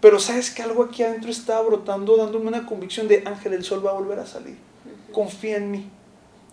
Pero 0.00 0.18
sabes 0.18 0.50
que 0.50 0.62
algo 0.62 0.84
aquí 0.84 1.02
adentro 1.02 1.30
estaba 1.30 1.60
brotando, 1.60 2.16
dándome 2.16 2.48
una 2.48 2.64
convicción 2.64 3.06
de 3.06 3.22
Ángel, 3.26 3.52
el 3.52 3.64
sol 3.64 3.84
va 3.84 3.90
a 3.90 3.94
volver 3.94 4.18
a 4.18 4.26
salir. 4.26 4.56
Confía 5.12 5.58
en 5.58 5.70
mí. 5.70 5.90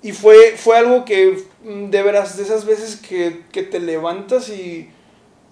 Y 0.04 0.12
fue, 0.12 0.56
fue 0.58 0.78
algo 0.78 1.06
que, 1.06 1.44
mm, 1.64 1.90
de 1.90 2.04
veras, 2.04 2.36
de 2.36 2.44
esas 2.44 2.66
veces 2.66 2.98
que, 2.98 3.46
te 3.52 3.80
levantas 3.80 4.50
y, 4.50 4.90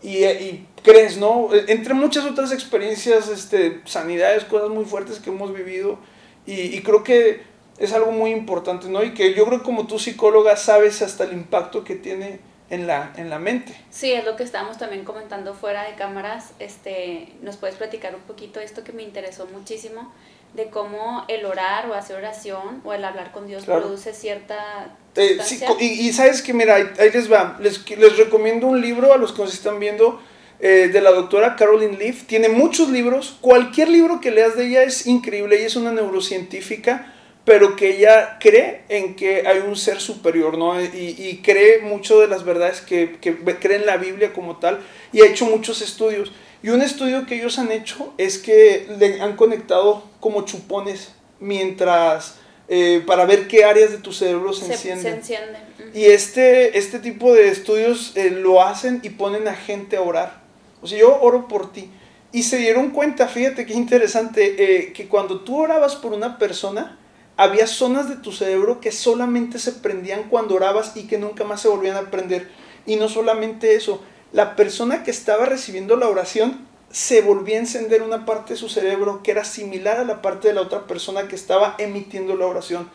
y, 0.03 0.65
crees, 0.83 1.17
¿no? 1.17 1.49
Entre 1.67 1.93
muchas 1.93 2.25
otras 2.25 2.51
experiencias, 2.51 3.29
este, 3.29 3.81
sanidades, 3.85 4.43
cosas 4.43 4.69
muy 4.69 4.85
fuertes 4.85 5.19
que 5.19 5.29
hemos 5.29 5.53
vivido 5.53 5.97
y, 6.45 6.81
creo 6.81 7.03
que 7.03 7.41
es 7.77 7.93
algo 7.93 8.11
muy 8.11 8.31
importante, 8.31 8.87
¿no? 8.87 9.03
Y 9.03 9.13
que 9.13 9.33
yo 9.33 9.45
creo 9.45 9.59
que 9.59 9.65
como 9.65 9.87
tú 9.87 9.99
psicóloga 9.99 10.55
sabes 10.55 11.01
hasta 11.01 11.23
el 11.23 11.33
impacto 11.33 11.83
que 11.83 11.95
tiene 11.95 12.39
en 12.69 12.87
la, 12.87 13.13
en 13.17 13.29
la 13.29 13.39
mente. 13.39 13.75
Sí, 13.89 14.11
es 14.11 14.25
lo 14.25 14.35
que 14.35 14.43
estábamos 14.43 14.77
también 14.77 15.03
comentando 15.05 15.53
fuera 15.53 15.83
de 15.83 15.95
cámaras. 15.95 16.51
Este, 16.59 17.33
¿Nos 17.41 17.57
puedes 17.57 17.75
platicar 17.75 18.15
un 18.15 18.21
poquito 18.21 18.59
esto 18.59 18.83
que 18.83 18.91
me 18.91 19.03
interesó 19.03 19.47
muchísimo? 19.47 20.13
De 20.53 20.67
cómo 20.67 21.25
el 21.27 21.45
orar 21.45 21.89
o 21.89 21.93
hacer 21.93 22.15
oración 22.15 22.81
o 22.85 22.93
el 22.93 23.03
hablar 23.03 23.31
con 23.31 23.47
Dios 23.47 23.65
produce 23.65 24.13
cierta... 24.13 24.95
Eh, 25.15 25.37
sí, 25.43 25.61
y, 25.79 25.85
y, 26.07 26.13
sabes 26.13 26.41
que, 26.41 26.53
mira, 26.53 26.75
ahí, 26.75 27.11
les 27.11 27.31
va. 27.31 27.57
Les, 27.59 27.89
les 27.89 28.17
recomiendo 28.17 28.67
un 28.67 28.81
libro 28.81 29.13
a 29.13 29.17
los 29.17 29.31
que 29.33 29.41
nos 29.41 29.53
están 29.53 29.79
viendo 29.79 30.21
eh, 30.59 30.89
de 30.91 31.01
la 31.01 31.11
doctora 31.11 31.55
Caroline 31.55 31.97
Leaf. 31.97 32.23
Tiene 32.23 32.49
muchos 32.49 32.89
libros. 32.89 33.37
Cualquier 33.41 33.89
libro 33.89 34.21
que 34.21 34.31
leas 34.31 34.55
de 34.55 34.67
ella 34.67 34.83
es 34.83 35.05
increíble. 35.07 35.57
Ella 35.57 35.67
es 35.67 35.75
una 35.75 35.91
neurocientífica, 35.91 37.13
pero 37.43 37.75
que 37.75 37.97
ella 37.97 38.37
cree 38.39 38.83
en 38.89 39.15
que 39.15 39.47
hay 39.47 39.59
un 39.59 39.75
ser 39.75 39.99
superior, 39.99 40.57
¿no? 40.57 40.81
Y, 40.81 41.41
cree 41.43 41.79
mucho 41.79 42.19
de 42.19 42.27
las 42.27 42.43
verdades 42.43 42.81
que, 42.81 43.17
que 43.21 43.35
cree 43.35 43.77
en 43.77 43.85
la 43.85 43.97
Biblia 43.97 44.33
como 44.33 44.57
tal. 44.57 44.79
Y 45.11 45.21
ha 45.21 45.27
hecho 45.27 45.45
muchos 45.45 45.81
estudios. 45.81 46.31
Y 46.63 46.69
un 46.69 46.81
estudio 46.81 47.25
que 47.25 47.35
ellos 47.35 47.59
han 47.59 47.71
hecho 47.71 48.13
es 48.17 48.39
que 48.39 48.87
le 48.97 49.21
han 49.21 49.35
conectado 49.35 50.03
como 50.19 50.45
chupones 50.45 51.11
mientras 51.39 52.37
eh, 52.67 53.03
para 53.05 53.25
ver 53.25 53.47
qué 53.47 53.63
áreas 53.63 53.91
de 53.91 53.99
tu 53.99 54.11
cerebro 54.11 54.51
se, 54.51 54.65
Se, 54.65 54.73
encienden. 54.73 55.03
se 55.03 55.09
enciende. 55.09 55.59
Ujú. 55.79 55.89
Y 55.97 56.05
este, 56.05 56.77
este 56.77 56.99
tipo 56.99 57.33
de 57.33 57.49
estudios 57.49 58.13
eh, 58.15 58.31
lo 58.31 58.63
hacen 58.63 58.99
y 59.03 59.09
ponen 59.11 59.47
a 59.47 59.53
gente 59.53 59.97
a 59.97 60.01
orar. 60.01 60.44
O 60.85 60.87
sea, 60.87 60.99
yo 60.99 61.19
oro 61.19 61.47
por 61.47 61.71
ti. 61.71 61.89
Y 62.31 62.43
se 62.43 62.57
dieron 62.57 62.91
cuenta, 62.91 63.27
fíjate 63.27 63.65
qué 63.65 63.73
interesante, 63.73 64.55
eh, 64.59 64.93
que 64.93 65.07
cuando 65.07 65.41
tú 65.41 65.57
orabas 65.57 65.95
por 65.95 66.13
una 66.13 66.37
persona, 66.37 66.99
había 67.37 67.65
zonas 67.65 68.07
de 68.07 68.17
tu 68.17 68.31
cerebro 68.31 68.79
que 68.79 68.91
solamente 68.91 69.57
se 69.57 69.71
prendían 69.71 70.29
cuando 70.29 70.53
orabas 70.53 70.95
y 70.95 71.07
que 71.07 71.17
nunca 71.17 71.43
más 71.43 71.61
se 71.61 71.69
volvían 71.69 71.97
a 71.97 72.11
prender. 72.11 72.51
Y 72.85 72.97
no 72.97 73.09
solamente 73.09 73.73
eso, 73.73 73.99
la 74.31 74.55
persona 74.55 75.03
que 75.03 75.09
estaba 75.09 75.45
recibiendo 75.47 75.95
la 75.95 76.07
oración 76.07 76.67
se 76.91 77.21
volvía 77.21 77.55
a 77.55 77.61
encender 77.61 78.03
una 78.03 78.25
parte 78.25 78.53
de 78.53 78.59
su 78.59 78.69
cerebro 78.69 79.23
que 79.23 79.31
era 79.31 79.43
similar 79.43 79.97
a 79.97 80.05
la 80.05 80.21
parte 80.21 80.49
de 80.49 80.53
la 80.53 80.61
otra 80.61 80.85
persona 80.85 81.27
que 81.27 81.35
estaba 81.35 81.73
emitiendo 81.79 82.35
la 82.35 82.45
oración. 82.45 82.91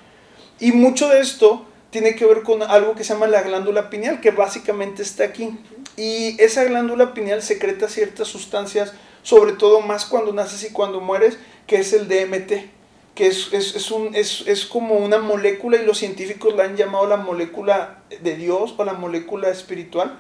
Y 0.61 0.71
mucho 0.71 1.09
de 1.09 1.19
esto 1.19 1.67
tiene 1.91 2.15
que 2.15 2.25
ver 2.25 2.43
con 2.43 2.63
algo 2.63 2.95
que 2.95 3.03
se 3.03 3.15
llama 3.15 3.27
la 3.27 3.43
glándula 3.43 3.91
pineal, 3.91 4.21
que 4.21 4.31
básicamente 4.31 5.03
está 5.03 5.25
aquí. 5.25 5.59
Y 5.97 6.41
esa 6.43 6.65
glándula 6.65 7.15
pineal 7.15 7.43
secreta 7.43 7.89
ciertas 7.89 8.29
sustancias, 8.29 8.93
sobre 9.23 9.53
todo 9.53 9.81
más 9.81 10.07
cuando 10.07 10.33
naces 10.33 10.65
y 10.65 10.73
cuando 10.73 11.01
mueres, 11.01 11.39
que 11.67 11.77
es 11.77 11.93
el 11.93 12.09
DMT, 12.09 12.53
que 13.15 13.27
es, 13.27 13.53
es, 13.53 13.77
es 13.77 13.91
un, 13.91 14.15
es, 14.15 14.45
es 14.47 14.65
como 14.65 14.95
una 14.95 15.19
molécula 15.19 15.77
y 15.77 15.85
los 15.85 15.99
científicos 15.99 16.55
la 16.55 16.65
han 16.65 16.77
llamado 16.77 17.07
la 17.07 17.19
molécula 17.19 18.03
de 18.23 18.37
Dios 18.37 18.75
o 18.79 18.85
la 18.85 18.95
molécula 18.95 19.51
espiritual, 19.51 20.19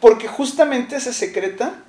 porque 0.00 0.28
justamente 0.28 1.00
se 1.00 1.12
secreta 1.12 1.82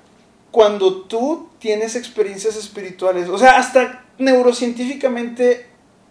cuando 0.50 1.02
tú 1.02 1.48
tienes 1.58 1.94
experiencias 1.94 2.56
espirituales. 2.56 3.28
O 3.28 3.38
sea, 3.38 3.58
hasta 3.58 4.04
neurocientíficamente 4.18 5.67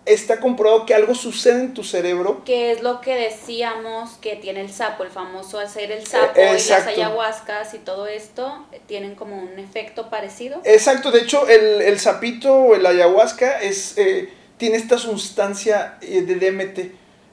está 0.08 0.40
comprobado 0.40 0.86
que 0.86 0.94
algo 0.94 1.14
sucede 1.16 1.60
en 1.62 1.74
tu 1.74 1.84
cerebro. 1.84 2.44
Que 2.46 2.72
es 2.72 2.82
lo 2.82 3.02
que 3.02 3.16
decíamos 3.16 4.12
que 4.22 4.36
tiene 4.36 4.62
el 4.62 4.72
sapo, 4.72 5.04
el 5.04 5.10
famoso 5.12 5.60
hacer 5.60 5.92
el 5.92 6.06
sapo 6.06 6.34
Eh, 6.40 6.58
y 6.64 6.70
las 6.70 6.88
ayahuascas 6.88 7.74
y 7.74 7.80
todo 7.80 8.08
esto 8.08 8.66
eh, 8.72 8.82
tienen 8.88 9.16
como 9.16 9.38
un 9.38 9.60
efecto 9.60 10.10
parecido. 10.10 10.62
Exacto, 10.64 11.12
de 11.12 11.20
hecho 11.20 11.48
el, 11.48 11.82
el 11.82 12.00
sapito 12.00 12.54
o 12.54 12.76
el 12.76 12.86
ayahuasca 12.86 13.62
es, 13.62 13.98
eh, 13.98 14.30
tiene 14.58 14.78
esta 14.78 14.98
sustancia 14.98 15.98
eh, 16.02 16.22
de 16.22 16.36
DMT, 16.36 16.80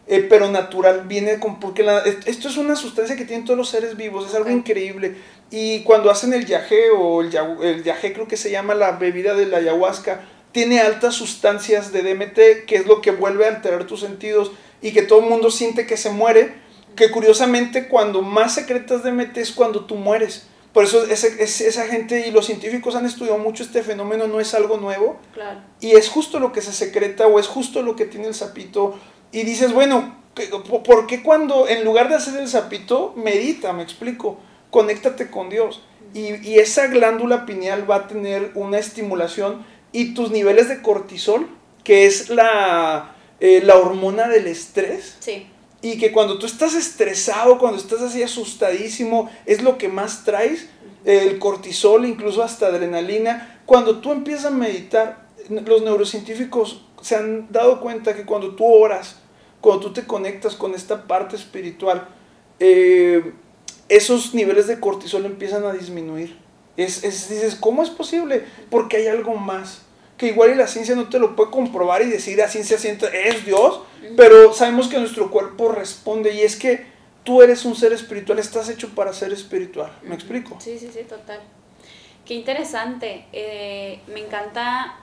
eh, 0.07 0.27
pero 0.29 0.51
natural, 0.51 1.03
viene 1.07 1.39
con, 1.39 1.59
porque 1.61 1.83
la- 1.83 2.01
es- 2.01 2.27
esto 2.27 2.49
es 2.49 2.57
una 2.57 2.77
sustancia 2.77 3.17
que 3.17 3.25
tienen 3.25 3.45
todos 3.47 3.57
los 3.57 3.69
seres 3.71 3.97
vivos, 3.97 4.29
es 4.29 4.35
algo 4.35 4.51
Ok. 4.51 4.57
increíble. 4.57 5.17
Y 5.51 5.81
cuando 5.85 6.11
hacen 6.11 6.33
el 6.35 6.45
yagé 6.47 6.91
o 6.91 7.21
el, 7.23 7.31
el 7.63 7.85
yagé 7.85 8.13
creo 8.13 8.27
que 8.29 8.37
se 8.37 8.51
llama 8.51 8.75
la 8.75 8.93
bebida 8.93 9.35
de 9.35 9.47
la 9.47 9.59
ayahuasca, 9.59 10.21
tiene 10.55 10.81
altas 10.81 11.15
sustancias 11.15 11.93
de 11.93 12.03
DMT, 12.03 12.65
que 12.67 12.77
es 12.77 12.87
lo 12.87 13.03
que 13.03 13.11
vuelve 13.11 13.45
a 13.45 13.49
alterar 13.49 13.85
tus 13.87 14.01
sentidos 14.01 14.53
y 14.81 14.93
que 14.93 15.03
todo 15.03 15.19
el 15.21 15.29
mundo 15.29 15.51
siente 15.51 15.85
que 15.85 15.97
se 15.97 16.11
muere, 16.11 16.55
que 16.97 17.11
curiosamente 17.11 17.89
cuando 17.89 18.23
más 18.23 18.55
secretas 18.55 19.03
DMT 19.03 19.37
es 19.39 19.51
cuando 19.53 19.85
tú 19.85 19.97
mueres. 19.97 20.47
Por 20.73 20.85
eso 20.85 21.05
ese- 21.07 21.43
esa 21.43 21.87
gente 21.87 22.27
y 22.27 22.31
los 22.31 22.47
científicos 22.47 22.95
han 22.95 23.05
estudiado 23.05 23.39
mucho 23.39 23.65
este 23.65 23.83
fenómeno, 23.83 24.27
no 24.29 24.39
es 24.41 24.55
algo 24.55 24.77
nuevo. 24.77 25.19
Claro. 25.35 25.61
Y 25.81 25.93
es 25.97 26.09
justo 26.09 26.39
lo 26.39 26.53
que 26.53 26.63
se 26.63 26.73
secreta 26.73 27.27
o 27.27 27.39
es 27.41 27.49
justo 27.49 27.83
lo 27.83 27.97
que 27.97 28.07
tiene 28.07 28.29
el 28.29 28.35
sapito. 28.35 28.97
Y 29.33 29.43
dices, 29.43 29.73
bueno, 29.73 30.17
¿qué- 30.37 30.47
po- 30.47 30.83
¿por 30.85 31.07
qué 31.09 31.23
cuando 31.23 31.67
en 31.69 31.85
lugar 31.85 32.09
de 32.09 32.15
hacer 32.15 32.41
el 32.41 32.47
sapito, 32.49 33.13
medita, 33.17 33.73
me 33.73 33.83
explico? 33.83 34.39
Conéctate 34.71 35.31
con 35.31 35.51
Dios. 35.51 35.83
Y, 36.13 36.35
y 36.49 36.59
esa 36.61 36.87
glándula 36.87 37.45
pineal 37.45 37.91
va 37.91 37.97
a 37.97 38.07
tener 38.09 38.53
una 38.55 38.79
estimulación 38.79 39.67
y 39.95 40.13
tus 40.13 40.31
niveles 40.31 40.69
de 40.69 40.83
cortisol, 40.83 41.49
que 41.85 42.05
es 42.05 42.29
la, 42.29 43.15
eh, 43.41 43.63
la 43.65 43.77
hormona 43.77 44.29
del 44.29 44.47
estrés, 44.49 45.17
Sí. 45.21 45.47
y 45.81 45.97
que 45.99 46.13
cuando 46.13 46.39
tú 46.39 46.45
estás 46.47 46.75
estresado, 46.75 47.59
cuando 47.59 47.79
estás 47.79 48.03
así 48.03 48.23
asustadísimo, 48.23 49.31
es 49.47 49.63
lo 49.63 49.79
que 49.79 49.89
más 49.89 50.25
traes, 50.25 50.69
el 51.05 51.39
cortisol, 51.39 52.07
incluso 52.07 52.43
hasta 52.43 52.67
adrenalina. 52.67 53.61
Cuando 53.67 53.99
tú 54.01 54.13
empiezas 54.13 54.47
a 54.47 54.51
meditar, 54.51 55.27
los 55.49 55.83
neurocientíficos 55.83 56.83
se 57.03 57.17
han 57.17 57.53
dado 57.53 57.81
cuenta 57.81 58.15
que 58.17 58.25
cuando 58.25 58.55
tú 58.57 58.65
oras, 58.67 59.17
cuando 59.61 59.87
tú 59.87 59.93
te 59.93 60.07
conectas 60.07 60.55
con 60.57 60.75
esta 60.75 61.07
parte 61.07 61.37
espiritual, 61.37 62.09
eh, 62.61 63.33
esos 63.91 64.35
niveles 64.35 64.67
de 64.67 64.81
cortisol 64.81 65.27
empiezan 65.27 65.65
a 65.65 65.73
disminuir. 65.73 66.39
Es, 66.79 67.05
es- 67.05 67.29
dices, 67.29 67.55
¿cómo 67.55 67.83
es 67.83 67.91
posible? 67.91 68.45
Porque 68.71 68.97
hay 68.97 69.07
algo 69.09 69.37
más. 69.37 69.83
Que 70.25 70.31
igual 70.31 70.53
y 70.53 70.55
la 70.55 70.67
ciencia 70.67 70.95
no 70.95 71.11
te 71.11 71.19
lo 71.19 71.37
puede 71.37 71.51
comprobar 71.51 72.01
y 72.01 72.07
decir 72.07 72.41
a 72.41 72.49
ciencia 72.49 72.79
cierta, 72.79 73.09
es 73.09 73.45
Dios, 73.45 73.83
pero 74.17 74.55
sabemos 74.55 74.89
que 74.89 74.99
nuestro 74.99 75.31
cuerpo 75.31 75.69
responde 75.69 76.33
y 76.33 76.41
es 76.41 76.57
que 76.57 76.87
tú 77.25 77.43
eres 77.43 77.67
un 77.67 77.77
ser 77.77 77.93
espiritual, 77.93 78.39
estás 78.39 78.71
hecho 78.71 78.89
para 78.95 79.13
ser 79.13 79.35
espiritual. 79.35 79.93
¿Me 80.03 80.15
explico? 80.15 80.59
Sí, 80.63 80.79
sí, 80.79 80.89
sí, 80.91 81.01
total. 81.01 81.41
Qué 82.25 82.33
interesante. 82.33 83.27
Eh, 83.35 84.01
me 84.07 84.21
encanta 84.21 84.97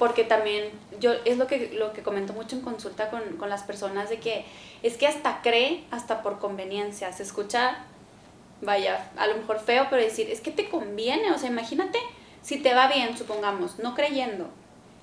porque 0.00 0.24
también 0.24 0.64
yo 0.98 1.12
es 1.24 1.38
lo 1.38 1.46
que 1.46 1.70
lo 1.72 1.92
que 1.92 2.02
comento 2.02 2.32
mucho 2.32 2.56
en 2.56 2.62
consulta 2.62 3.08
con, 3.08 3.22
con 3.36 3.50
las 3.50 3.62
personas 3.62 4.10
de 4.10 4.18
que 4.18 4.44
es 4.82 4.96
que 4.96 5.06
hasta 5.06 5.42
cree 5.42 5.84
hasta 5.92 6.22
por 6.24 6.40
conveniencia. 6.40 7.12
Se 7.12 7.22
escucha, 7.22 7.84
vaya, 8.62 9.12
a 9.16 9.28
lo 9.28 9.36
mejor 9.36 9.60
feo, 9.60 9.86
pero 9.90 10.02
decir, 10.02 10.28
es 10.28 10.40
que 10.40 10.50
te 10.50 10.68
conviene. 10.68 11.30
O 11.30 11.38
sea, 11.38 11.48
imagínate 11.50 12.00
si 12.42 12.58
te 12.58 12.74
va 12.74 12.88
bien, 12.88 13.16
supongamos, 13.16 13.78
no 13.78 13.94
creyendo. 13.94 14.48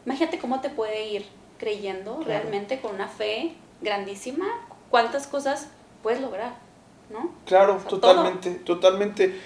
Imagínate 0.06 0.40
cómo 0.40 0.62
te 0.62 0.70
puede 0.70 1.08
ir 1.10 1.26
creyendo 1.58 2.18
Claro. 2.20 2.28
realmente 2.28 2.80
con 2.80 2.96
una 2.96 3.08
fe 3.08 3.54
grandísima. 3.82 4.46
¿Cuántas 4.90 5.28
cosas 5.28 5.68
puedes 6.04 6.22
lograr? 6.22 6.56
¿No? 7.10 7.32
Claro, 7.46 7.76
O 7.76 7.80
sea, 7.80 7.90
totalmente, 7.90 8.52
totalmente. 8.52 9.40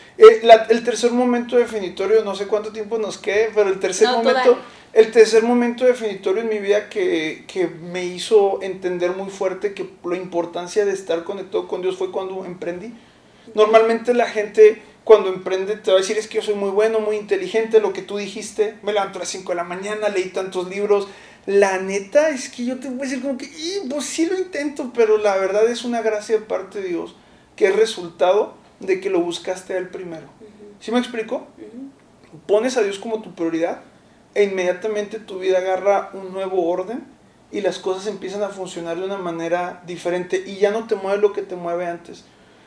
La- 0.43 0.65
el 0.69 0.83
tercer 0.83 1.11
momento 1.11 1.57
definitorio, 1.57 2.23
no 2.23 2.35
sé 2.35 2.47
cuánto 2.47 2.71
tiempo 2.71 2.97
nos 2.97 3.17
quede, 3.19 3.51
pero 3.53 3.69
el 3.69 3.79
tercer 3.79 4.07
No, 4.09 4.17
momento, 4.17 4.57
el 4.93 5.11
tercer 5.11 5.43
momento 5.43 5.85
definitorio 5.85 6.41
en 6.41 6.49
mi 6.49 6.57
vida 6.57 6.89
que, 6.89 7.45
que 7.47 7.67
me 7.67 8.03
hizo 8.03 8.61
entender 8.63 9.11
muy 9.15 9.29
fuerte 9.29 9.73
que 9.75 9.87
la 10.03 10.17
importancia 10.17 10.85
de 10.85 10.91
estar 10.93 11.23
conectado 11.23 11.67
con 11.67 11.81
Dios 11.83 11.97
fue 11.97 12.11
cuando 12.11 12.45
emprendí. 12.45 12.93
Normalmente 13.53 14.13
la 14.15 14.27
gente 14.27 14.81
cuando 15.11 15.27
emprende 15.27 15.75
te 15.75 15.91
va 15.91 15.97
a 15.97 15.99
decir 15.99 16.17
es 16.17 16.29
que 16.29 16.37
yo 16.37 16.41
soy 16.41 16.53
muy 16.53 16.69
bueno, 16.69 17.01
muy 17.01 17.17
inteligente, 17.17 17.81
lo 17.81 17.91
que 17.91 18.01
tú 18.01 18.15
dijiste, 18.15 18.77
me 18.81 18.93
levanto 18.93 19.19
a 19.19 19.23
las 19.23 19.27
5 19.27 19.51
de 19.51 19.57
la 19.57 19.65
mañana, 19.65 20.07
leí 20.07 20.29
tantos 20.29 20.69
libros. 20.69 21.09
La 21.45 21.79
neta 21.79 22.29
es 22.29 22.47
que 22.47 22.63
yo 22.63 22.79
te 22.79 22.87
voy 22.87 22.99
a 22.99 23.01
decir 23.01 23.21
como 23.21 23.37
que, 23.37 23.47
"Y, 23.47 23.89
pues 23.89 24.05
sí 24.05 24.25
lo 24.25 24.37
intento, 24.37 24.93
pero 24.95 25.17
la 25.17 25.35
verdad 25.35 25.67
es 25.67 25.83
una 25.83 26.01
gracia 26.01 26.37
de 26.37 26.45
parte 26.45 26.81
de 26.81 26.87
Dios, 26.87 27.13
que 27.57 27.67
es 27.67 27.75
resultado 27.75 28.53
de 28.79 29.01
que 29.01 29.09
lo 29.09 29.19
buscaste 29.19 29.73
a 29.73 29.79
Él 29.79 29.89
primero. 29.89 30.27
Ujú, 30.39 30.75
¿Sí 30.79 30.93
me 30.93 30.99
explico? 30.99 31.45
ujú. 31.57 32.39
Pones 32.47 32.77
a 32.77 32.81
Dios 32.81 32.97
como 32.97 33.21
tu 33.21 33.35
prioridad 33.35 33.81
e 34.33 34.43
inmediatamente 34.43 35.19
tu 35.19 35.39
vida 35.39 35.57
agarra 35.57 36.11
un 36.13 36.31
nuevo 36.31 36.69
orden 36.69 37.03
y 37.51 37.59
las 37.59 37.79
cosas 37.79 38.07
empiezan 38.07 38.43
a 38.43 38.47
funcionar 38.47 38.97
de 38.97 39.03
una 39.03 39.17
manera 39.17 39.83
diferente 39.85 40.41
y 40.47 40.55
ya 40.55 40.71
no 40.71 40.87
te 40.87 40.95
mueve 40.95 41.21
lo 41.21 41.33
que 41.33 41.41
te 41.41 41.57
mueve 41.57 41.85
antes. 41.85 42.23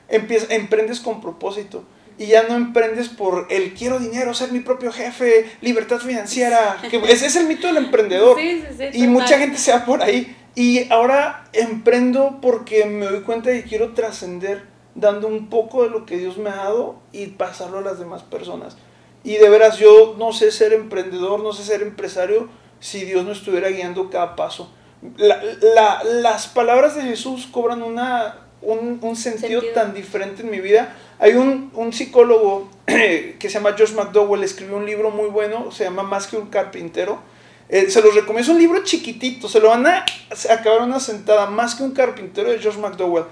Empieza, 0.09 0.55
emprendes 0.55 1.01
con 1.01 1.23
propósito 1.23 1.85
y 2.19 2.27
ya 2.27 2.45
no 2.45 2.55
emprendes 2.55 3.09
por 3.09 3.47
el 3.51 3.75
quiero 3.75 3.99
dinero, 3.99 4.35
ser 4.35 4.53
mi 4.53 4.61
propio 4.61 4.93
jefe, 4.93 5.47
libertad 5.61 5.99
financiera, 5.99 6.79
que 6.91 6.97
ese 7.09 7.27
es 7.27 7.37
el 7.37 7.47
mito 7.47 7.67
del 7.67 7.79
emprendedor. 7.79 8.39
Sí, 8.39 8.63
sí, 8.69 8.75
sí, 8.79 8.85
Y 8.85 8.93
total. 8.93 9.09
mucha 9.09 9.39
gente 9.39 9.59
se 9.59 9.73
va 9.73 9.85
por 9.85 10.03
ahí. 10.03 10.37
Y 10.55 10.89
ahora 10.93 11.45
emprendo 11.53 12.39
porque 12.41 12.85
me 12.85 13.07
doy 13.07 13.23
cuenta 13.23 13.51
de 13.51 13.63
que 13.63 13.69
quiero 13.69 13.93
trascender 13.95 14.63
dando 14.95 15.27
un 15.27 15.49
poco 15.51 15.83
de 15.83 15.91
lo 15.91 16.07
que 16.07 16.17
Dios 16.19 16.39
me 16.39 16.51
ha 16.51 16.55
dado 16.57 17.01
y 17.11 17.27
pasarlo 17.27 17.79
a 17.79 17.83
las 17.83 17.99
demás 17.99 18.23
personas. 18.23 18.77
Y 19.25 19.35
de 19.39 19.49
veras, 19.49 19.79
yo 19.79 20.15
no 20.19 20.33
sé 20.33 20.53
ser 20.53 20.73
emprendedor, 20.73 21.41
no 21.41 21.53
sé 21.53 21.65
ser 21.65 21.83
empresario 21.83 22.49
si 22.79 23.05
Dios 23.05 23.25
no 23.25 23.33
estuviera 23.33 23.69
guiando 23.71 24.11
cada 24.11 24.37
paso. 24.37 24.71
La- 25.17 25.43
la- 25.61 26.05
las 26.05 26.47
palabras 26.47 26.95
de 26.95 27.03
Jesús 27.03 27.49
cobran 27.51 27.83
una, 27.83 28.37
un, 28.63 28.99
un 29.03 29.17
sentido, 29.17 29.61
Sentido. 29.63 29.73
tan 29.75 29.95
diferente 29.95 30.43
en 30.43 30.51
mi 30.51 30.61
vida. 30.61 30.95
Hay 31.19 31.35
un, 31.35 31.71
un 31.75 31.93
psicólogo 31.93 32.69
que 32.87 33.37
se 33.41 33.49
llama 33.49 33.75
Josh 33.79 33.93
McDowell, 33.93 34.43
escribió 34.43 34.77
un 34.77 34.87
libro 34.87 35.11
muy 35.11 35.29
bueno, 35.29 35.71
se 35.71 35.85
llama 35.85 36.03
Más 36.03 36.27
que 36.27 36.37
un 36.37 36.49
carpintero. 36.49 37.21
Eh, 37.69 37.91
se 37.91 38.03
los 38.03 38.15
recomiendo, 38.15 38.43
es 38.43 38.49
un 38.49 38.59
libro 38.59 38.85
chiquitito, 38.85 39.49
se 39.49 39.59
lo 39.59 39.69
van 39.69 39.87
a 39.87 40.05
acabar 40.51 40.83
una 40.83 41.01
sentada, 41.01 41.47
Más 41.47 41.75
que 41.75 41.83
un 41.83 41.93
carpintero 41.93 42.51
de 42.51 42.63
Josh 42.63 42.77
McDowell. 42.77 43.25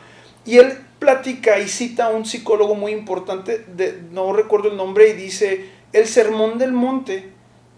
Y 0.45 0.59
él 0.59 0.79
platica 0.99 1.59
y 1.59 1.69
cita 1.69 2.07
a 2.07 2.11
un 2.11 2.25
psicólogo 2.25 2.75
muy 2.75 2.93
importante, 2.93 3.65
de, 3.75 4.03
no 4.11 4.33
recuerdo 4.33 4.71
el 4.71 4.77
nombre, 4.77 5.11
y 5.11 5.13
dice, 5.13 5.69
el 5.93 6.07
sermón 6.07 6.59
del 6.59 6.73
monte 6.73 7.31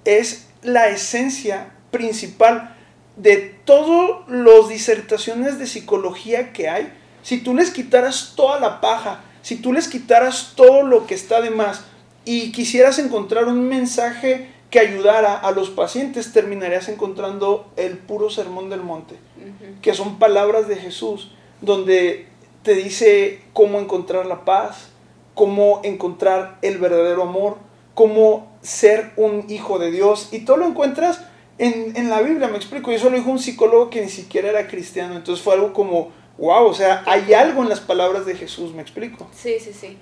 es 0.05 0.49
la 0.63 0.89
esencia 0.89 1.73
principal 1.91 2.77
de 3.17 3.37
todas 3.65 4.29
las 4.29 4.69
disertaciones 4.69 5.59
de 5.59 5.67
psicología 5.67 6.53
que 6.53 6.69
hay. 6.69 6.93
Si 7.23 7.39
tú 7.39 7.55
les 7.55 7.71
quitaras 7.71 8.35
toda 8.37 8.61
la 8.61 8.81
paja, 8.81 9.25
si 9.45 9.57
tú 9.57 9.75
les 9.75 9.89
quitaras 9.89 10.55
todo 10.57 10.83
lo 10.83 11.07
que 11.07 11.15
está 11.15 11.43
de 11.43 11.51
más 11.51 11.85
y 12.25 12.51
quisieras 12.51 12.99
encontrar 12.99 13.45
un 13.45 13.69
mensaje 13.69 14.49
que 14.71 14.81
ayudara 14.81 15.37
a 15.37 15.51
los 15.51 15.69
pacientes, 15.69 16.33
terminarías 16.33 16.89
encontrando 16.89 17.71
el 17.77 17.99
puro 17.99 18.31
sermón 18.31 18.71
del 18.71 18.81
monte, 18.81 19.17
que 19.83 19.93
son 19.93 20.19
palabras 20.19 20.67
de 20.67 20.77
Jesús, 20.77 21.31
donde 21.61 22.27
te 22.63 22.75
dice 22.75 23.43
cómo 23.53 23.81
encontrar 23.81 24.25
la 24.25 24.47
paz, 24.47 24.89
cómo 25.35 25.83
encontrar 25.85 26.57
el 26.63 26.79
verdadero 26.79 27.23
amor, 27.23 27.59
cómo 27.93 28.51
ser 28.63 29.13
un 29.17 29.45
hijo 29.51 29.79
de 29.79 29.91
Dios, 29.91 30.31
y 30.33 30.47
todo 30.47 30.57
lo 30.57 30.67
encuentras 30.67 31.21
en, 31.59 31.95
en 31.97 32.09
la 32.09 32.23
Biblia, 32.23 32.49
me 32.49 32.57
explico, 32.57 32.91
y 32.91 32.95
eso 32.95 33.11
lo 33.11 33.17
dijo 33.19 33.31
un 33.31 33.39
psicólogo 33.39 33.91
que 33.91 34.01
ni 34.01 34.09
siquiera 34.09 34.49
era 34.49 34.69
cristiano, 34.69 35.15
entonces 35.15 35.45
fue 35.45 35.53
algo 35.53 35.75
como, 35.75 36.13
wow, 36.39 36.67
o 36.67 36.75
sea, 36.75 37.03
hay 37.07 37.33
algo 37.33 37.63
en 37.63 37.69
las 37.69 37.81
palabras 37.81 38.27
de 38.27 38.37
Jesús, 38.37 38.73
me 38.73 38.83
explico. 38.83 39.29
Sí, 39.33 39.59
sí, 39.61 39.73
sí. 39.73 39.99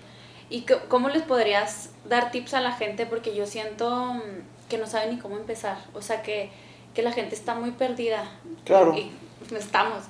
¿Y 0.50 0.66
cómo 0.88 1.08
les 1.08 1.22
podrías 1.22 1.90
dar 2.04 2.30
tips 2.30 2.54
a 2.54 2.60
la 2.60 2.72
gente? 2.72 3.06
Porque 3.06 3.34
yo 3.34 3.46
siento 3.46 4.14
mm, 4.14 4.68
que 4.68 4.78
no 4.78 4.86
saben 4.86 5.10
ni 5.10 5.18
cómo 5.18 5.36
empezar. 5.36 5.78
O 5.94 6.02
sea, 6.02 6.22
que, 6.22 6.50
que 6.94 7.02
la 7.02 7.12
gente 7.12 7.34
está 7.34 7.54
muy 7.54 7.70
perdida. 7.70 8.30
Claro. 8.64 8.94
Y, 8.94 9.10
estamos. 9.56 10.04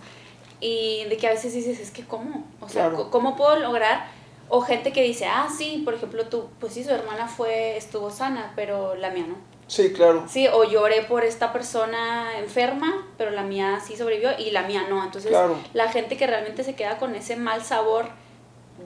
Y 0.61 1.05
de 1.09 1.17
que 1.17 1.29
a 1.29 1.31
veces 1.31 1.55
dices, 1.55 1.81
es 1.81 1.91
que 1.91 2.05
¿cómo? 2.05 2.45
O 2.61 2.69
sea, 2.69 2.91
¿cómo 2.91 3.37
puedo 3.37 3.57
lograr? 3.59 4.07
O 4.49 4.61
gente 4.61 4.93
que 4.93 5.03
dice, 5.03 5.27
ah, 5.27 5.49
sí, 5.57 5.83
por 5.85 5.95
ejemplo, 5.95 6.27
tú, 6.27 6.49
pues 6.61 6.75
sí, 6.75 6.85
su 6.85 6.91
hermana 6.91 7.27
fue, 7.27 7.77
estuvo 7.77 8.11
sana, 8.11 8.53
pero 8.55 8.95
la 8.95 9.11
mía 9.11 9.27
no. 9.29 9.37
Sí, 9.73 9.91
claro. 9.95 10.27
Sí, 10.29 10.49
o 10.49 10.65
lloré 10.65 11.01
por 11.01 11.25
esta 11.25 11.51
persona 11.51 12.39
enferma, 12.39 13.07
pero 13.17 13.31
la 13.31 13.43
mía 13.43 13.81
sí 13.83 13.97
sobrevivió 13.97 14.29
y 14.39 14.51
la 14.51 14.65
mía 14.65 14.85
no. 14.91 15.03
Entonces, 15.03 15.33
la 15.73 15.89
gente 15.91 16.19
que 16.19 16.27
realmente 16.27 16.63
se 16.63 16.75
queda 16.75 16.99
con 16.99 17.15
ese 17.15 17.37
mal 17.37 17.65
sabor 17.65 18.05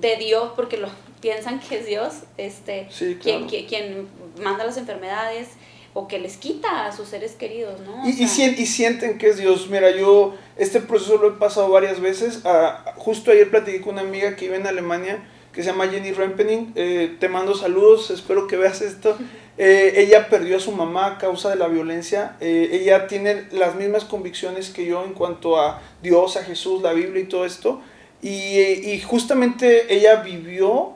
de 0.01 0.15
Dios, 0.15 0.53
porque 0.55 0.77
lo 0.77 0.87
piensan 1.21 1.59
que 1.59 1.81
es 1.81 1.87
Dios, 1.87 2.15
este, 2.37 2.89
quien, 3.21 3.49
quien, 3.49 4.07
manda 4.41 4.65
las 4.65 4.77
enfermedades 4.77 5.49
o 5.93 6.07
que 6.07 6.21
les 6.21 6.37
quita 6.37 6.87
a 6.87 6.93
sus 6.93 7.09
seres 7.09 7.33
queridos, 7.33 7.81
¿no? 7.81 8.09
Y, 8.09 8.11
y, 8.11 8.67
sienten 8.67 9.19
que 9.19 9.31
es 9.31 9.39
Dios. 9.39 9.69
Mira, 9.69 9.91
yo 9.91 10.37
este 10.57 10.79
proceso 10.79 11.17
lo 11.17 11.31
he 11.31 11.33
pasado 11.33 11.69
varias 11.69 12.01
veces. 12.01 12.43
Ah, 12.45 12.95
justo 12.97 13.33
ayer 13.33 13.51
platiqué 13.51 13.81
con 13.81 13.95
una 13.95 14.03
amiga 14.03 14.37
que 14.37 14.45
vive 14.45 14.59
en 14.59 14.69
Alemania, 14.69 15.27
que 15.53 15.65
se 15.65 15.71
llama 15.71 15.89
Jenny 15.89 16.13
Rempening. 16.13 16.75
Eh, 16.77 17.17
te 17.19 17.29
mando 17.29 17.57
saludos, 17.57 18.11
espero 18.11 18.47
que 18.47 18.57
veas 18.57 18.83
esto. 18.83 19.19
Eh, 19.59 19.95
ella 19.97 20.29
perdió 20.29 20.59
a 20.59 20.61
su 20.61 20.71
mamá 20.73 21.07
a 21.07 21.19
causa 21.19 21.49
de 21.49 21.57
la 21.57 21.69
violencia. 21.69 22.37
Eh, 22.41 22.69
ella 22.73 23.07
tiene 23.07 23.47
las 23.53 23.75
mismas 23.75 24.05
convicciones 24.05 24.71
que 24.71 24.85
yo 24.85 25.03
en 25.05 25.15
cuanto 25.15 25.59
a 25.59 25.81
Dios, 26.03 26.37
a 26.37 26.45
Jesús, 26.45 26.83
la 26.83 26.93
Biblia 26.93 27.23
y 27.23 27.27
todo 27.27 27.47
esto. 27.47 27.81
Y, 28.23 29.01
justamente 29.07 29.95
ella 29.95 30.17
vivió 30.17 30.95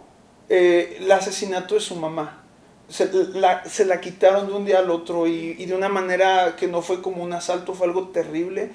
eh, 0.49 0.99
el 1.01 1.11
asesinato 1.13 1.75
de 1.75 1.81
su 1.81 1.97
mamá. 1.97 2.43
Se 2.89 3.09
la, 3.35 3.65
se 3.65 3.85
la, 3.85 4.01
quitaron 4.01 4.49
de 4.49 4.53
un 4.53 4.65
día 4.65 4.81
al 4.81 4.91
otro 4.91 5.27
y, 5.27 5.55
de 5.65 5.75
una 5.75 5.89
manera 5.89 6.57
que 6.57 6.67
no 6.67 6.83
fue 6.83 7.01
como 7.01 7.23
un 7.23 7.33
asalto, 7.33 7.73
fue 7.73 7.87
algo 7.87 8.09
terrible. 8.09 8.71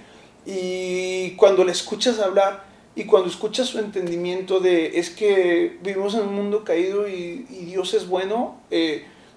Y 0.45 1.31
cuando 1.31 1.63
le 1.63 1.73
escuchas 1.73 2.19
hablar 2.19 2.63
y 2.95 3.03
cuando 3.03 3.29
escuchas 3.29 3.67
su 3.67 3.79
entendimiento 3.79 4.61
de 4.61 4.99
es 4.99 5.09
que 5.09 5.77
vivimos 5.81 6.13
en 6.15 6.21
un 6.21 6.35
mundo 6.35 6.63
caído 6.63 7.09
y, 7.09 7.43
Dios 7.65 7.93
es 7.93 8.07
bueno, 8.07 8.61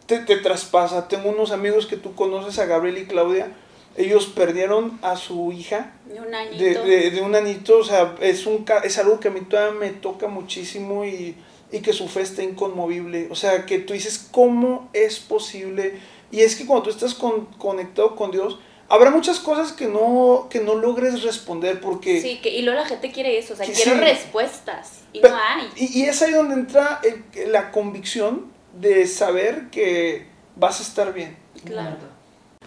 te, 0.08 0.18
te, 0.18 0.36
traspasa. 0.38 1.06
Tengo 1.06 1.30
unos 1.30 1.52
amigos 1.52 1.86
que 1.86 1.96
tú 1.96 2.16
conoces, 2.16 2.58
a 2.58 2.66
Gabriel 2.66 2.98
y 2.98 3.06
Claudia, 3.06 3.52
ellos 3.96 4.26
perdieron 4.26 4.98
a 5.02 5.14
su 5.16 5.52
hija 5.52 5.92
de 6.12 6.20
un 6.20 6.34
añito, 6.34 6.82
de, 6.84 6.88
de, 6.88 7.10
de 7.10 7.20
un 7.20 7.34
añito 7.34 7.78
o 7.78 7.84
sea, 7.84 8.16
es, 8.20 8.46
un, 8.46 8.64
es 8.84 8.98
algo 8.98 9.20
que 9.20 9.28
a 9.28 9.30
mí 9.30 9.40
todavía 9.42 9.78
me 9.78 9.90
toca 9.90 10.28
muchísimo 10.28 11.04
y 11.04 11.36
y 11.70 11.80
que 11.80 11.92
su 11.92 12.08
fe 12.08 12.22
esté 12.22 12.44
inconmovible. 12.44 13.28
O 13.30 13.34
sea, 13.34 13.66
que 13.66 13.78
tú 13.78 13.92
dices, 13.92 14.28
¿cómo 14.30 14.88
es 14.92 15.18
posible? 15.18 15.98
Y 16.30 16.40
es 16.40 16.56
que 16.56 16.66
cuando 16.66 16.84
tú 16.84 16.90
estás 16.90 17.14
conectado 17.14 18.16
con 18.16 18.30
Dios, 18.30 18.58
habrá 18.88 19.10
muchas 19.10 19.38
cosas 19.38 19.72
que 19.72 19.86
no, 19.86 20.48
que 20.50 20.60
no 20.60 20.74
logres 20.74 21.22
responder 21.22 21.80
porque... 21.80 22.20
Sí, 22.20 22.40
que, 22.42 22.50
y 22.50 22.62
luego 22.62 22.80
la 22.80 22.86
gente 22.86 23.10
quiere 23.12 23.38
eso, 23.38 23.54
o 23.54 23.56
sea, 23.56 23.66
quiero 23.66 23.98
respuestas 24.00 25.00
y 25.12 25.20
no 25.20 25.34
hay. 25.34 25.68
Y, 25.76 26.00
y, 26.00 26.04
es 26.04 26.20
ahí 26.22 26.32
donde 26.32 26.54
entra 26.54 27.00
la 27.48 27.70
convicción 27.70 28.46
de 28.80 29.06
saber 29.06 29.68
que 29.70 30.26
vas 30.56 30.80
a 30.80 30.82
estar 30.82 31.12
bien. 31.12 31.36
Claro. 31.64 31.96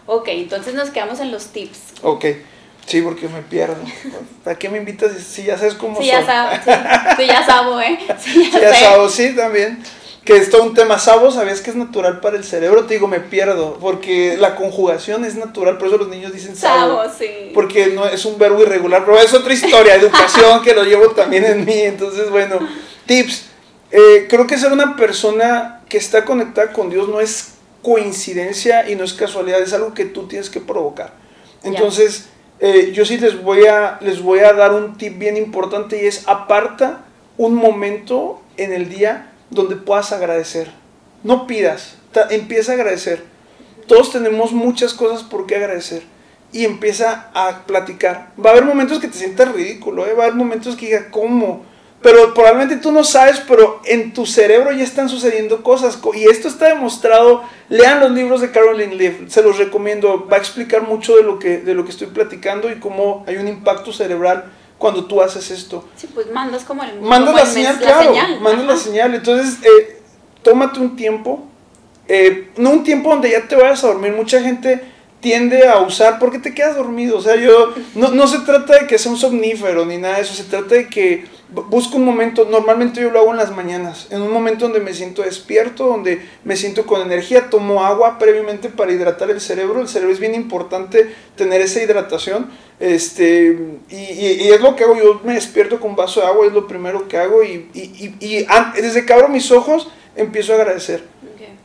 Ok, 0.06 0.28
entonces 0.30 0.74
nos 0.74 0.90
quedamos 0.90 1.20
en 1.20 1.32
los 1.32 1.48
tips. 1.48 1.94
Ok. 2.02 2.26
Sí, 2.86 3.02
porque 3.02 3.28
me 3.28 3.42
pierdo. 3.42 3.78
¿Para 4.44 4.58
qué 4.58 4.68
me 4.68 4.80
invitas 4.80 5.12
si 5.14 5.44
ya 5.44 5.58
sabes 5.58 5.76
cómo 5.76 6.02
sí, 6.02 6.08
Ya 6.08 6.26
sabo, 6.26 6.50
sí, 7.18 7.28
ya 7.28 7.46
sabo, 7.46 7.80
¿eh? 7.80 7.98
Sí, 8.20 8.50
ya, 8.52 8.60
sí, 8.60 8.62
ya 8.62 8.74
sabo, 8.74 9.08
sí, 9.08 9.36
también. 9.36 9.82
Que 10.26 10.38
es 10.38 10.50
todo 10.50 10.64
un 10.64 10.74
tema. 10.74 11.00
Sabo, 11.00 11.32
¿sabías 11.32 11.62
que 11.62 11.72
es 11.72 11.76
natural 11.76 12.20
para 12.20 12.38
el 12.38 12.44
cerebro? 12.44 12.86
Te 12.86 12.96
digo, 12.96 13.08
me 13.08 13.20
pierdo. 13.20 13.78
Porque 13.80 14.38
la 14.38 14.56
conjugación 14.56 15.26
es 15.26 15.36
natural. 15.36 15.78
Por 15.78 15.88
eso 15.88 15.98
los 15.98 16.10
niños 16.10 16.32
dicen 16.32 16.56
sabo. 16.56 17.04
Sabo, 17.04 17.14
sí. 17.18 17.52
Porque 17.54 17.88
no, 17.88 18.06
es 18.06 18.26
un 18.26 18.38
verbo 18.38 18.62
irregular. 18.62 19.04
Pero 19.04 19.20
es 19.20 19.34
otra 19.34 19.54
historia. 19.54 19.96
Educación 19.96 20.62
que 20.62 20.76
lo 20.76 20.84
llevo 20.84 21.10
también 21.12 21.46
en 21.46 21.66
mí. 21.66 21.80
Entonces, 21.80 22.30
bueno, 22.30 22.60
tips. 23.08 23.46
Eh, 23.90 24.28
creo 24.30 24.46
que 24.46 24.58
ser 24.58 24.72
una 24.72 24.96
persona 24.96 25.81
que 25.92 25.98
está 25.98 26.24
conectada 26.24 26.72
con 26.72 26.90
Dios 26.90 27.10
no 27.10 27.20
es 27.20 27.56
coincidencia 27.82 28.90
y 28.90 28.96
no 28.96 29.04
es 29.04 29.12
casualidad. 29.12 29.62
Es 29.62 29.74
algo 29.74 29.94
que 29.94 30.06
tú 30.06 30.26
tienes 30.28 30.50
que 30.50 30.62
provocar. 30.62 31.14
Entonces... 31.64 32.30
Eh, 32.64 32.92
yo 32.94 33.06
sí 33.06 33.18
les 33.18 33.42
voy, 33.42 33.66
a, 33.66 33.98
les 34.02 34.22
voy 34.22 34.38
a 34.42 34.54
dar 34.54 34.72
un 34.72 34.96
tip 34.96 35.18
bien 35.18 35.36
importante 35.36 36.00
y 36.00 36.06
es 36.06 36.28
aparta 36.28 37.06
un 37.36 37.56
momento 37.56 38.40
en 38.56 38.72
el 38.72 38.88
día 38.88 39.34
donde 39.50 39.76
puedas 39.76 40.12
agradecer. 40.12 40.72
No 41.24 41.48
pidas, 41.48 41.96
empieza 42.30 42.74
a 42.74 42.76
agradecer. 42.76 43.24
Todos 43.88 44.12
tenemos 44.12 44.52
muchas 44.52 44.94
cosas 44.94 45.24
por 45.24 45.48
qué 45.48 45.56
agradecer. 45.56 46.04
Y 46.54 46.66
empieza 46.66 47.32
a 47.34 47.66
platicar. 47.66 48.32
Va 48.40 48.52
a 48.52 48.54
haber 48.54 48.66
momentos 48.66 49.00
que 49.00 49.08
te 49.08 49.18
sientas 49.18 49.52
ridículo, 49.52 50.06
¿eh? 50.06 50.14
va 50.14 50.26
a 50.26 50.28
haber 50.28 50.38
momentos 50.38 50.76
que 50.76 50.86
digas, 50.86 51.06
¿cómo? 51.10 51.66
Pero 52.02 52.34
probablemente 52.34 52.78
tú 52.78 52.92
no 52.92 53.04
sabes, 53.04 53.42
pero 53.48 53.80
en 53.86 54.14
tu 54.14 54.26
cerebro 54.26 54.72
ya 54.72 54.84
están 54.84 55.08
sucediendo 55.08 55.62
cosas. 55.62 56.00
Y 56.16 56.24
esto 56.24 56.48
está 56.48 56.70
demostrado. 56.70 57.44
Lean 57.70 58.00
los 58.00 58.12
libros 58.12 58.42
de 58.42 58.50
Caroline 58.50 58.96
Leaf, 58.96 59.16
se 59.28 59.44
los 59.44 59.58
recomiendo. 59.58 60.28
Va 60.28 60.38
a 60.38 60.40
explicar 60.40 60.82
mucho 60.82 61.16
de 61.16 61.24
lo 61.24 61.38
que, 61.38 61.60
de 61.60 61.76
lo 61.76 61.86
que 61.86 61.92
estoy 61.92 62.08
platicando 62.08 62.72
y 62.72 62.80
cómo 62.80 63.24
hay 63.28 63.38
un 63.38 63.48
impacto 63.48 63.94
cerebral 63.94 64.46
cuando 64.80 65.06
tú 65.06 65.22
haces 65.22 65.52
esto. 65.52 65.88
Sí, 65.96 66.10
pues 66.12 66.32
mandas 66.32 66.64
como 66.64 66.84
el 66.84 67.00
Mandas 67.02 67.36
la, 67.36 67.46
señal, 67.46 67.78
claro. 67.78 68.14
Mandas 68.42 68.66
la 68.66 68.78
señal. 68.78 69.14
Entonces, 69.14 69.60
eh, 69.64 70.02
tómate 70.42 70.80
un 70.80 70.96
tiempo. 70.96 71.46
Eh, 72.08 72.50
no 72.58 72.72
un 72.72 72.84
tiempo 72.84 73.12
donde 73.12 73.30
ya 73.30 73.48
te 73.48 73.56
vayas 73.56 73.84
a 73.84 73.88
dormir. 73.88 74.12
Mucha 74.14 74.42
gente 74.42 74.84
tiende 75.20 75.68
a 75.68 75.78
usar 75.82 76.18
porque 76.18 76.40
te 76.40 76.56
quedas 76.56 76.76
dormido. 76.76 77.20
O 77.20 77.22
sea, 77.22 77.36
yo 77.36 77.76
no, 77.94 78.10
no 78.10 78.26
se 78.26 78.40
trata 78.40 78.80
de 78.80 78.88
que 78.88 78.98
sea 78.98 79.12
un 79.12 79.20
somnífero 79.20 79.86
ni 79.86 79.98
nada 79.98 80.16
de 80.16 80.22
eso. 80.24 80.34
Se 80.34 80.46
trata 80.46 80.74
de 80.74 80.90
que 80.90 81.26
busco 81.52 81.98
un 81.98 82.06
momento, 82.06 82.46
normalmente 82.46 83.02
yo 83.02 83.12
lo 83.12 83.20
hago 83.20 83.32
en 83.32 83.38
las 83.38 83.52
mañanas, 83.52 84.08
en 84.10 84.22
un 84.22 84.32
momento 84.32 84.66
donde 84.66 84.80
me 84.80 84.94
siento 84.94 85.22
despierto, 85.22 85.86
donde 85.86 86.26
me 86.44 86.56
siento 86.56 86.86
con 86.86 87.02
energía, 87.02 87.50
tomo 87.50 87.84
agua 87.84 88.18
previamente 88.18 88.70
para 88.70 88.92
hidratar 88.92 89.30
el 89.30 89.42
cerebro, 89.42 89.82
el 89.82 89.88
cerebro 89.88 90.14
es 90.14 90.20
bien 90.20 90.34
importante 90.34 91.14
tener 91.36 91.62
esa 91.62 91.84
hidratación, 91.84 92.50
este, 92.80 93.58
y, 93.90 93.96
y, 93.96 94.50
es 94.50 94.62
lo 94.62 94.76
que 94.76 94.86
hago, 94.86 94.96
yo 94.96 95.22
me 95.24 95.34
despierto 95.34 95.80
con 95.80 95.92
un 95.92 95.96
vaso 95.96 96.22
de 96.22 96.28
agua, 96.28 96.48
es 96.48 96.54
lo 96.54 96.68
primero 96.68 97.08
que 97.08 97.18
hago, 97.18 97.44
y, 97.44 97.70
y 97.74 98.46
desde 98.82 99.06
que 99.06 99.14
abro 99.14 99.28
mis 99.28 99.52
ojos 99.52 99.90
empiezo 100.16 100.54
a 100.54 100.56
agradecer. 100.56 101.04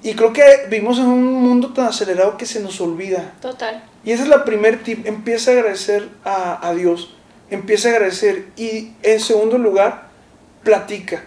Y 0.03 0.14
creo 0.14 0.32
que 0.32 0.43
vivimos 0.68 0.99
en 0.99 1.07
un 1.07 1.24
mundo 1.24 1.72
tan 1.72 1.87
acelerado 1.87 2.37
que 2.37 2.47
se 2.47 2.61
nos 2.61 2.80
olvida. 2.80 3.34
Total. 3.41 3.82
Y 4.05 4.12
esa 4.12 4.22
es 4.22 4.28
la 4.28 4.45
primer 4.45 4.84
tip, 4.84 5.05
empieza 5.05 5.51
a 5.51 5.55
agradecer 5.55 6.09
a, 6.24 6.68
a 6.68 6.74
Dios 6.74 7.16
empieza 7.51 7.89
a 7.89 7.93
agradecer 7.93 8.47
y 8.57 8.93
en 9.03 9.21
segundo 9.21 9.59
lugar, 9.59 10.09
platica. 10.63 11.25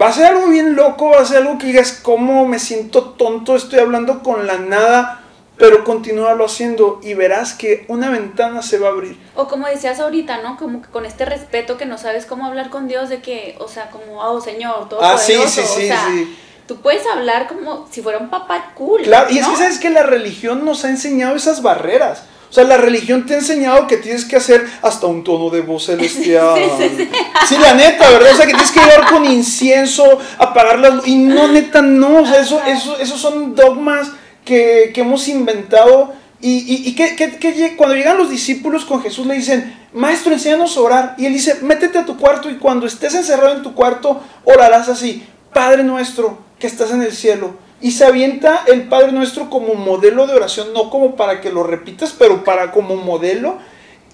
Va 0.00 0.08
a 0.08 0.12
ser 0.12 0.26
algo 0.26 0.48
bien 0.48 0.74
loco, 0.74 1.10
va 1.10 1.20
a 1.20 1.24
ser 1.24 1.38
algo 1.38 1.58
que 1.58 1.68
digas, 1.68 2.00
¿cómo 2.02 2.46
me 2.46 2.58
siento 2.58 3.10
tonto? 3.10 3.54
Estoy 3.54 3.78
hablando 3.78 4.24
con 4.24 4.46
la 4.46 4.58
nada, 4.58 5.22
pero 5.56 5.84
continúalo 5.84 6.44
haciendo 6.44 6.98
y 7.02 7.14
verás 7.14 7.54
que 7.54 7.84
una 7.86 8.10
ventana 8.10 8.60
se 8.62 8.78
va 8.78 8.88
a 8.88 8.90
abrir. 8.90 9.16
O 9.36 9.46
como 9.46 9.68
decías 9.68 10.00
ahorita, 10.00 10.42
¿no? 10.42 10.56
Como 10.56 10.82
que 10.82 10.88
con 10.88 11.06
este 11.06 11.24
respeto 11.24 11.76
que 11.76 11.86
no 11.86 11.96
sabes 11.96 12.26
cómo 12.26 12.44
hablar 12.44 12.70
con 12.70 12.88
Dios, 12.88 13.08
de 13.08 13.22
que, 13.22 13.56
o 13.60 13.68
sea, 13.68 13.90
como, 13.90 14.20
oh 14.20 14.40
Señor, 14.40 14.88
todo 14.88 15.00
ah, 15.00 15.16
sí, 15.16 15.34
sí, 15.46 15.62
sí, 15.62 15.88
sí. 15.88 16.38
Tú 16.66 16.80
puedes 16.80 17.06
hablar 17.06 17.46
como 17.46 17.86
si 17.90 18.02
fuera 18.02 18.18
un 18.18 18.30
papá 18.30 18.72
cool. 18.74 19.02
Claro, 19.02 19.30
y 19.30 19.38
es 19.38 19.46
que 19.46 19.56
sabes 19.56 19.78
que 19.78 19.90
la 19.90 20.02
religión 20.02 20.64
nos 20.64 20.84
ha 20.84 20.88
enseñado 20.88 21.36
esas 21.36 21.62
barreras. 21.62 22.24
O 22.54 22.56
sea, 22.56 22.62
la 22.62 22.76
religión 22.76 23.26
te 23.26 23.34
ha 23.34 23.38
enseñado 23.38 23.88
que 23.88 23.96
tienes 23.96 24.24
que 24.24 24.36
hacer 24.36 24.64
hasta 24.80 25.08
un 25.08 25.24
tono 25.24 25.50
de 25.50 25.60
voz 25.60 25.86
celestial. 25.86 26.54
sí, 27.48 27.56
la 27.60 27.74
neta, 27.74 28.08
¿verdad? 28.08 28.30
O 28.32 28.36
sea, 28.36 28.46
que 28.46 28.52
tienes 28.52 28.70
que 28.70 28.78
llevar 28.78 29.10
con 29.10 29.24
incienso, 29.24 30.20
apagar 30.38 30.78
las 30.78 31.04
Y 31.04 31.16
no, 31.16 31.48
neta, 31.48 31.82
no. 31.82 32.22
O 32.22 32.24
sea, 32.24 32.38
eso, 32.38 32.62
eso, 32.64 32.96
esos 33.00 33.20
son 33.20 33.56
dogmas 33.56 34.12
que, 34.44 34.92
que 34.94 35.00
hemos 35.00 35.26
inventado. 35.26 36.12
Y, 36.40 36.58
y, 36.58 36.88
y 36.90 36.94
que, 36.94 37.16
que, 37.16 37.38
que, 37.38 37.74
cuando 37.74 37.96
llegan 37.96 38.18
los 38.18 38.30
discípulos 38.30 38.84
con 38.84 39.02
Jesús 39.02 39.26
le 39.26 39.34
dicen, 39.34 39.76
maestro, 39.92 40.32
enséñanos 40.32 40.76
a 40.76 40.80
orar. 40.80 41.14
Y 41.18 41.26
él 41.26 41.32
dice, 41.32 41.56
métete 41.62 41.98
a 41.98 42.06
tu 42.06 42.16
cuarto 42.16 42.48
y 42.48 42.58
cuando 42.58 42.86
estés 42.86 43.16
encerrado 43.16 43.56
en 43.56 43.64
tu 43.64 43.74
cuarto, 43.74 44.22
orarás 44.44 44.88
así. 44.88 45.26
Padre 45.52 45.82
nuestro 45.82 46.38
que 46.60 46.68
estás 46.68 46.92
en 46.92 47.02
el 47.02 47.10
cielo 47.10 47.63
y 47.80 47.90
se 47.90 48.04
avienta 48.04 48.64
el 48.66 48.88
Padre 48.88 49.12
Nuestro 49.12 49.50
como 49.50 49.74
modelo 49.74 50.26
de 50.26 50.34
oración, 50.34 50.72
no 50.72 50.90
como 50.90 51.16
para 51.16 51.40
que 51.40 51.50
lo 51.50 51.62
repitas, 51.62 52.14
pero 52.18 52.44
para 52.44 52.72
como 52.72 52.96
modelo. 52.96 53.58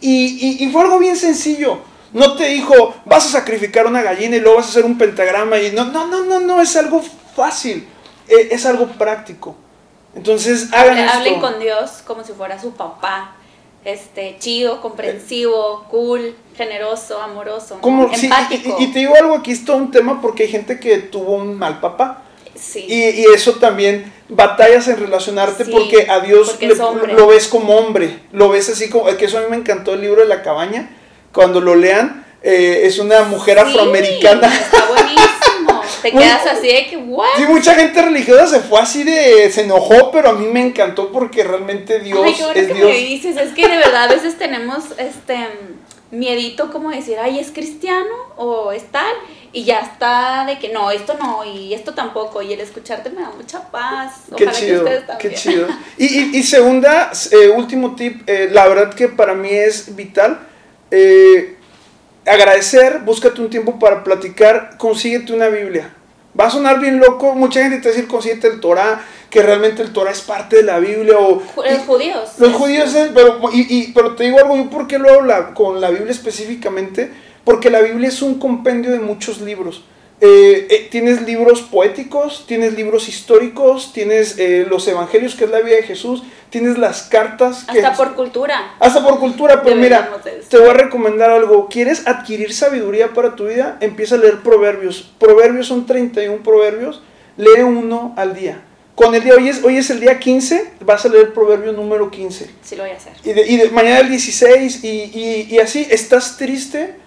Y, 0.01 0.65
y, 0.65 0.71
fue 0.71 0.83
algo 0.83 0.99
bien 0.99 1.17
sencillo. 1.17 1.79
No 2.13 2.35
te 2.35 2.47
dijo, 2.47 2.95
vas 3.05 3.27
a 3.27 3.41
sacrificar 3.41 3.87
una 3.87 4.03
gallina 4.03 4.37
y 4.37 4.41
luego 4.41 4.57
vas 4.57 4.67
a 4.67 4.71
hacer 4.71 4.85
un 4.85 4.97
pentagrama. 4.97 5.59
Y 5.59 5.73
no, 5.73 5.85
no, 5.85 6.07
no, 6.07 6.25
no, 6.25 6.41
no, 6.41 6.61
es 6.61 6.75
algo 6.77 7.03
fácil, 7.37 7.87
e, 8.27 8.49
es, 8.51 8.65
algo 8.67 8.87
práctico. 8.87 9.55
Entonces, 10.15 10.73
hagan 10.73 10.99
Hablen 11.09 11.41
con 11.41 11.61
Dios 11.61 12.03
como 12.05 12.25
si 12.25 12.33
fuera 12.33 12.61
su 12.61 12.73
papá 12.73 13.37
este, 13.85 14.37
chido, 14.39 14.81
comprensivo, 14.81 15.85
cool, 15.91 16.35
generoso, 16.57 17.21
amoroso, 17.21 17.79
empático. 17.83 18.77
y, 18.79 18.89
te 18.89 18.99
digo 19.01 19.15
algo, 19.17 19.37
aquí 19.37 19.53
es 19.53 19.65
todo 19.65 19.77
un 19.77 19.91
tema 19.91 20.21
porque 20.21 20.45
hay 20.45 20.49
gente 20.51 20.79
que 20.79 20.99
tuvo 20.99 21.37
un 21.37 21.59
mal 21.59 21.81
papá. 21.81 22.25
Sí. 22.61 22.85
Y, 22.89 23.25
eso 23.35 23.55
también 23.55 24.13
batallas 24.29 24.87
en 24.89 24.99
relacionarte 24.99 25.65
porque 25.65 26.09
a 26.11 26.21
Dios 26.21 26.59
lo 26.61 27.27
ves 27.27 27.49
como 27.49 27.75
hombre, 27.77 28.19
lo 28.33 28.49
ves 28.51 28.69
así 28.69 28.91
como, 28.91 29.07
que 29.17 29.25
eso 29.25 29.39
a 29.39 29.41
mí 29.41 29.47
me 29.51 29.57
encantó 29.57 29.95
el 29.95 30.03
libro 30.03 30.23
de 30.23 30.29
la 30.29 30.43
cabaña, 30.43 30.97
cuando 31.33 31.61
lo 31.61 31.75
lean, 31.75 32.27
eh, 32.43 32.83
es 32.85 32.99
una 32.99 33.23
mujer 33.23 33.59
afroamericana. 33.59 34.47
Está 34.47 34.87
buenísimo. 34.87 35.83
Te 36.03 36.13
quedas 36.13 36.47
así 36.47 36.69
de 36.69 36.87
que, 36.87 36.97
¿what? 36.97 37.29
Sí, 37.37 37.45
mucha 37.47 37.75
gente 37.75 38.01
religiosa 38.01 38.47
se 38.47 38.61
fue 38.61 38.81
así 38.81 39.05
de. 39.05 39.51
Se 39.51 39.63
enojó, 39.63 40.11
pero 40.11 40.31
a 40.31 40.33
mí 40.33 40.47
me 40.47 40.61
encantó 40.61 41.13
porque 41.13 41.45
realmente 41.45 42.01
Dios. 42.01 42.21
Ay, 42.25 42.35
qué 42.55 42.61
es 42.61 42.67
que 42.69 42.75
Me 42.75 42.99
dices, 42.99 43.37
es 43.37 43.53
que 43.53 43.69
de 43.69 43.77
verdad 43.77 44.05
a 44.05 44.09
veces 44.09 44.39
tenemos 44.39 44.85
este 44.97 45.37
miedito 46.11 46.73
como 46.73 46.91
decir, 46.91 47.19
ay, 47.23 47.39
es 47.39 47.51
cristiano 47.51 48.15
o 48.37 48.73
es 48.73 48.91
tal, 48.91 49.15
y 49.53 49.65
ya 49.65 49.81
está 49.81 50.45
de 50.47 50.59
que 50.59 50.73
no, 50.73 50.91
esto 50.91 51.15
no, 51.19 51.45
y 51.45 51.75
esto 51.75 51.93
tampoco, 51.93 52.41
y 52.41 52.53
el 52.53 52.61
escucharte 52.61 53.11
me 53.11 53.23
da 53.23 53.31
mucha 53.31 53.69
paz. 53.71 54.23
Qué 54.37 54.49
chido, 54.51 54.85
qué 55.19 55.35
chido. 55.35 55.67
Y, 55.99 56.39
y, 56.39 56.43
segunda, 56.45 57.11
eh, 57.33 57.49
último 57.49 57.95
tip, 57.95 58.23
eh, 58.29 58.49
la 58.53 58.69
verdad 58.69 58.95
que 58.95 59.09
para 59.09 59.35
mí 59.35 59.51
es 59.51 59.95
vital. 59.97 60.41
Eh, 60.91 61.57
agradecer, 62.25 63.01
búscate 63.01 63.41
un 63.41 63.51
tiempo 63.51 63.79
para 63.79 64.05
platicar, 64.05 64.77
consíguete 64.79 65.33
una 65.33 65.49
Biblia. 65.49 65.95
Va 66.39 66.47
a 66.47 66.51
sonar 66.51 66.79
bien 66.79 67.01
loco, 67.01 67.35
mucha 67.35 67.61
gente 67.61 67.79
te 67.79 67.89
va 67.89 67.91
a 67.91 67.95
decir 67.95 68.09
consíguete 68.09 68.47
el 68.47 68.61
Torah, 68.61 69.05
que 69.29 69.43
realmente 69.43 69.83
el 69.83 69.93
Torah 69.93 70.13
es 70.13 70.21
parte 70.21 70.57
de 70.57 70.63
la 70.63 70.79
Biblia. 70.79 71.19
O, 71.19 71.43
los 71.57 71.79
judíos. 71.87 72.31
Los 72.39 72.53
judíos, 72.53 72.95
pero, 73.13 73.41
y, 73.53 73.93
pero 73.93 74.15
te 74.15 74.25
digo 74.25 74.39
algo, 74.39 74.57
¿yo 74.57 74.71
por 74.71 74.87
qué 74.87 74.99
lo 74.99 75.13
hablo 75.13 75.55
con 75.55 75.81
la 75.81 75.91
Biblia 75.91 76.13
específicamente? 76.13 77.11
Porque 77.51 77.69
la 77.69 77.81
Biblia 77.81 78.07
es 78.07 78.23
un 78.23 78.39
compendio 78.39 78.93
de 78.93 79.01
muchos 79.01 79.41
libros. 79.41 79.83
Eh, 80.21 80.69
eh, 80.71 80.89
tienes 80.89 81.23
libros 81.23 81.63
poéticos, 81.63 82.45
tienes 82.47 82.75
libros 82.75 83.09
históricos, 83.09 83.93
tienes 83.93 84.39
eh, 84.39 84.65
los 84.71 84.87
evangelios, 84.87 85.35
que 85.35 85.47
es 85.47 85.51
la 85.51 85.59
vida 85.59 85.75
de 85.75 85.83
Jesús, 85.83 86.23
tienes 86.49 86.79
las 86.79 87.03
cartas. 87.03 87.65
Hasta 87.67 87.95
por 87.95 88.15
cultura. 88.15 88.77
Hasta 88.79 89.03
por 89.03 89.19
cultura, 89.19 89.63
pero 89.65 89.75
mira, 89.75 90.23
te 90.49 90.59
voy 90.59 90.69
a 90.69 90.75
recomendar 90.75 91.31
algo. 91.31 91.69
¿Quieres 91.69 92.07
adquirir 92.07 92.53
sabiduría 92.55 93.15
para 93.15 93.35
tu 93.35 93.49
vida? 93.49 93.79
Empieza 93.81 94.15
a 94.15 94.19
leer 94.19 94.45
proverbios. 94.45 95.11
Proverbios 95.19 95.67
son 95.67 95.87
31 95.87 96.45
proverbios, 96.45 97.03
lee 97.37 97.63
uno 97.63 98.15
al 98.17 98.37
día. 98.37 98.63
Con 98.95 99.13
el 99.17 99.25
día, 99.25 99.35
hoy 99.35 99.49
es, 99.49 99.65
hoy 99.65 99.77
es 99.77 99.91
el 99.91 99.99
día 99.99 100.21
15, 100.21 100.75
vas 100.83 101.05
a 101.05 101.09
leer 101.09 101.35
proverbio 101.35 101.73
número 101.73 102.13
15. 102.13 102.49
Sí, 102.63 102.77
lo 102.77 102.85
voy 102.85 102.93
a 102.93 102.97
hacer. 102.97 103.15
Y, 103.25 103.33
de, 103.33 103.71
mañana 103.71 103.99
el 103.99 104.09
16, 104.09 104.85
y, 104.85 104.89
y, 104.89 105.49
y 105.51 105.59
así, 105.59 105.89
estás 105.91 106.37
triste, 106.37 107.00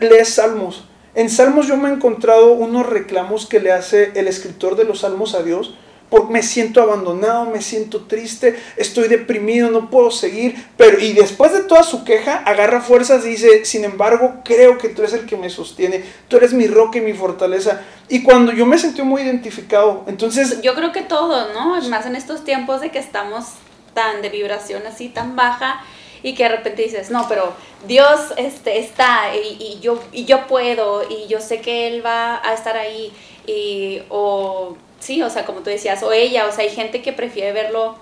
lees 0.00 0.34
salmos 0.34 0.84
en 1.16 1.30
Salmos 1.30 1.66
yo 1.66 1.78
me 1.78 1.88
he 1.88 1.92
encontrado 1.92 2.52
unos 2.52 2.84
reclamos 2.84 3.46
que 3.46 3.58
le 3.58 3.72
hace 3.72 4.12
el 4.16 4.28
escritor 4.28 4.76
de 4.76 4.84
los 4.84 5.00
Salmos 5.00 5.34
a 5.34 5.42
Dios. 5.42 5.74
Porque 6.10 6.32
me 6.32 6.42
siento 6.42 6.80
abandonado, 6.82 7.46
me 7.46 7.60
siento 7.62 8.04
triste, 8.04 8.56
estoy 8.76 9.08
deprimido, 9.08 9.70
no 9.70 9.90
puedo 9.90 10.12
seguir. 10.12 10.54
Pero, 10.76 11.00
y 11.00 11.14
después 11.14 11.52
de 11.52 11.62
toda 11.62 11.82
su 11.82 12.04
queja, 12.04 12.36
agarra 12.44 12.80
fuerzas 12.80 13.24
y 13.24 13.30
dice: 13.30 13.64
Sin 13.64 13.84
embargo, 13.84 14.34
creo 14.44 14.78
que 14.78 14.90
tú 14.90 15.02
eres 15.02 15.14
el 15.14 15.26
que 15.26 15.36
me 15.36 15.50
sostiene, 15.50 16.04
tú 16.28 16.36
eres 16.36 16.52
mi 16.52 16.68
roca 16.68 16.98
y 16.98 17.00
mi 17.00 17.14
fortaleza. 17.14 17.80
Y 18.08 18.22
cuando 18.22 18.52
yo 18.52 18.66
me 18.66 18.78
sentí 18.78 19.02
muy 19.02 19.22
identificado, 19.22 20.04
entonces. 20.06 20.60
Yo 20.60 20.74
creo 20.74 20.92
que 20.92 21.02
todo, 21.02 21.52
¿no? 21.54 21.80
Más 21.88 22.06
en 22.06 22.14
estos 22.14 22.44
tiempos 22.44 22.82
de 22.82 22.90
que 22.90 23.00
estamos 23.00 23.46
tan 23.94 24.22
de 24.22 24.28
vibración 24.28 24.86
así, 24.86 25.08
tan 25.08 25.34
baja 25.34 25.80
y 26.26 26.34
que 26.34 26.42
de 26.42 26.48
repente 26.48 26.82
dices, 26.82 27.08
no, 27.12 27.28
pero 27.28 27.52
Dios 27.86 28.34
este, 28.36 28.80
está 28.80 29.30
y, 29.36 29.78
yo, 29.80 30.02
y 30.10 30.24
yo 30.24 30.48
puedo 30.48 31.08
y 31.08 31.28
yo 31.28 31.40
sé 31.40 31.60
que 31.60 31.86
Él 31.86 32.04
va 32.04 32.40
a 32.44 32.52
estar 32.52 32.76
ahí 32.76 33.12
y, 33.46 34.02
o 34.08 34.76
sí, 34.98 35.22
o 35.22 35.30
sea, 35.30 35.46
como 35.46 35.60
tú 35.60 35.70
decías, 35.70 36.02
o 36.02 36.10
ella, 36.10 36.46
o 36.48 36.52
sea, 36.52 36.64
hay 36.64 36.70
gente 36.70 37.00
que 37.00 37.12
prefiere 37.12 37.52
verlo 37.52 37.94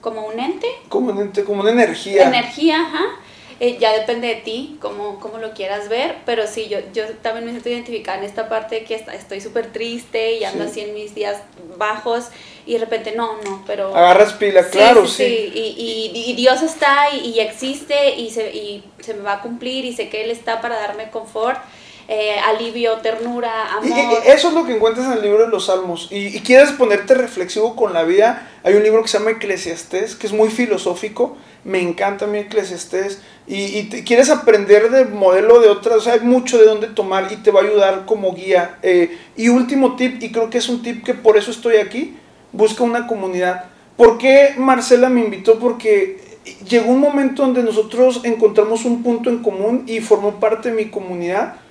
como 0.00 0.24
un 0.24 0.38
ente. 0.38 0.68
Como 0.88 1.10
un 1.10 1.18
ente, 1.18 1.42
como 1.42 1.62
una 1.62 1.72
energía. 1.72 2.28
Energía, 2.28 2.82
ajá. 2.82 3.02
Eh, 3.64 3.78
ya 3.78 3.96
depende 3.96 4.26
de 4.26 4.34
ti, 4.34 4.76
cómo, 4.80 5.20
cómo, 5.20 5.38
lo 5.38 5.52
quieras 5.52 5.88
ver, 5.88 6.16
pero 6.26 6.48
sí, 6.48 6.66
yo, 6.68 6.80
yo 6.92 7.04
también 7.22 7.44
me 7.44 7.52
siento 7.52 7.68
identificada 7.68 8.18
en 8.18 8.24
esta 8.24 8.48
parte 8.48 8.80
de 8.80 8.84
que 8.84 8.96
estoy 8.96 9.40
súper 9.40 9.70
triste 9.70 10.34
y 10.34 10.42
ando 10.42 10.64
así 10.64 10.80
en 10.80 10.94
mis 10.94 11.14
días 11.14 11.40
bajos 11.76 12.24
y 12.66 12.72
de 12.72 12.80
repente 12.80 13.12
no, 13.14 13.40
no, 13.44 13.62
pero... 13.64 13.94
Agarras 13.94 14.32
pila, 14.32 14.68
claro, 14.68 15.06
sí. 15.06 15.24
sí. 15.24 15.52
Y, 15.54 16.10
y, 16.12 16.34
Dios 16.34 16.60
está 16.60 17.14
y, 17.14 17.38
existe 17.38 18.16
y 18.16 18.30
se, 18.30 18.50
y 18.50 18.82
se 18.98 19.14
me 19.14 19.22
va 19.22 19.34
a 19.34 19.42
cumplir 19.42 19.84
y 19.84 19.92
sé 19.92 20.08
que 20.08 20.24
Él 20.24 20.32
está 20.32 20.60
para 20.60 20.80
darme 20.80 21.10
confort. 21.10 21.60
Eh, 22.08 22.34
alivio, 22.44 22.98
ternura, 22.98 23.74
amor. 23.74 23.86
Y, 23.86 24.30
eso 24.30 24.48
es 24.48 24.54
lo 24.54 24.64
que 24.66 24.74
encuentras 24.74 25.06
en 25.06 25.12
el 25.12 25.22
libro 25.22 25.44
de 25.44 25.48
los 25.48 25.66
Salmos. 25.66 26.08
Y, 26.10 26.40
quieres 26.40 26.72
ponerte 26.72 27.14
reflexivo 27.14 27.76
con 27.76 27.92
la 27.92 28.02
vida, 28.02 28.50
hay 28.64 28.74
un 28.74 28.82
libro 28.82 29.02
que 29.02 29.08
se 29.08 29.18
llama 29.18 29.30
Eclesiastés, 29.30 30.16
que 30.16 30.26
es 30.26 30.32
muy 30.32 30.50
filosófico. 30.50 31.36
Me 31.64 31.80
encanta 31.80 32.26
mi 32.26 32.38
Eclesiastés. 32.38 33.22
Y, 33.46 33.88
quieres 34.04 34.30
aprender 34.30 34.90
del 34.90 35.10
modelo 35.10 35.60
de 35.60 35.68
otras, 35.68 35.98
o 35.98 36.00
sea, 36.00 36.14
hay 36.14 36.20
mucho 36.20 36.58
de 36.58 36.64
dónde 36.64 36.88
tomar 36.88 37.32
y 37.32 37.36
te 37.36 37.50
va 37.50 37.60
a 37.60 37.64
ayudar 37.64 38.04
como 38.04 38.34
guía. 38.34 38.78
Eh, 38.82 39.16
y 39.36 39.48
último 39.48 39.96
tip, 39.96 40.22
y 40.22 40.32
creo 40.32 40.50
que 40.50 40.58
es 40.58 40.68
un 40.68 40.82
tip 40.82 41.04
que 41.04 41.14
por 41.14 41.36
eso 41.36 41.50
estoy 41.50 41.76
aquí, 41.76 42.16
busca 42.52 42.82
una 42.82 43.06
comunidad. 43.06 43.66
¿Por 43.96 44.18
qué 44.18 44.54
Marcela 44.58 45.08
me 45.08 45.20
invitó? 45.20 45.58
Porque 45.58 46.18
llegó 46.68 46.90
un 46.90 47.00
momento 47.00 47.42
donde 47.42 47.62
nosotros 47.62 48.20
encontramos 48.24 48.84
un 48.84 49.02
punto 49.02 49.30
en 49.30 49.38
común 49.38 49.84
y 49.86 50.00
formó 50.00 50.40
parte 50.40 50.70
de 50.70 50.74
mi 50.74 50.90
comunidad 50.90 51.61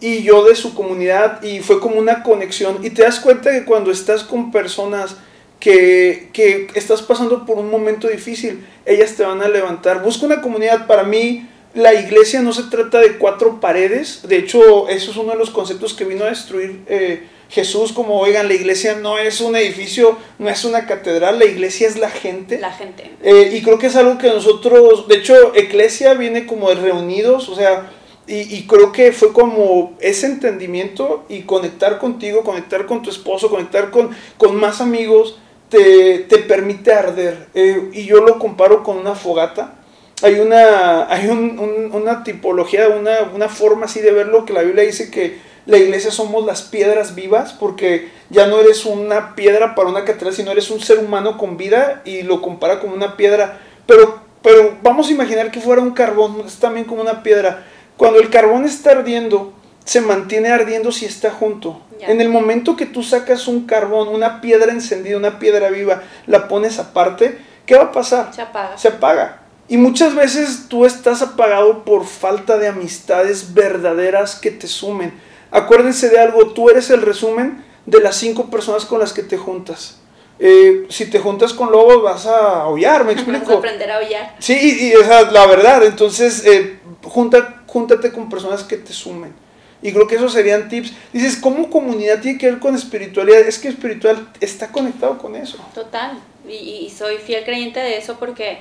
y 0.00 0.22
yo 0.22 0.44
de 0.44 0.54
su 0.54 0.74
comunidad 0.74 1.42
y 1.42 1.60
fue 1.60 1.80
como 1.80 1.96
una 1.96 2.22
conexión 2.22 2.78
y 2.82 2.90
te 2.90 3.02
das 3.02 3.20
cuenta 3.20 3.50
que 3.50 3.64
cuando 3.64 3.90
estás 3.90 4.24
con 4.24 4.50
personas 4.50 5.16
que, 5.58 6.28
que 6.32 6.68
estás 6.74 7.02
pasando 7.02 7.46
por 7.46 7.58
un 7.58 7.70
momento 7.70 8.08
difícil, 8.08 8.66
ellas 8.84 9.14
te 9.14 9.24
van 9.24 9.42
a 9.42 9.48
levantar. 9.48 10.02
Busca 10.02 10.26
una 10.26 10.42
comunidad, 10.42 10.86
para 10.86 11.02
mí 11.02 11.48
la 11.74 11.94
iglesia 11.94 12.42
no 12.42 12.52
se 12.52 12.64
trata 12.64 12.98
de 13.00 13.18
cuatro 13.18 13.60
paredes, 13.60 14.22
de 14.26 14.38
hecho 14.38 14.88
eso 14.88 15.10
es 15.10 15.16
uno 15.16 15.32
de 15.32 15.38
los 15.38 15.50
conceptos 15.50 15.94
que 15.94 16.04
vino 16.04 16.24
a 16.24 16.28
destruir 16.28 16.82
eh, 16.86 17.26
Jesús, 17.48 17.92
como 17.92 18.18
oigan, 18.18 18.48
la 18.48 18.54
iglesia 18.54 18.96
no 18.96 19.18
es 19.18 19.40
un 19.40 19.54
edificio, 19.54 20.18
no 20.38 20.48
es 20.48 20.64
una 20.64 20.86
catedral, 20.86 21.38
la 21.38 21.44
iglesia 21.44 21.86
es 21.86 21.96
la 21.96 22.10
gente. 22.10 22.58
La 22.58 22.72
gente. 22.72 23.12
Eh, 23.22 23.52
y 23.54 23.62
creo 23.62 23.78
que 23.78 23.86
es 23.86 23.94
algo 23.94 24.18
que 24.18 24.28
nosotros, 24.28 25.06
de 25.06 25.16
hecho, 25.16 25.52
iglesia 25.54 26.14
viene 26.14 26.46
como 26.46 26.70
de 26.70 26.76
reunidos, 26.76 27.48
o 27.48 27.54
sea, 27.54 27.90
y, 28.28 28.66
creo 28.66 28.90
que 28.90 29.12
fue 29.12 29.32
como 29.32 29.94
ese 30.00 30.26
entendimiento 30.26 31.24
y 31.28 31.42
conectar 31.42 31.98
contigo, 31.98 32.42
conectar 32.42 32.84
con 32.86 33.00
tu 33.00 33.10
esposo, 33.10 33.48
conectar 33.48 33.90
con, 33.92 34.10
con 34.36 34.56
más 34.56 34.80
amigos, 34.80 35.38
te, 35.68 36.20
te 36.20 36.38
permite 36.38 36.92
arder. 36.92 37.46
Eh, 37.54 37.90
y 37.92 38.04
yo 38.04 38.20
lo 38.22 38.40
comparo 38.40 38.82
con 38.82 38.96
una 38.96 39.14
fogata. 39.14 39.74
Hay 40.22 40.40
una, 40.40 41.08
hay 41.12 41.28
un, 41.28 41.90
una 41.92 42.24
tipología, 42.24 42.88
una, 42.88 43.30
una 43.32 43.48
forma 43.48 43.86
así 43.86 44.00
de 44.00 44.10
verlo 44.10 44.44
que 44.44 44.52
la 44.52 44.62
Biblia 44.62 44.82
dice 44.82 45.08
que 45.08 45.38
la 45.66 45.78
iglesia 45.78 46.10
somos 46.10 46.44
las 46.44 46.62
piedras 46.62 47.14
vivas 47.14 47.52
porque 47.52 48.08
ya 48.30 48.48
no 48.48 48.58
eres 48.58 48.86
una 48.86 49.36
piedra 49.36 49.76
para 49.76 49.88
una 49.88 50.04
catedral, 50.04 50.34
sino 50.34 50.50
eres 50.50 50.70
un 50.70 50.80
ser 50.80 50.98
humano 50.98 51.38
con 51.38 51.56
vida 51.56 52.02
y 52.04 52.22
lo 52.22 52.42
compara 52.42 52.80
con 52.80 52.90
una 52.90 53.16
piedra. 53.16 53.60
Pero, 53.86 54.20
pero 54.42 54.78
vamos 54.82 55.08
a 55.08 55.12
imaginar 55.12 55.52
que 55.52 55.60
fuera 55.60 55.80
un 55.80 55.92
carbón, 55.92 56.42
es 56.44 56.56
también 56.56 56.86
como 56.86 57.02
una 57.02 57.22
piedra 57.22 57.64
cuando 57.96 58.20
el 58.20 58.30
carbón 58.30 58.64
está 58.64 58.90
ardiendo, 58.92 59.52
se 59.84 60.00
mantiene 60.00 60.50
ardiendo 60.50 60.92
si 60.92 61.06
está 61.06 61.30
junto. 61.30 61.80
En 62.00 62.20
el 62.20 62.28
momento 62.28 62.76
que 62.76 62.86
tú 62.86 63.02
sacas 63.02 63.48
un 63.48 63.66
carbón, 63.66 64.08
una 64.08 64.40
piedra 64.40 64.72
encendida, 64.72 65.16
una 65.16 65.38
piedra 65.38 65.70
viva, 65.70 66.02
la 66.26 66.46
pones 66.48 66.78
aparte, 66.78 67.38
¿qué 67.64 67.74
va 67.74 67.84
a 67.84 67.92
pasar? 67.92 68.34
Se 68.34 68.42
apaga. 68.42 68.76
Se 68.76 68.88
apaga. 68.88 69.42
Y 69.68 69.78
muchas 69.78 70.14
veces 70.14 70.66
tú 70.68 70.84
estás 70.84 71.22
apagado 71.22 71.84
por 71.84 72.04
falta 72.06 72.58
de 72.58 72.68
amistades 72.68 73.54
verdaderas 73.54 74.36
que 74.36 74.50
te 74.50 74.68
sumen. 74.68 75.12
Acuérdense 75.50 76.08
de 76.08 76.20
algo, 76.20 76.48
tú 76.48 76.68
eres 76.68 76.90
el 76.90 77.02
resumen 77.02 77.64
de 77.86 78.00
las 78.00 78.16
cinco 78.16 78.50
personas 78.50 78.84
con 78.84 79.00
las 79.00 79.12
que 79.12 79.22
te 79.22 79.36
juntas. 79.36 79.98
Eh, 80.38 80.86
si 80.90 81.06
te 81.06 81.18
juntas 81.18 81.54
con 81.54 81.72
lobos 81.72 82.02
vas 82.02 82.26
a 82.26 82.62
aullar, 82.62 83.04
me 83.04 83.12
explico. 83.12 83.40
Vas 83.46 83.50
a 83.50 83.58
aprender 83.58 83.90
a 83.90 83.96
aullar. 83.96 84.36
Sí, 84.38 84.54
y, 84.54 84.92
la 85.32 85.46
verdad, 85.46 85.82
entonces 85.84 86.44
eh, 86.44 86.78
junta, 87.02 87.55
júntate 87.76 88.10
con 88.10 88.30
personas 88.30 88.64
que 88.64 88.78
te 88.78 88.94
sumen. 88.94 89.34
Y 89.82 89.92
creo 89.92 90.06
que 90.06 90.14
esos 90.14 90.32
serían 90.32 90.70
tips. 90.70 90.94
Dices, 91.12 91.36
¿cómo 91.36 91.68
comunidad 91.68 92.22
tiene 92.22 92.38
que 92.38 92.50
ver 92.50 92.58
con 92.58 92.74
espiritualidad? 92.74 93.40
Es 93.40 93.58
que 93.58 93.68
espiritual 93.68 94.30
está 94.40 94.72
conectado 94.72 95.18
con 95.18 95.36
eso. 95.36 95.58
Total. 95.74 96.18
Y, 96.48 96.90
soy 96.96 97.18
fiel 97.18 97.44
creyente 97.44 97.80
de 97.80 97.98
eso 97.98 98.16
porque 98.18 98.60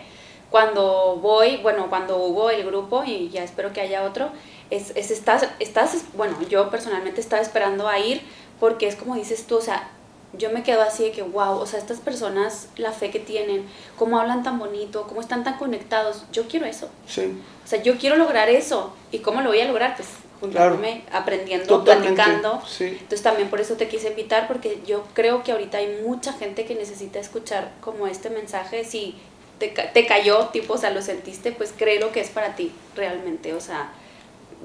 cuando 0.49 1.16
voy, 1.22 1.57
bueno, 1.63 1.88
cuando 1.88 2.18
hubo 2.18 2.49
el 2.49 2.66
grupo, 2.66 3.05
y 3.05 3.30
ya 3.30 3.45
espero 3.45 3.72
que 3.72 3.80
haya 3.80 4.03
otro, 4.03 4.32
es, 4.70 4.91
es 4.95 5.11
estás, 5.11 5.47
estás, 5.59 5.95
bueno, 6.16 6.36
yo 6.49 6.70
personalmente 6.70 7.22
estaba 7.22 7.41
esperando 7.41 7.88
a 7.88 7.97
ir 7.99 8.22
porque 8.59 8.88
es 8.88 8.97
como 8.97 9.16
dices 9.16 9.47
tú, 9.47 9.55
o 9.57 9.61
sea, 9.61 9.89
yo 10.38 10.51
me 10.51 10.63
quedo 10.63 10.81
así 10.81 11.03
de 11.03 11.11
que, 11.11 11.21
wow, 11.21 11.57
o 11.57 11.65
sea, 11.65 11.79
estas 11.79 11.99
personas, 11.99 12.69
la 12.77 12.91
fe 12.91 13.11
que 13.11 13.19
tienen, 13.19 13.65
cómo 13.97 14.19
hablan 14.19 14.43
tan 14.43 14.59
bonito, 14.59 15.03
cómo 15.07 15.21
están 15.21 15.43
tan 15.43 15.57
conectados, 15.57 16.23
yo 16.31 16.47
quiero 16.47 16.65
eso. 16.65 16.89
Sí. 17.07 17.38
O 17.63 17.67
sea, 17.67 17.81
yo 17.81 17.97
quiero 17.97 18.15
lograr 18.15 18.49
eso. 18.49 18.93
¿Y 19.11 19.19
cómo 19.19 19.41
lo 19.41 19.49
voy 19.49 19.61
a 19.61 19.65
lograr? 19.65 19.95
Pues 19.95 20.09
juntándome, 20.39 21.03
aprendiendo, 21.11 21.83
platicando. 21.83 22.61
Entonces 22.79 23.21
también 23.21 23.49
por 23.49 23.61
eso 23.61 23.75
te 23.75 23.88
quise 23.88 24.09
invitar, 24.09 24.47
porque 24.47 24.81
yo 24.86 25.03
creo 25.13 25.43
que 25.43 25.51
ahorita 25.51 25.77
hay 25.77 26.01
mucha 26.05 26.33
gente 26.33 26.65
que 26.65 26.75
necesita 26.75 27.19
escuchar 27.19 27.71
como 27.81 28.07
este 28.07 28.29
mensaje. 28.29 28.83
Si 28.83 29.15
te, 29.59 29.69
te 29.69 30.05
cayó, 30.05 30.47
tipo, 30.47 30.73
o 30.73 30.77
sea, 30.77 30.91
lo 30.91 31.01
sentiste, 31.01 31.51
pues 31.51 31.73
creo 31.75 32.11
que 32.11 32.19
es 32.19 32.29
para 32.29 32.55
ti 32.55 32.71
realmente, 32.95 33.53
o 33.53 33.61
sea, 33.61 33.91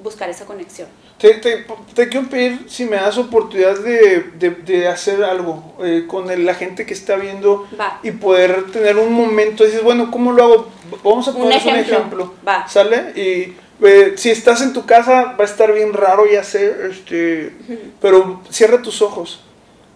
buscar 0.03 0.31
esa 0.31 0.47
conexión. 0.47 0.89
Te, 1.19 1.35
te, 1.35 1.67
te, 1.95 2.09
quiero 2.09 2.29
pedir 2.29 2.65
si 2.69 2.87
me 2.87 2.97
das 2.97 3.19
oportunidad 3.19 3.79
de, 3.79 4.31
de, 4.39 4.51
de 4.51 4.89
hacer 4.89 5.23
algo 5.23 5.77
eh, 5.85 6.05
con 6.07 6.27
la 6.45 6.55
gente 6.55 6.87
que 6.87 6.95
está 6.95 7.17
viendo 7.17 7.69
y 8.03 8.13
poder 8.13 8.71
tener 8.71 8.97
un 8.97 9.13
momento. 9.13 9.65
Dices, 9.65 9.83
bueno, 9.83 10.11
¿cómo 10.11 10.33
lo 10.33 10.43
hago? 10.43 10.69
Vamos 11.05 11.29
a 11.29 11.33
poner 11.33 11.47
un 11.47 11.53
ejemplo. 11.53 11.75
Un 11.75 11.81
ejemplo 11.81 12.35
Va. 12.47 12.67
¿Sale? 12.67 13.13
Y 13.21 13.55
eh, 13.85 14.15
si 14.17 14.31
estás 14.31 14.63
en 14.63 14.73
tu 14.73 14.87
casa, 14.87 15.35
va 15.39 15.45
a 15.45 15.47
estar 15.47 15.73
bien 15.73 15.93
raro 15.93 16.25
ya 16.31 16.43
sé, 16.43 16.75
este, 16.91 17.53
pero 18.01 18.43
cierra 18.51 18.81
tus 18.81 19.03
ojos. 19.03 19.43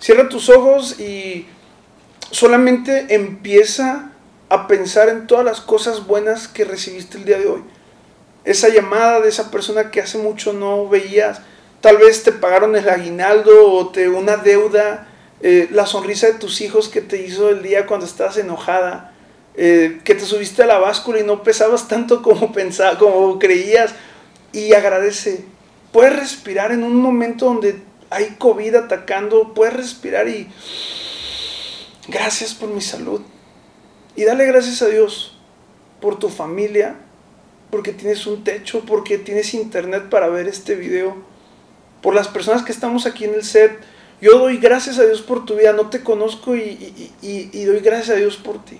Cierra 0.01 0.29
tus 0.29 0.51
ojos 0.51 1.01
y 1.01 1.47
solamente 2.31 3.15
empieza 3.15 4.11
a 4.51 4.67
pensar 4.67 5.09
en 5.09 5.27
todas 5.27 5.45
las 5.45 5.63
cosas 5.63 6.07
buenas 6.07 6.49
que 6.49 6.65
recibiste 6.65 7.17
el 7.17 7.25
día 7.25 7.39
de 7.39 7.47
hoy 7.47 7.63
esa 8.45 8.69
llamada 8.69 9.21
de 9.21 9.29
esa 9.29 9.51
persona 9.51 9.91
que 9.91 10.01
hace 10.01 10.19
mucho 10.19 10.53
no 10.53 10.89
veías, 10.89 11.41
tal 11.81 11.97
vez 11.99 12.23
te 12.23 12.33
pagaron 12.33 12.77
el 12.77 12.89
aguinaldo 12.89 13.73
o 13.73 13.89
te 13.89 14.09
una 14.09 14.37
deuda, 14.37 15.09
eh, 15.41 15.69
la 15.71 15.87
sonrisa 15.87 16.27
de 16.27 16.35
tus 16.35 16.61
hijos 16.61 16.89
que 16.89 17.01
te 17.01 17.23
hizo 17.23 17.51
el 17.51 17.63
día 17.63 17.87
cuando 17.87 18.07
estabas 18.07 18.37
enojada, 18.39 19.13
eh, 19.57 20.01
que 20.05 20.15
te 20.15 20.25
subiste 20.25 20.63
a 20.63 20.67
la 20.67 20.79
báscula 20.79 21.21
y 21.21 21.23
no 21.23 21.43
pesabas 21.43 21.89
tanto 21.89 22.23
como 22.23 22.53
pensaba, 22.53 22.99
como 22.99 23.39
creías 23.39 23.95
y 24.53 24.73
agradece. 24.73 25.45
Puedes 25.93 26.17
respirar 26.17 26.73
en 26.73 26.83
un 26.83 26.97
momento 26.97 27.47
donde 27.47 27.83
hay 28.11 28.37
COVID 28.39 28.75
atacando, 28.75 29.55
puedes 29.55 29.75
respirar 29.75 30.29
y 30.29 30.49
gracias 32.09 32.55
por 32.55 32.69
mi 32.69 32.81
salud. 32.81 33.21
Y 34.17 34.25
dale 34.25 34.47
gracias 34.47 34.83
a 34.83 34.87
Dios 34.87 35.37
por 36.01 36.19
tu 36.19 36.29
familia, 36.29 36.97
porque 37.75 37.93
tienes 37.93 38.25
un 38.29 38.45
techo, 38.45 38.85
porque 38.87 39.18
tienes 39.18 39.53
internet 39.53 40.05
para 40.09 40.29
ver 40.29 40.47
este 40.47 40.77
video, 40.77 41.16
por 42.03 42.14
las 42.14 42.29
personas 42.29 42.62
que 42.62 42.70
estamos 42.70 43.05
aquí 43.05 43.25
en 43.25 43.35
el 43.35 43.43
set. 43.43 43.77
Yo 44.20 44.39
doy 44.39 44.59
gracias 44.59 45.01
a 45.01 45.05
Dios 45.05 45.22
por 45.22 45.45
tu 45.45 45.57
vida, 45.57 45.72
no 45.72 45.91
te 45.91 46.01
conozco 46.05 46.55
y, 46.55 47.64
doy 47.66 47.81
gracias 47.81 48.11
a 48.11 48.14
Dios 48.14 48.37
por 48.37 48.64
ti. 48.64 48.79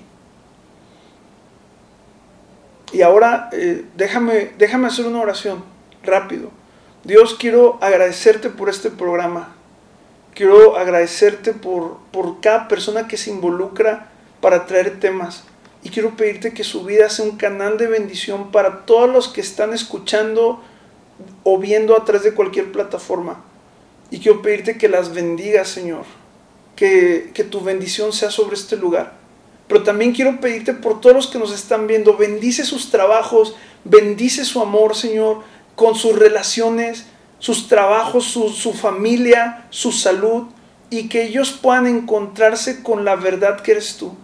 Y 2.93 3.03
ahora 3.03 3.51
eh, 3.51 3.85
déjame, 3.97 4.53
déjame 4.59 4.87
hacer 4.87 5.07
una 5.07 5.23
oración 5.23 5.65
rápido. 6.05 6.53
Dios, 7.03 7.35
quiero 7.37 7.81
agradecerte 7.83 8.49
por 8.49 8.69
este 8.69 8.93
programa. 8.93 9.57
Quiero 10.35 10.77
agradecerte 10.77 11.53
por, 11.53 11.99
por 12.13 12.41
cada 12.41 12.69
persona 12.69 13.09
que 13.09 13.17
se 13.17 13.31
involucra 13.31 14.13
para 14.41 14.67
traer 14.67 15.01
temas. 15.01 15.43
Y 15.85 15.91
quiero 15.91 16.17
pedirte 16.17 16.53
que 16.53 16.65
su 16.65 16.83
vida 16.83 17.09
sea 17.11 17.27
un 17.27 17.37
canal 17.37 17.79
de 17.79 17.87
bendición 17.87 18.51
para 18.51 18.87
todos 18.87 19.09
los 19.09 19.29
que 19.29 19.43
están 19.43 19.73
escuchando 19.73 20.61
o 21.45 21.59
viendo 21.59 21.97
a 21.97 22.05
través 22.05 22.25
de 22.25 22.35
cualquier 22.35 22.73
plataforma. 22.73 23.45
Y 24.11 24.19
quiero 24.19 24.43
pedirte 24.43 24.79
que 24.79 24.89
las 24.89 25.15
bendigas, 25.15 25.69
Señor. 25.69 26.05
Que, 26.75 27.31
que 27.35 27.45
tu 27.45 27.61
bendición 27.61 28.13
sea 28.13 28.31
sobre 28.31 28.57
este 28.57 28.77
lugar. 28.77 29.13
Pero 29.69 29.83
también 29.83 30.13
quiero 30.13 30.41
pedirte 30.41 30.75
por 30.75 31.01
todos 31.01 31.15
los 31.15 31.27
que 31.29 31.39
nos 31.39 31.53
están 31.53 31.87
viendo, 31.87 32.17
bendice 32.17 32.65
sus 32.65 32.91
trabajos, 32.91 33.55
bendice 33.85 34.45
su 34.45 34.61
amor, 34.61 34.97
Señor, 34.97 35.43
con 35.77 35.95
sus 35.95 36.19
relaciones, 36.19 37.07
sus 37.39 37.69
trabajos, 37.69 38.25
su, 38.25 38.51
su, 38.51 38.73
familia, 38.73 39.67
su 39.71 39.93
salud, 39.93 40.45
y 40.91 41.09
que 41.09 41.25
ellos 41.25 41.53
puedan 41.53 41.87
encontrarse 41.87 42.83
con 42.83 43.05
la 43.05 43.17
verdad 43.17 43.61
que 43.61 43.73
eres 43.73 43.97
tú. 43.97 44.15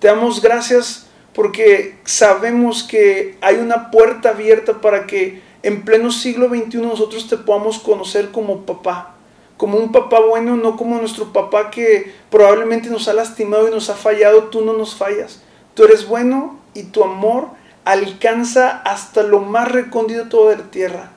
Te 0.00 0.08
damos 0.08 0.40
gracias 0.40 1.06
porque 1.34 1.98
sabemos 2.04 2.82
que 2.82 3.36
hay 3.40 3.56
una 3.56 3.90
puerta 3.90 4.30
abierta 4.30 4.80
para 4.80 5.06
que 5.06 5.42
en 5.62 5.84
pleno 5.84 6.10
siglo 6.10 6.48
XXI 6.48 6.78
nosotros 6.78 7.28
te 7.28 7.36
podamos 7.36 7.78
conocer 7.78 8.30
como 8.30 8.64
papá, 8.64 9.14
como 9.56 9.78
un 9.78 9.92
papá 9.92 10.20
bueno, 10.20 10.56
no 10.56 10.76
como 10.76 10.98
nuestro 10.98 11.32
papá 11.32 11.70
que 11.70 12.12
probablemente 12.30 12.88
nos 12.88 13.08
ha 13.08 13.12
lastimado 13.12 13.68
y 13.68 13.70
nos 13.70 13.90
ha 13.90 13.94
fallado, 13.94 14.44
tú 14.44 14.64
no 14.64 14.72
nos 14.72 14.94
fallas. 14.94 15.42
Tú 15.74 15.84
eres 15.84 16.08
bueno 16.08 16.58
y 16.74 16.84
tu 16.84 17.04
amor 17.04 17.48
alcanza 17.84 18.80
hasta 18.82 19.22
lo 19.22 19.40
más 19.40 19.70
recóndito 19.70 20.48
de 20.48 20.56
la 20.56 20.70
tierra. 20.70 21.12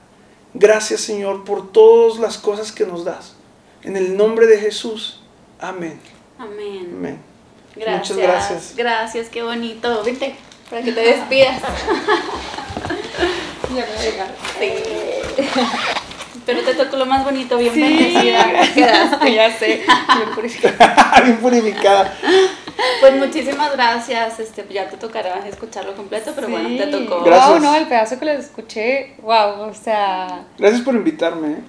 Gracias 0.53 1.01
Señor 1.01 1.45
por 1.45 1.71
todas 1.71 2.19
las 2.19 2.37
cosas 2.37 2.71
que 2.71 2.85
nos 2.85 3.05
das. 3.05 3.35
En 3.81 3.95
el 3.95 4.17
nombre 4.17 4.45
de 4.45 4.59
Jesús. 4.59 5.21
Amén. 5.59 5.99
Amén. 6.37 6.89
Amén. 6.97 7.32
Gracias. 7.75 8.17
Muchas 8.17 8.17
gracias. 8.17 8.73
Gracias, 8.75 9.29
qué 9.29 9.43
bonito. 9.43 10.03
Vente, 10.03 10.35
para 10.69 10.81
que 10.81 10.91
te 10.91 11.01
despidas. 11.01 11.61
ya 13.75 13.85
me. 13.85 13.93
Sí. 14.59 14.73
Pero 16.45 16.61
te 16.61 16.73
tocó 16.73 16.97
lo 16.97 17.05
más 17.05 17.23
bonito, 17.23 17.57
bien 17.57 17.73
sí, 17.73 17.81
bendecida. 17.81 18.63
ya 19.29 19.57
sé. 19.57 19.85
Bien 20.15 20.29
purificada. 20.35 21.21
bien 21.23 21.37
purificada. 21.37 22.13
Pues 22.99 23.15
muchísimas 23.15 23.71
gracias. 23.71 24.39
Este, 24.39 24.65
ya 24.69 24.89
te 24.89 24.97
tocará 24.97 25.47
escucharlo 25.47 25.95
completo, 25.95 26.33
pero 26.35 26.49
bueno, 26.49 26.69
te 26.69 26.87
tocó. 26.87 27.23
Gracias. 27.23 27.49
Wow, 27.49 27.59
no, 27.59 27.75
el 27.75 27.87
pedazo 27.87 28.19
que 28.19 28.25
les 28.25 28.45
escuché, 28.45 29.15
wow, 29.21 29.69
o 29.69 29.73
sea. 29.73 30.43
Gracias 30.57 30.81
por 30.81 30.95
invitarme. 30.95 31.53
¿eh? 31.53 31.61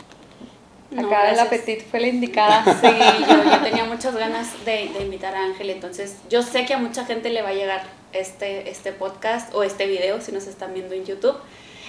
Acá 0.96 1.30
el 1.30 1.38
apetito 1.38 1.84
fue 1.90 2.00
la 2.00 2.08
indicada. 2.08 2.64
Sí, 2.80 2.88
yo, 3.28 3.62
tenía 3.62 3.84
muchas 3.84 4.14
ganas 4.16 4.64
de, 4.64 4.84
invitar 5.00 5.34
a 5.34 5.44
Ángel, 5.44 5.70
entonces 5.70 6.16
yo 6.28 6.42
sé 6.42 6.66
que 6.66 6.74
a 6.74 6.78
mucha 6.78 7.04
gente 7.04 7.30
le 7.30 7.42
va 7.42 7.50
a 7.50 7.54
llegar 7.54 7.84
este, 8.12 8.70
este 8.70 8.92
podcast 8.92 9.54
o 9.54 9.62
este 9.62 9.86
video 9.86 10.20
si 10.20 10.32
nos 10.32 10.46
están 10.46 10.74
viendo 10.74 10.94
en 10.94 11.04
YouTube. 11.04 11.36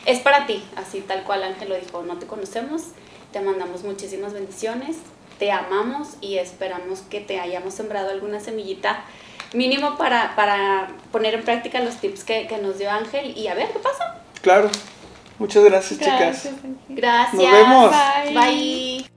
Es 0.05 0.19
para 0.19 0.45
ti, 0.45 0.63
así 0.75 1.01
tal 1.01 1.23
cual 1.23 1.43
Ángel 1.43 1.69
lo 1.69 1.75
dijo, 1.75 2.03
no 2.03 2.17
te 2.17 2.27
conocemos, 2.27 2.83
te 3.31 3.41
mandamos 3.41 3.83
muchísimas 3.83 4.33
bendiciones, 4.33 4.97
te 5.39 5.51
amamos 5.51 6.15
y 6.21 6.37
esperamos 6.37 7.01
que 7.01 7.21
te 7.21 7.39
hayamos 7.39 7.73
sembrado 7.73 8.11
alguna 8.11 8.39
semillita 8.39 9.03
mínimo 9.53 9.97
para, 9.97 10.35
para 10.35 10.89
poner 11.11 11.33
en 11.33 11.43
práctica 11.43 11.79
los 11.79 11.95
tips 11.95 12.23
que, 12.23 12.47
que 12.47 12.57
nos 12.57 12.77
dio 12.77 12.91
Ángel 12.91 13.37
y 13.37 13.47
a 13.47 13.55
ver 13.55 13.69
qué 13.71 13.79
pasa. 13.79 14.21
Claro. 14.41 14.69
Muchas 15.39 15.63
gracias, 15.63 15.99
gracias 15.99 16.43
chicas. 16.43 16.55
Gracias. 16.89 17.33
Nos 17.33 17.51
vemos. 17.51 17.91
Bye. 17.91 18.33
Bye. 18.33 19.14